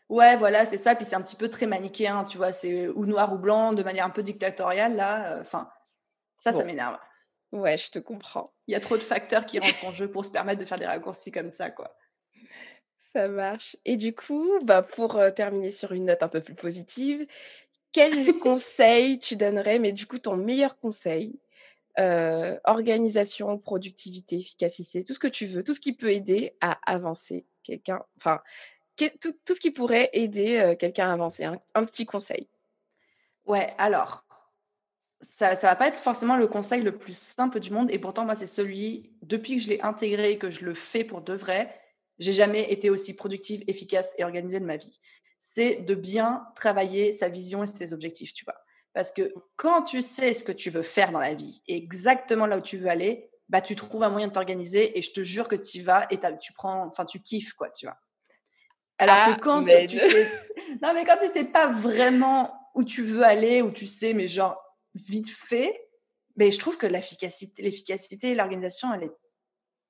Ouais, 0.08 0.36
voilà, 0.36 0.64
c'est 0.64 0.76
ça. 0.76 0.94
Puis 0.94 1.04
c'est 1.04 1.16
un 1.16 1.22
petit 1.22 1.36
peu 1.36 1.48
très 1.48 1.66
manichéen, 1.66 2.24
tu 2.24 2.36
vois. 2.36 2.52
C'est 2.52 2.88
ou 2.88 3.06
noir 3.06 3.32
ou 3.32 3.38
blanc, 3.38 3.72
de 3.72 3.82
manière 3.82 4.06
un 4.06 4.10
peu 4.10 4.22
dictatoriale, 4.22 4.96
là. 4.96 5.32
Euh, 5.32 5.40
enfin, 5.42 5.70
ça, 6.36 6.52
ça 6.52 6.64
m'énerve. 6.64 6.96
Ouais, 7.52 7.76
je 7.78 7.90
te 7.90 7.98
comprends. 7.98 8.52
Il 8.68 8.72
y 8.72 8.76
a 8.76 8.80
trop 8.80 8.96
de 8.96 9.02
facteurs 9.02 9.44
qui 9.44 9.58
rentrent 9.58 9.84
en 9.84 9.92
jeu 9.92 10.10
pour 10.10 10.24
se 10.24 10.30
permettre 10.30 10.60
de 10.60 10.64
faire 10.64 10.78
des 10.78 10.86
raccourcis 10.86 11.32
comme 11.32 11.50
ça, 11.50 11.70
quoi. 11.70 11.96
Ça 13.00 13.26
marche. 13.26 13.76
Et 13.84 13.96
du 13.96 14.14
coup, 14.14 14.48
bah, 14.62 14.82
pour 14.82 15.20
terminer 15.34 15.72
sur 15.72 15.90
une 15.92 16.04
note 16.04 16.22
un 16.22 16.28
peu 16.28 16.40
plus 16.40 16.54
positive, 16.54 17.26
quel 17.92 18.12
conseil 18.40 19.18
tu 19.18 19.34
donnerais, 19.34 19.80
mais 19.80 19.92
du 19.92 20.06
coup, 20.06 20.18
ton 20.18 20.36
meilleur 20.36 20.78
conseil 20.78 21.38
organisation, 22.64 23.58
productivité, 23.58 24.38
efficacité, 24.38 25.04
tout 25.04 25.12
ce 25.12 25.18
que 25.18 25.28
tu 25.28 25.44
veux, 25.44 25.62
tout 25.62 25.74
ce 25.74 25.80
qui 25.80 25.92
peut 25.92 26.10
aider 26.10 26.56
à 26.62 26.78
avancer 26.90 27.44
quelqu'un, 27.62 28.02
enfin, 28.16 28.40
tout, 28.96 29.34
tout, 29.44 29.54
ce 29.54 29.60
qui 29.60 29.70
pourrait 29.70 30.08
aider 30.14 30.76
quelqu'un 30.78 31.10
à 31.10 31.12
avancer, 31.12 31.44
un, 31.44 31.84
petit 31.84 32.06
conseil? 32.06 32.48
Ouais, 33.44 33.74
alors, 33.76 34.24
ça 35.20 35.52
ne 35.52 35.60
va 35.60 35.76
pas 35.76 35.88
être 35.88 35.98
forcément 35.98 36.36
le 36.36 36.46
conseil 36.46 36.82
le 36.82 36.96
plus 36.96 37.16
simple 37.16 37.60
du 37.60 37.70
monde, 37.70 37.90
et 37.90 37.98
pourtant, 37.98 38.24
moi, 38.24 38.34
c'est 38.34 38.46
celui, 38.46 39.12
depuis 39.22 39.56
que 39.56 39.62
je 39.62 39.68
l'ai 39.68 39.82
intégré 39.82 40.32
et 40.32 40.38
que 40.38 40.50
je 40.50 40.64
le 40.64 40.74
fais 40.74 41.04
pour 41.04 41.20
de 41.20 41.34
vrai, 41.34 41.74
j'ai 42.18 42.32
jamais 42.32 42.70
été 42.70 42.90
aussi 42.90 43.14
productive, 43.14 43.62
efficace 43.66 44.14
et 44.18 44.24
organisée 44.24 44.60
de 44.60 44.66
ma 44.66 44.76
vie. 44.76 44.98
C'est 45.38 45.76
de 45.76 45.94
bien 45.94 46.46
travailler 46.54 47.12
sa 47.12 47.28
vision 47.28 47.62
et 47.62 47.66
ses 47.66 47.94
objectifs, 47.94 48.34
tu 48.34 48.44
vois. 48.44 48.56
Parce 48.92 49.12
que 49.12 49.32
quand 49.56 49.82
tu 49.82 50.02
sais 50.02 50.34
ce 50.34 50.44
que 50.44 50.52
tu 50.52 50.70
veux 50.70 50.82
faire 50.82 51.12
dans 51.12 51.20
la 51.20 51.34
vie 51.34 51.62
exactement 51.68 52.46
là 52.46 52.58
où 52.58 52.60
tu 52.60 52.76
veux 52.76 52.88
aller, 52.88 53.30
bah, 53.48 53.60
tu 53.60 53.74
trouves 53.74 54.02
un 54.02 54.10
moyen 54.10 54.28
de 54.28 54.32
t'organiser 54.32 54.98
et 54.98 55.02
je 55.02 55.12
te 55.12 55.22
jure 55.22 55.48
que 55.48 55.56
tu 55.56 55.78
y 55.78 55.80
vas 55.80 56.06
et 56.10 56.18
tu 56.40 56.52
prends, 56.52 56.86
enfin, 56.86 57.04
tu 57.04 57.20
kiffes, 57.20 57.54
quoi, 57.54 57.70
tu 57.70 57.86
vois. 57.86 57.96
Alors 58.98 59.34
que 59.34 59.40
quand 59.40 59.64
tu 59.64 59.98
sais, 59.98 60.30
non, 60.82 60.92
mais 60.94 61.04
quand 61.04 61.16
tu 61.18 61.26
sais 61.28 61.44
pas 61.44 61.68
vraiment 61.68 62.52
où 62.74 62.84
tu 62.84 63.02
veux 63.02 63.24
aller, 63.24 63.62
où 63.62 63.70
tu 63.70 63.86
sais, 63.86 64.12
mais 64.12 64.28
genre, 64.28 64.62
vite 64.94 65.30
fait, 65.30 65.88
mais 66.36 66.50
je 66.50 66.58
trouve 66.58 66.76
que 66.76 66.86
l'efficacité, 66.86 67.62
l'efficacité, 67.62 68.34
l'organisation, 68.34 68.92
elle 68.94 69.04
est 69.04 69.12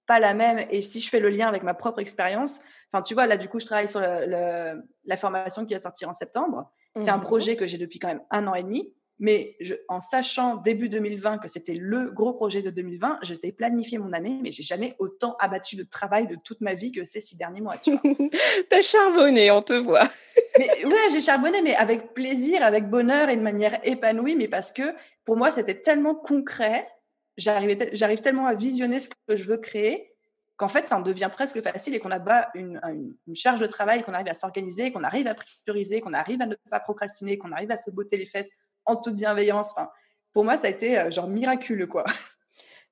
pas 0.07 0.19
la 0.19 0.35
même. 0.35 0.67
Et 0.71 0.83
si 0.83 1.01
je 1.01 1.09
fais 1.09 1.21
le 1.21 1.29
lien 1.29 1.47
avec 1.49 1.63
ma 1.63 1.75
propre 1.75 2.01
expérience, 2.01 2.61
enfin, 2.93 3.03
tu 3.03 3.15
vois, 3.15 3.27
là, 3.27 3.37
du 3.37 3.49
coup, 3.49 3.61
je 3.61 3.67
travaille 3.67 3.89
sur 3.89 4.01
le, 4.01 4.83
la 5.05 5.17
formation 5.17 5.65
qui 5.65 5.75
va 5.75 5.81
sortir 5.81 6.09
en 6.09 6.13
septembre. 6.13 6.73
C'est 6.97 7.11
un 7.11 7.19
mmh 7.19 7.23
projet 7.23 7.57
que 7.57 7.69
j'ai 7.69 7.79
depuis 7.79 8.01
quand 8.01 8.09
même 8.09 8.25
un 8.31 8.49
an 8.49 8.55
et 8.55 8.65
demi. 8.65 8.93
Mais 9.21 9.55
je, 9.61 9.75
en 9.89 10.01
sachant 10.01 10.57
début 10.57 10.89
2020 10.89 11.39
que 11.39 11.49
c'était 11.49 11.75
le 11.75 12.11
gros 12.11 12.33
projet 12.33 12.63
de 12.63 12.71
2020, 12.71 13.19
j'étais 13.21 13.53
planifié 13.53 13.99
mon 13.99 14.15
année, 14.15 14.41
mais 14.43 14.51
j'ai 14.51 14.63
jamais 14.63 14.97
autant 14.99 15.37
abattu 15.39 15.77
de 15.77 15.83
travail 15.83 16.27
de 16.27 16.37
toute 16.43 16.63
ma 16.63 16.73
vie 16.73 16.91
que 16.91 17.05
ces 17.05 17.21
six 17.21 17.37
derniers 17.37 17.61
mois. 17.61 17.77
Tu 17.77 17.93
as 18.73 18.83
charbonné, 18.83 19.51
on 19.51 19.61
te 19.61 19.75
voit. 19.75 20.11
mais 20.59 20.87
ouais, 20.87 21.11
j'ai 21.13 21.21
charbonné, 21.21 21.61
mais 21.61 21.77
avec 21.77 22.15
plaisir, 22.15 22.65
avec 22.65 22.89
bonheur 22.89 23.29
et 23.29 23.37
de 23.37 23.43
manière 23.43 23.79
épanouie, 23.83 24.37
mais 24.37 24.49
parce 24.49 24.73
que 24.73 24.95
pour 25.27 25.37
moi, 25.37 25.51
c'était 25.51 25.83
tellement 25.83 26.15
concret. 26.15 26.89
J'arrive 27.37 28.21
tellement 28.23 28.47
à 28.47 28.55
visionner 28.55 29.01
ce 29.01 29.11
que 29.11 29.37
je 29.37 29.45
veux 29.45 29.59
créer 29.59 30.11
qu'en 30.57 30.69
fait, 30.69 30.87
ça 30.87 30.97
en 30.99 31.01
devient 31.01 31.31
presque 31.33 31.63
facile 31.63 31.95
et 31.95 32.01
qu'on 32.01 32.11
a 32.11 32.19
bas 32.19 32.51
une, 32.55 32.79
une, 33.27 33.35
charge 33.35 33.61
de 33.61 33.67
travail, 33.67 34.03
qu'on 34.03 34.13
arrive 34.13 34.29
à 34.29 34.35
s'organiser, 34.35 34.93
qu'on 34.93 35.05
arrive 35.05 35.27
à 35.27 35.35
prioriser, 35.35 36.03
qu'on 36.03 36.13
arrive 36.13 36.43
à 36.43 36.47
ne 36.47 36.55
pas 36.71 36.81
procrastiner, 36.81 37.39
qu'on 37.39 37.53
arrive 37.53 37.71
à 37.71 37.79
se 37.79 37.91
botter 37.91 38.19
les 38.19 38.27
fesses 38.27 38.53
en 38.87 38.97
toute 38.97 39.17
bienveillance. 39.17 39.73
Enfin, 39.73 39.91
pour 40.33 40.45
moi, 40.45 40.57
ça 40.57 40.69
a 40.69 40.71
été 40.71 40.99
euh, 40.99 41.11
genre 41.11 41.29
miraculeux, 41.29 41.87
quoi. 41.87 42.05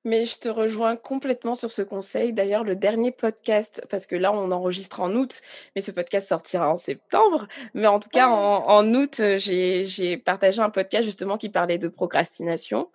Mais 0.05 0.23
je 0.23 0.37
te 0.37 0.47
rejoins 0.47 0.95
complètement 0.95 1.55
sur 1.55 1.71
ce 1.71 1.81
conseil. 1.81 2.31
D'ailleurs, 2.31 2.63
le 2.63 2.75
dernier 2.75 3.11
podcast, 3.11 3.85
parce 3.89 4.05
que 4.05 4.15
là, 4.15 4.31
on 4.31 4.49
enregistre 4.51 5.01
en 5.01 5.11
août, 5.11 5.41
mais 5.75 5.81
ce 5.81 5.91
podcast 5.91 6.29
sortira 6.29 6.71
en 6.71 6.77
septembre. 6.77 7.49
Mais 7.73 7.87
en 7.87 7.99
tout 7.99 8.07
cas, 8.07 8.29
en, 8.29 8.93
août, 8.93 9.19
euh, 9.19 9.37
j'ai 9.37 10.17
partagé 10.17 10.61
un 10.61 10.69
podcast 10.69 11.03
justement 11.03 11.37
qui 11.37 11.49
parlait 11.49 11.77
de 11.77 11.89
procrastination. 11.89 12.89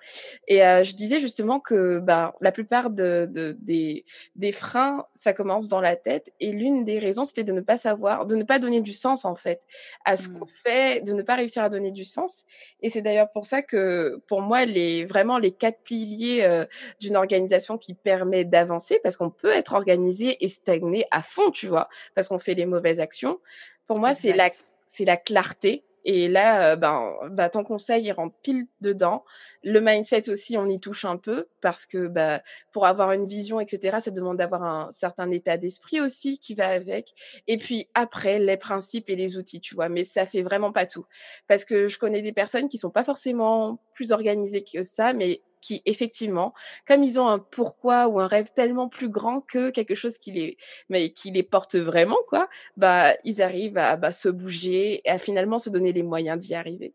Et 0.48 0.64
euh, 0.64 0.82
je 0.82 0.94
disais 0.94 1.20
justement 1.20 1.60
que 1.60 1.98
bah, 1.98 2.34
la 2.40 2.52
plupart 2.52 2.88
de, 2.88 3.28
de, 3.30 3.54
des, 3.60 4.04
des 4.34 4.52
freins, 4.52 5.04
ça 5.14 5.34
commence 5.34 5.68
dans 5.68 5.82
la 5.82 5.96
tête. 5.96 6.32
Et 6.40 6.52
l'une 6.52 6.84
des 6.84 6.98
raisons, 6.98 7.24
c'était 7.24 7.44
de 7.44 7.52
ne 7.52 7.60
pas 7.60 7.76
savoir, 7.76 8.24
de 8.24 8.34
ne 8.34 8.44
pas 8.44 8.58
donner 8.58 8.80
du 8.80 8.94
sens, 8.94 9.26
en 9.26 9.34
fait, 9.34 9.60
à 10.06 10.16
ce 10.16 10.28
qu'on 10.28 10.46
mmh. 10.46 10.64
fait, 10.64 11.04
de 11.04 11.12
ne 11.12 11.20
pas 11.20 11.34
réussir 11.34 11.62
à 11.64 11.68
donner 11.68 11.90
du 11.90 12.06
sens. 12.06 12.44
Et 12.80 12.88
c'est 12.88 13.02
d'ailleurs 13.02 13.30
pour 13.30 13.44
ça 13.44 13.60
que, 13.60 14.22
pour 14.26 14.40
moi, 14.40 14.64
les, 14.64 15.04
vraiment 15.04 15.36
les 15.36 15.52
quatre 15.52 15.82
piliers 15.82 16.44
euh, 16.44 16.64
d'une 17.00 17.16
organisation 17.16 17.78
qui 17.78 17.94
permet 17.94 18.44
d'avancer 18.44 19.00
parce 19.02 19.16
qu'on 19.16 19.30
peut 19.30 19.52
être 19.52 19.74
organisé 19.74 20.36
et 20.44 20.48
stagner 20.48 21.06
à 21.10 21.22
fond, 21.22 21.50
tu 21.50 21.68
vois, 21.68 21.88
parce 22.14 22.28
qu'on 22.28 22.38
fait 22.38 22.54
les 22.54 22.66
mauvaises 22.66 23.00
actions. 23.00 23.38
Pour 23.86 23.98
moi, 23.98 24.14
c'est 24.14 24.32
la, 24.32 24.50
c'est 24.88 25.04
la 25.04 25.16
clarté. 25.16 25.84
Et 26.06 26.28
là, 26.28 26.72
euh, 26.72 26.76
ben, 26.76 27.14
bah, 27.30 27.48
ton 27.48 27.64
conseil, 27.64 28.04
il 28.04 28.12
rentre 28.12 28.36
pile 28.42 28.66
dedans. 28.82 29.24
Le 29.62 29.80
mindset 29.80 30.28
aussi, 30.28 30.58
on 30.58 30.68
y 30.68 30.78
touche 30.78 31.06
un 31.06 31.16
peu 31.16 31.48
parce 31.62 31.86
que 31.86 32.08
bah, 32.08 32.42
pour 32.72 32.86
avoir 32.86 33.12
une 33.12 33.26
vision, 33.26 33.58
etc., 33.58 33.98
ça 34.00 34.10
demande 34.10 34.36
d'avoir 34.36 34.62
un 34.62 34.92
certain 34.92 35.30
état 35.30 35.56
d'esprit 35.56 36.00
aussi 36.02 36.38
qui 36.38 36.54
va 36.54 36.68
avec. 36.68 37.14
Et 37.46 37.56
puis 37.56 37.88
après, 37.94 38.38
les 38.38 38.58
principes 38.58 39.08
et 39.08 39.16
les 39.16 39.38
outils, 39.38 39.60
tu 39.60 39.74
vois. 39.74 39.88
Mais 39.88 40.04
ça 40.04 40.26
fait 40.26 40.42
vraiment 40.42 40.72
pas 40.72 40.84
tout. 40.84 41.06
Parce 41.48 41.64
que 41.64 41.88
je 41.88 41.98
connais 41.98 42.20
des 42.20 42.32
personnes 42.32 42.68
qui 42.68 42.76
sont 42.76 42.90
pas 42.90 43.04
forcément 43.04 43.78
plus 43.94 44.12
organisées 44.12 44.62
que 44.62 44.82
ça, 44.82 45.14
mais 45.14 45.40
qui 45.64 45.80
effectivement, 45.86 46.52
comme 46.86 47.02
ils 47.02 47.18
ont 47.18 47.26
un 47.26 47.38
pourquoi 47.38 48.08
ou 48.08 48.20
un 48.20 48.26
rêve 48.26 48.52
tellement 48.54 48.90
plus 48.90 49.08
grand 49.08 49.40
que 49.40 49.70
quelque 49.70 49.94
chose 49.94 50.18
qui 50.18 50.30
les, 50.30 50.58
mais 50.90 51.10
qui 51.10 51.30
les 51.30 51.42
porte 51.42 51.74
vraiment, 51.76 52.18
quoi, 52.28 52.50
bah, 52.76 53.14
ils 53.24 53.40
arrivent 53.40 53.78
à 53.78 53.96
bah, 53.96 54.12
se 54.12 54.28
bouger 54.28 55.00
et 55.02 55.08
à 55.08 55.16
finalement 55.16 55.58
se 55.58 55.70
donner 55.70 55.94
les 55.94 56.02
moyens 56.02 56.38
d'y 56.38 56.54
arriver. 56.54 56.92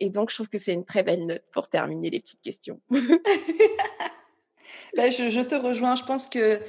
Et 0.00 0.10
donc, 0.10 0.28
je 0.28 0.34
trouve 0.34 0.50
que 0.50 0.58
c'est 0.58 0.74
une 0.74 0.84
très 0.84 1.02
belle 1.02 1.24
note 1.24 1.42
pour 1.50 1.68
terminer 1.68 2.10
les 2.10 2.20
petites 2.20 2.42
questions. 2.42 2.80
Bah, 4.96 5.10
je, 5.10 5.28
je, 5.28 5.40
te 5.42 5.54
rejoins. 5.54 5.96
Je 5.96 6.04
pense 6.04 6.26
que 6.26 6.60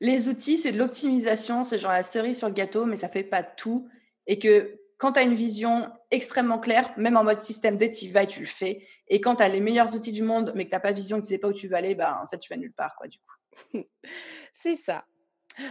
les 0.00 0.28
outils, 0.28 0.58
c'est 0.58 0.72
de 0.72 0.78
l'optimisation, 0.78 1.62
c'est 1.62 1.78
genre 1.78 1.92
la 1.92 2.02
cerise 2.02 2.36
sur 2.36 2.48
le 2.48 2.52
gâteau, 2.52 2.86
mais 2.86 2.96
ça 2.96 3.08
fait 3.08 3.22
pas 3.22 3.44
tout. 3.44 3.88
Et 4.26 4.38
que 4.40 4.80
quand 4.98 5.12
tu 5.12 5.20
as 5.20 5.22
une 5.22 5.34
vision 5.34 5.90
extrêmement 6.10 6.58
claire, 6.58 6.92
même 6.96 7.16
en 7.16 7.24
mode 7.24 7.38
système 7.38 7.76
D, 7.76 7.90
tu 7.90 8.08
vas 8.08 8.24
et 8.24 8.26
tu 8.26 8.40
le 8.40 8.46
fais. 8.46 8.86
Et 9.06 9.20
quand 9.20 9.36
tu 9.36 9.42
as 9.44 9.48
les 9.48 9.60
meilleurs 9.60 9.94
outils 9.94 10.12
du 10.12 10.22
monde, 10.22 10.52
mais 10.54 10.64
que 10.64 10.70
tu 10.70 10.74
n'as 10.74 10.80
pas 10.80 10.92
vision, 10.92 11.20
que 11.20 11.26
tu 11.26 11.32
ne 11.32 11.36
sais 11.36 11.38
pas 11.38 11.48
où 11.48 11.52
tu 11.52 11.68
veux 11.68 11.76
aller, 11.76 11.94
bah, 11.94 12.20
en 12.22 12.26
fait, 12.26 12.38
tu 12.38 12.52
vas 12.52 12.56
nulle 12.56 12.72
part, 12.72 12.96
quoi, 12.96 13.06
du 13.06 13.18
coup. 13.18 13.78
c'est 14.52 14.74
ça. 14.74 15.04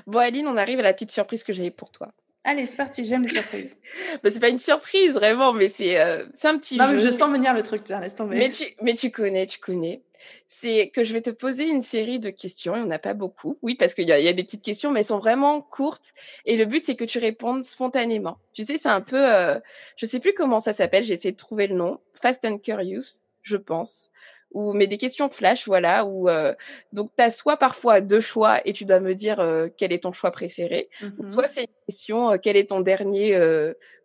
Bon, 0.05 0.19
Aline, 0.19 0.47
on 0.47 0.57
arrive 0.57 0.79
à 0.79 0.83
la 0.83 0.93
petite 0.93 1.11
surprise 1.11 1.43
que 1.43 1.53
j'avais 1.53 1.71
pour 1.71 1.91
toi. 1.91 2.13
Allez, 2.43 2.65
c'est 2.67 2.77
parti, 2.77 3.03
j'aime 3.03 3.23
les 3.23 3.29
surprises. 3.29 3.77
bah, 4.23 4.29
c'est 4.31 4.39
pas 4.39 4.49
une 4.49 4.57
surprise, 4.57 5.15
vraiment, 5.15 5.51
mais 5.53 5.67
c'est 5.67 5.99
euh, 5.99 6.25
un 6.43 6.57
petit 6.57 6.77
non, 6.77 6.87
Mais 6.87 6.97
je 6.97 7.11
sens 7.11 7.29
venir 7.29 7.53
le 7.53 7.61
truc, 7.61 7.83
tiens, 7.83 7.99
laisse 7.99 8.15
tomber. 8.15 8.37
Mais 8.37 8.49
tu, 8.49 8.63
mais 8.81 8.93
tu 8.93 9.11
connais, 9.11 9.45
tu 9.45 9.59
connais 9.59 10.01
c'est 10.47 10.89
que 10.89 11.03
je 11.03 11.13
vais 11.13 11.21
te 11.21 11.29
poser 11.29 11.67
une 11.69 11.81
série 11.81 12.19
de 12.19 12.29
questions. 12.29 12.75
Il 12.75 12.83
n'y 12.83 12.87
en 12.87 12.91
a 12.91 12.99
pas 12.99 13.13
beaucoup. 13.13 13.57
Oui, 13.61 13.75
parce 13.75 13.93
qu'il 13.93 14.07
y, 14.07 14.11
a 14.11 14.33
des 14.33 14.43
petites 14.43 14.63
questions, 14.63 14.91
mais 14.91 15.01
elles 15.01 15.05
sont 15.05 15.19
vraiment 15.19 15.61
courtes. 15.61 16.13
Et 16.45 16.55
le 16.55 16.65
but, 16.65 16.83
c'est 16.83 16.95
que 16.95 17.03
tu 17.03 17.19
répondes 17.19 17.63
spontanément. 17.63 18.37
Tu 18.53 18.63
sais, 18.63 18.77
c'est 18.77 18.89
un 18.89 19.01
peu, 19.01 19.33
euh, 19.33 19.59
je 19.95 20.05
sais 20.05 20.19
plus 20.19 20.33
comment 20.33 20.59
ça 20.59 20.73
s'appelle. 20.73 21.03
J'ai 21.03 21.13
essayé 21.13 21.31
de 21.31 21.37
trouver 21.37 21.67
le 21.67 21.75
nom. 21.75 21.99
Fast 22.13 22.45
and 22.45 22.59
Curious, 22.59 23.25
je 23.41 23.57
pense. 23.57 24.11
Ou, 24.51 24.73
mais 24.73 24.87
des 24.87 24.97
questions 24.97 25.29
flash, 25.29 25.67
voilà. 25.67 26.05
Ou 26.05 26.29
euh, 26.29 26.53
donc, 26.93 27.11
tu 27.17 27.23
as 27.23 27.31
soit 27.31 27.57
parfois 27.57 28.01
deux 28.01 28.21
choix 28.21 28.59
et 28.65 28.73
tu 28.73 28.85
dois 28.85 28.99
me 28.99 29.13
dire 29.13 29.39
euh, 29.39 29.67
quel 29.77 29.91
est 29.91 30.03
ton 30.03 30.11
choix 30.11 30.31
préféré. 30.31 30.89
Mmh 31.01 31.31
soit 31.31 31.47
c'est 31.47 31.61
une 31.61 31.85
question, 31.87 32.37
quel 32.37 32.57
est 32.57 32.69
ton 32.69 32.79
dernier, 32.79 33.39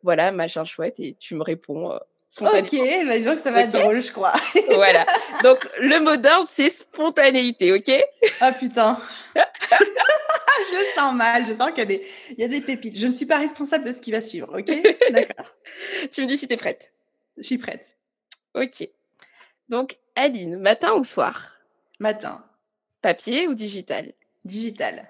voilà, 0.02 0.32
machin 0.32 0.64
chouette, 0.64 0.98
et 0.98 1.16
tu 1.18 1.34
me 1.34 1.42
réponds 1.42 1.98
Ok, 2.40 2.50
bah, 2.50 3.18
je 3.18 3.22
vois 3.24 3.34
que 3.34 3.40
ça 3.40 3.50
va 3.50 3.62
être 3.62 3.72
drôle, 3.72 4.00
je 4.00 4.10
crois. 4.10 4.32
voilà. 4.70 5.04
Donc, 5.42 5.68
le 5.78 6.00
mot 6.00 6.16
d'ordre, 6.16 6.48
c'est 6.48 6.70
spontanéité, 6.70 7.72
ok? 7.72 7.92
Ah 8.40 8.52
putain. 8.52 8.98
je 9.36 10.94
sens 10.96 11.14
mal, 11.14 11.46
je 11.46 11.52
sens 11.52 11.68
qu'il 11.70 11.78
y, 11.78 11.82
a 11.82 11.84
des, 11.84 12.06
il 12.30 12.38
y 12.38 12.44
a 12.44 12.48
des 12.48 12.62
pépites. 12.62 12.98
Je 12.98 13.06
ne 13.06 13.12
suis 13.12 13.26
pas 13.26 13.38
responsable 13.38 13.84
de 13.84 13.92
ce 13.92 14.00
qui 14.00 14.12
va 14.12 14.22
suivre, 14.22 14.48
ok? 14.58 15.10
D'accord. 15.10 15.46
tu 16.10 16.22
me 16.22 16.26
dis 16.26 16.38
si 16.38 16.48
tu 16.48 16.54
es 16.54 16.56
prête. 16.56 16.92
Je 17.36 17.42
suis 17.42 17.58
prête. 17.58 17.98
Ok. 18.54 18.88
Donc, 19.68 19.98
Aline, 20.14 20.56
matin 20.58 20.94
ou 20.94 21.04
soir? 21.04 21.58
Matin. 21.98 22.44
Papier 23.00 23.48
ou 23.48 23.54
digital? 23.54 24.12
Digital. 24.44 25.08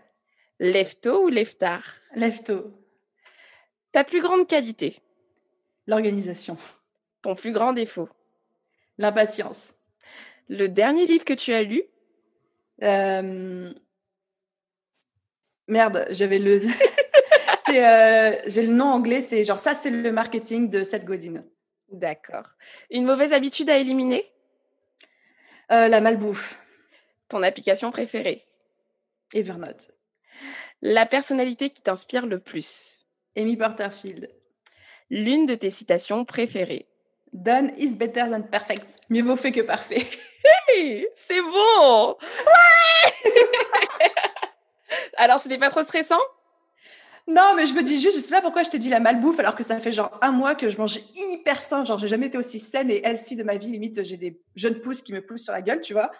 Lève 0.61 0.95
tôt 1.01 1.25
ou 1.25 1.29
lève 1.29 1.57
tard 1.57 1.85
Lève 2.15 2.43
tôt. 2.43 2.65
Ta 3.91 4.05
plus 4.05 4.21
grande 4.21 4.47
qualité? 4.47 5.01
L'organisation. 5.87 6.57
Ton 7.23 7.35
plus 7.35 7.53
grand 7.53 7.73
défaut? 7.73 8.09
L'impatience. 8.99 9.75
Le 10.49 10.69
dernier 10.69 11.07
livre 11.07 11.25
que 11.25 11.35
tu 11.35 11.53
as 11.53 11.63
lu? 11.63 11.83
Euh, 12.83 13.73
Merde, 15.69 16.07
j'avais 16.11 16.39
le. 16.39 16.61
Euh, 17.69 18.37
j'ai 18.49 18.67
le 18.67 18.73
nom 18.75 18.85
anglais, 18.85 19.23
c'est 19.23 19.45
genre 19.45 19.59
ça, 19.59 19.73
c'est 19.73 19.89
le 19.89 20.13
marketing 20.13 20.69
de 20.69 20.85
Seth 20.85 21.07
Godin. 21.07 21.43
D'accord. 21.91 22.45
Une 22.91 23.07
mauvaise 23.07 23.33
habitude 23.33 23.71
à 23.71 23.79
éliminer? 23.79 24.31
Euh, 25.73 25.89
La 25.89 26.01
malbouffe. 26.01 26.59
Ton 27.29 27.43
application 27.43 27.91
préférée 27.91 28.45
Evernote. 29.33 29.93
La 30.83 31.07
personnalité 31.07 31.71
qui 31.71 31.83
t'inspire 31.83 32.27
le 32.27 32.39
plus 32.39 32.99
Amy 33.37 33.57
Porterfield. 33.57 34.31
L'une 35.11 35.47
de 35.47 35.55
tes 35.55 35.71
citations 35.71 36.25
préférées 36.25 36.87
Done 37.33 37.73
is 37.79 37.97
better 37.97 38.29
than 38.31 38.43
perfect. 38.43 39.01
Mieux 39.09 39.23
vaut 39.23 39.37
fait 39.37 39.53
que 39.53 39.63
parfait. 39.63 40.05
Hey, 40.69 41.09
c'est 41.15 41.41
bon. 41.41 42.17
Ouais. 42.21 43.33
alors, 45.17 45.41
ce 45.41 45.49
n'est 45.49 45.59
pas 45.59 45.71
trop 45.71 45.83
stressant? 45.83 46.21
Non, 47.29 47.55
mais 47.57 47.67
je 47.67 47.75
me 47.75 47.83
dis 47.83 48.01
juste, 48.01 48.17
je 48.17 48.21
sais 48.21 48.35
pas 48.35 48.41
pourquoi 48.41 48.63
je 48.65 48.71
t'ai 48.71 48.79
dit 48.79 48.89
la 48.89 48.99
malbouffe 48.99 49.39
alors 49.39 49.55
que 49.55 49.63
ça 49.63 49.79
fait 49.79 49.93
genre 49.93 50.19
un 50.23 50.33
mois 50.33 50.55
que 50.55 50.69
je 50.69 50.79
mange 50.79 50.99
hyper 51.15 51.61
sain. 51.61 51.85
Genre, 51.85 51.99
j'ai 51.99 52.09
jamais 52.09 52.27
été 52.27 52.39
aussi 52.39 52.59
saine 52.59 52.91
et 52.91 53.07
healthy 53.07 53.37
de 53.37 53.45
ma 53.45 53.57
vie. 53.57 53.71
Limite, 53.71 54.03
j'ai 54.03 54.17
des 54.17 54.41
jeunes 54.57 54.81
pousses 54.81 55.03
qui 55.03 55.13
me 55.13 55.25
poussent 55.25 55.45
sur 55.45 55.53
la 55.53 55.63
gueule, 55.63 55.81
tu 55.81 55.93
vois. 55.93 56.11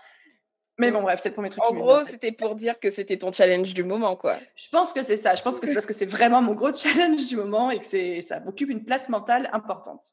Mais 0.79 0.91
bon, 0.91 1.03
bref, 1.03 1.21
c'est 1.23 1.31
le 1.31 1.35
premier 1.35 1.51
truc. 1.51 1.63
En 1.65 1.75
gros, 1.75 2.05
c'était 2.05 2.33
pour 2.33 2.55
dire 2.55 2.79
que 2.81 2.91
c'était 2.91 3.19
ton 3.19 3.33
challenge 3.33 3.75
du 3.75 3.85
moment, 3.85 4.17
quoi. 4.17 4.37
Je 4.57 4.69
pense 4.71 4.93
que 4.93 5.03
c'est 5.03 5.17
ça. 5.17 5.35
Je 5.35 5.43
pense 5.43 5.61
que 5.61 5.67
c'est 5.67 5.75
parce 5.75 5.87
que 5.87 5.93
c'est 5.93 6.07
vraiment 6.07 6.41
mon 6.41 6.55
gros 6.55 6.73
challenge 6.75 7.27
du 7.27 7.37
moment 7.37 7.71
et 7.71 7.79
que 7.79 8.21
ça 8.23 8.41
occupe 8.47 8.71
une 8.71 8.85
place 8.85 9.09
mentale 9.09 9.51
importante. 9.53 10.05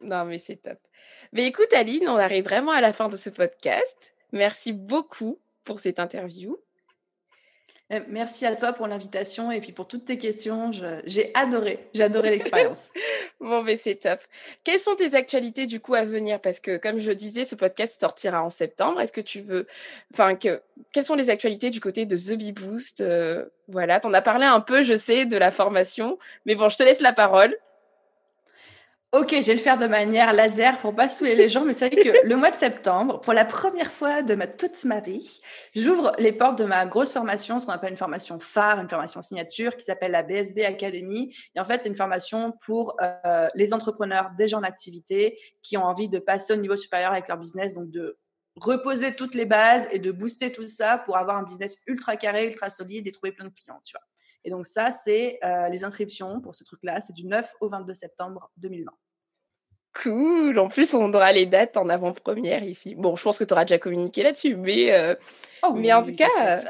Non, 0.00 0.24
mais 0.24 0.38
c'est 0.38 0.56
top. 0.56 0.78
Mais 1.32 1.46
écoute, 1.46 1.72
Aline, 1.72 2.08
on 2.08 2.16
arrive 2.16 2.44
vraiment 2.44 2.72
à 2.72 2.80
la 2.80 2.92
fin 2.92 3.08
de 3.08 3.16
ce 3.16 3.30
podcast. 3.30 4.14
Merci 4.32 4.72
beaucoup 4.72 5.38
pour 5.64 5.80
cette 5.80 5.98
interview. 5.98 6.56
Eh, 7.90 8.00
merci 8.08 8.46
à 8.46 8.56
toi 8.56 8.72
pour 8.72 8.86
l'invitation 8.86 9.52
et 9.52 9.60
puis 9.60 9.72
pour 9.72 9.86
toutes 9.86 10.06
tes 10.06 10.16
questions. 10.16 10.70
J'ai 11.04 11.30
adoré, 11.34 11.90
j'ai 11.92 12.02
adoré 12.02 12.30
l'expérience. 12.30 12.92
bon, 13.40 13.62
mais 13.62 13.76
c'est 13.76 13.96
top. 13.96 14.20
Quelles 14.64 14.80
sont 14.80 14.94
tes 14.96 15.14
actualités 15.14 15.66
du 15.66 15.80
coup 15.80 15.94
à 15.94 16.02
venir? 16.02 16.40
Parce 16.40 16.60
que 16.60 16.78
comme 16.78 16.98
je 16.98 17.12
disais, 17.12 17.44
ce 17.44 17.54
podcast 17.54 18.00
sortira 18.00 18.42
en 18.42 18.48
septembre. 18.48 19.00
Est-ce 19.02 19.12
que 19.12 19.20
tu 19.20 19.40
veux, 19.40 19.66
enfin, 20.14 20.34
que... 20.34 20.62
quelles 20.94 21.04
sont 21.04 21.14
les 21.14 21.28
actualités 21.28 21.68
du 21.68 21.80
côté 21.80 22.06
de 22.06 22.16
The 22.16 22.38
Bee 22.38 22.52
Boost? 22.52 23.02
Euh, 23.02 23.44
Voilà, 23.68 24.00
t'en 24.00 24.14
as 24.14 24.22
parlé 24.22 24.46
un 24.46 24.60
peu, 24.60 24.82
je 24.82 24.96
sais, 24.96 25.26
de 25.26 25.36
la 25.36 25.50
formation, 25.50 26.18
mais 26.46 26.54
bon, 26.54 26.68
je 26.70 26.76
te 26.78 26.82
laisse 26.82 27.00
la 27.00 27.12
parole. 27.12 27.54
Ok, 29.14 29.30
je 29.30 29.46
vais 29.46 29.54
le 29.54 29.60
faire 29.60 29.78
de 29.78 29.86
manière 29.86 30.32
laser 30.32 30.76
pour 30.80 30.92
pas 30.92 31.08
saouler 31.08 31.36
les 31.36 31.48
gens, 31.48 31.64
mais 31.64 31.72
c'est 31.72 31.88
vrai 31.88 32.02
que 32.02 32.26
le 32.26 32.34
mois 32.34 32.50
de 32.50 32.56
septembre, 32.56 33.20
pour 33.20 33.32
la 33.32 33.44
première 33.44 33.92
fois 33.92 34.22
de 34.22 34.34
ma, 34.34 34.48
toute 34.48 34.82
ma 34.82 35.00
vie, 35.00 35.40
j'ouvre 35.72 36.10
les 36.18 36.32
portes 36.32 36.58
de 36.58 36.64
ma 36.64 36.84
grosse 36.84 37.12
formation, 37.12 37.60
ce 37.60 37.66
qu'on 37.66 37.70
appelle 37.70 37.92
une 37.92 37.96
formation 37.96 38.40
phare, 38.40 38.80
une 38.80 38.88
formation 38.88 39.22
signature, 39.22 39.76
qui 39.76 39.84
s'appelle 39.84 40.10
la 40.10 40.24
BSB 40.24 40.64
Academy. 40.64 41.32
Et 41.54 41.60
en 41.60 41.64
fait, 41.64 41.80
c'est 41.80 41.88
une 41.88 41.94
formation 41.94 42.54
pour 42.66 42.96
euh, 43.02 43.46
les 43.54 43.72
entrepreneurs 43.72 44.32
déjà 44.36 44.58
en 44.58 44.64
activité 44.64 45.38
qui 45.62 45.76
ont 45.76 45.84
envie 45.84 46.08
de 46.08 46.18
passer 46.18 46.52
au 46.52 46.56
niveau 46.56 46.76
supérieur 46.76 47.12
avec 47.12 47.28
leur 47.28 47.38
business, 47.38 47.72
donc 47.72 47.92
de 47.92 48.18
reposer 48.56 49.14
toutes 49.14 49.36
les 49.36 49.46
bases 49.46 49.86
et 49.92 50.00
de 50.00 50.10
booster 50.10 50.50
tout 50.50 50.66
ça 50.66 50.98
pour 50.98 51.18
avoir 51.18 51.36
un 51.36 51.44
business 51.44 51.76
ultra 51.86 52.16
carré, 52.16 52.46
ultra 52.46 52.68
solide 52.68 53.06
et 53.06 53.12
trouver 53.12 53.30
plein 53.30 53.44
de 53.44 53.54
clients, 53.54 53.80
tu 53.84 53.92
vois. 53.92 54.02
Et 54.42 54.50
donc 54.50 54.66
ça, 54.66 54.90
c'est 54.90 55.38
euh, 55.44 55.68
les 55.68 55.84
inscriptions 55.84 56.40
pour 56.40 56.52
ce 56.52 56.64
truc-là, 56.64 57.00
c'est 57.00 57.14
du 57.14 57.26
9 57.26 57.54
au 57.60 57.68
22 57.68 57.94
septembre 57.94 58.50
2020. 58.56 58.90
Cool. 60.02 60.58
En 60.58 60.68
plus, 60.68 60.92
on 60.94 61.12
aura 61.12 61.32
les 61.32 61.46
dates 61.46 61.76
en 61.76 61.88
avant-première 61.88 62.64
ici. 62.64 62.94
Bon, 62.96 63.14
je 63.14 63.22
pense 63.22 63.38
que 63.38 63.44
tu 63.44 63.54
auras 63.54 63.64
déjà 63.64 63.78
communiqué 63.78 64.24
là-dessus, 64.24 64.56
mais, 64.56 64.92
euh, 64.92 65.14
oh 65.62 65.72
mais 65.74 65.92
en 65.92 66.04
tout 66.04 66.16
cas, 66.16 66.60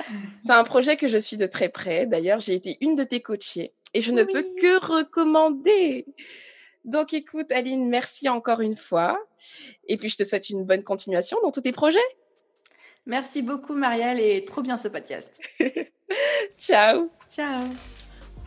c'est 0.41 0.53
un 0.53 0.65
projet 0.65 0.97
que 0.97 1.09
je 1.09 1.17
suis 1.17 1.39
de 1.39 1.47
très 1.47 1.71
près. 1.71 2.07
D'ailleurs, 2.07 2.41
j'ai 2.41 2.55
été 2.55 2.77
une 2.83 2.97
de 2.97 3.05
tes 3.05 3.21
coachées 3.21 3.73
et 3.95 4.01
je 4.03 4.13
ne 4.13 4.25
peux 4.25 4.43
que 4.61 4.87
recommander. 4.87 6.07
Donc, 6.85 7.15
écoute, 7.15 7.51
Aline, 7.51 7.89
merci 7.89 8.29
encore 8.29 8.61
une 8.61 8.77
fois. 8.77 9.19
Et 9.89 9.97
puis, 9.97 10.11
je 10.11 10.17
te 10.17 10.25
souhaite 10.25 10.51
une 10.51 10.65
bonne 10.65 10.85
continuation 10.85 11.39
dans 11.43 11.51
tous 11.51 11.63
tes 11.63 11.73
projets. 11.73 11.99
Merci 13.07 13.43
beaucoup, 13.43 13.75
Marielle, 13.75 14.21
et 14.21 14.45
trop 14.45 14.61
bien 14.61 14.77
ce 14.77 14.89
podcast. 14.89 15.41
Ciao. 16.59 17.11
Ciao. 17.29 17.69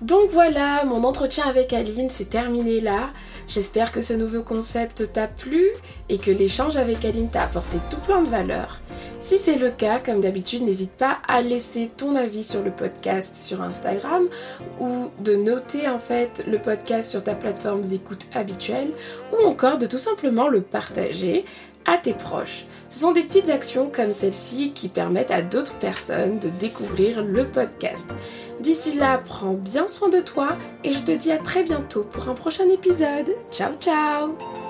Donc 0.01 0.29
voilà, 0.29 0.85
mon 0.85 1.03
entretien 1.03 1.47
avec 1.47 1.73
Aline 1.73 2.11
s'est 2.11 2.25
terminé 2.25 2.81
là. 2.81 3.09
J'espère 3.47 3.91
que 3.91 4.01
ce 4.01 4.13
nouveau 4.13 4.43
concept 4.43 5.11
t'a 5.11 5.27
plu 5.27 5.65
et 6.07 6.19
que 6.19 6.29
l'échange 6.29 6.77
avec 6.77 7.03
Aline 7.03 7.29
t'a 7.29 7.41
apporté 7.41 7.79
tout 7.89 7.97
plein 7.97 8.21
de 8.21 8.29
valeur. 8.29 8.79
Si 9.17 9.39
c'est 9.39 9.57
le 9.57 9.71
cas, 9.71 9.99
comme 9.99 10.21
d'habitude, 10.21 10.61
n'hésite 10.61 10.91
pas 10.91 11.17
à 11.27 11.41
laisser 11.41 11.89
ton 11.97 12.15
avis 12.15 12.43
sur 12.43 12.61
le 12.61 12.69
podcast 12.69 13.35
sur 13.35 13.63
Instagram 13.63 14.27
ou 14.79 15.09
de 15.19 15.35
noter 15.35 15.89
en 15.89 15.97
fait 15.97 16.43
le 16.47 16.59
podcast 16.59 17.09
sur 17.09 17.23
ta 17.23 17.33
plateforme 17.33 17.81
d'écoute 17.81 18.27
habituelle 18.35 18.91
ou 19.33 19.47
encore 19.47 19.79
de 19.79 19.87
tout 19.87 19.97
simplement 19.97 20.47
le 20.47 20.61
partager 20.61 21.43
à 21.87 21.97
tes 21.97 22.13
proches. 22.13 22.65
Ce 22.89 22.99
sont 22.99 23.13
des 23.13 23.23
petites 23.23 23.49
actions 23.49 23.89
comme 23.89 24.11
celle-ci 24.11 24.73
qui 24.73 24.89
permettent 24.89 25.31
à 25.31 25.41
d'autres 25.41 25.79
personnes 25.79 26.37
de 26.39 26.49
découvrir 26.49 27.23
le 27.23 27.49
podcast. 27.49 28.09
D'ici 28.59 28.97
là, 28.97 29.17
prends 29.17 29.53
bien 29.53 29.87
soin 29.87 30.09
de 30.09 30.19
toi 30.19 30.57
et 30.83 30.91
je 30.91 30.99
te 30.99 31.11
dis 31.11 31.31
à 31.31 31.37
très 31.37 31.63
bientôt 31.63 32.03
pour 32.03 32.29
un 32.29 32.35
prochain 32.35 32.67
épisode. 32.69 33.35
Ciao 33.51 33.73
ciao 33.79 34.66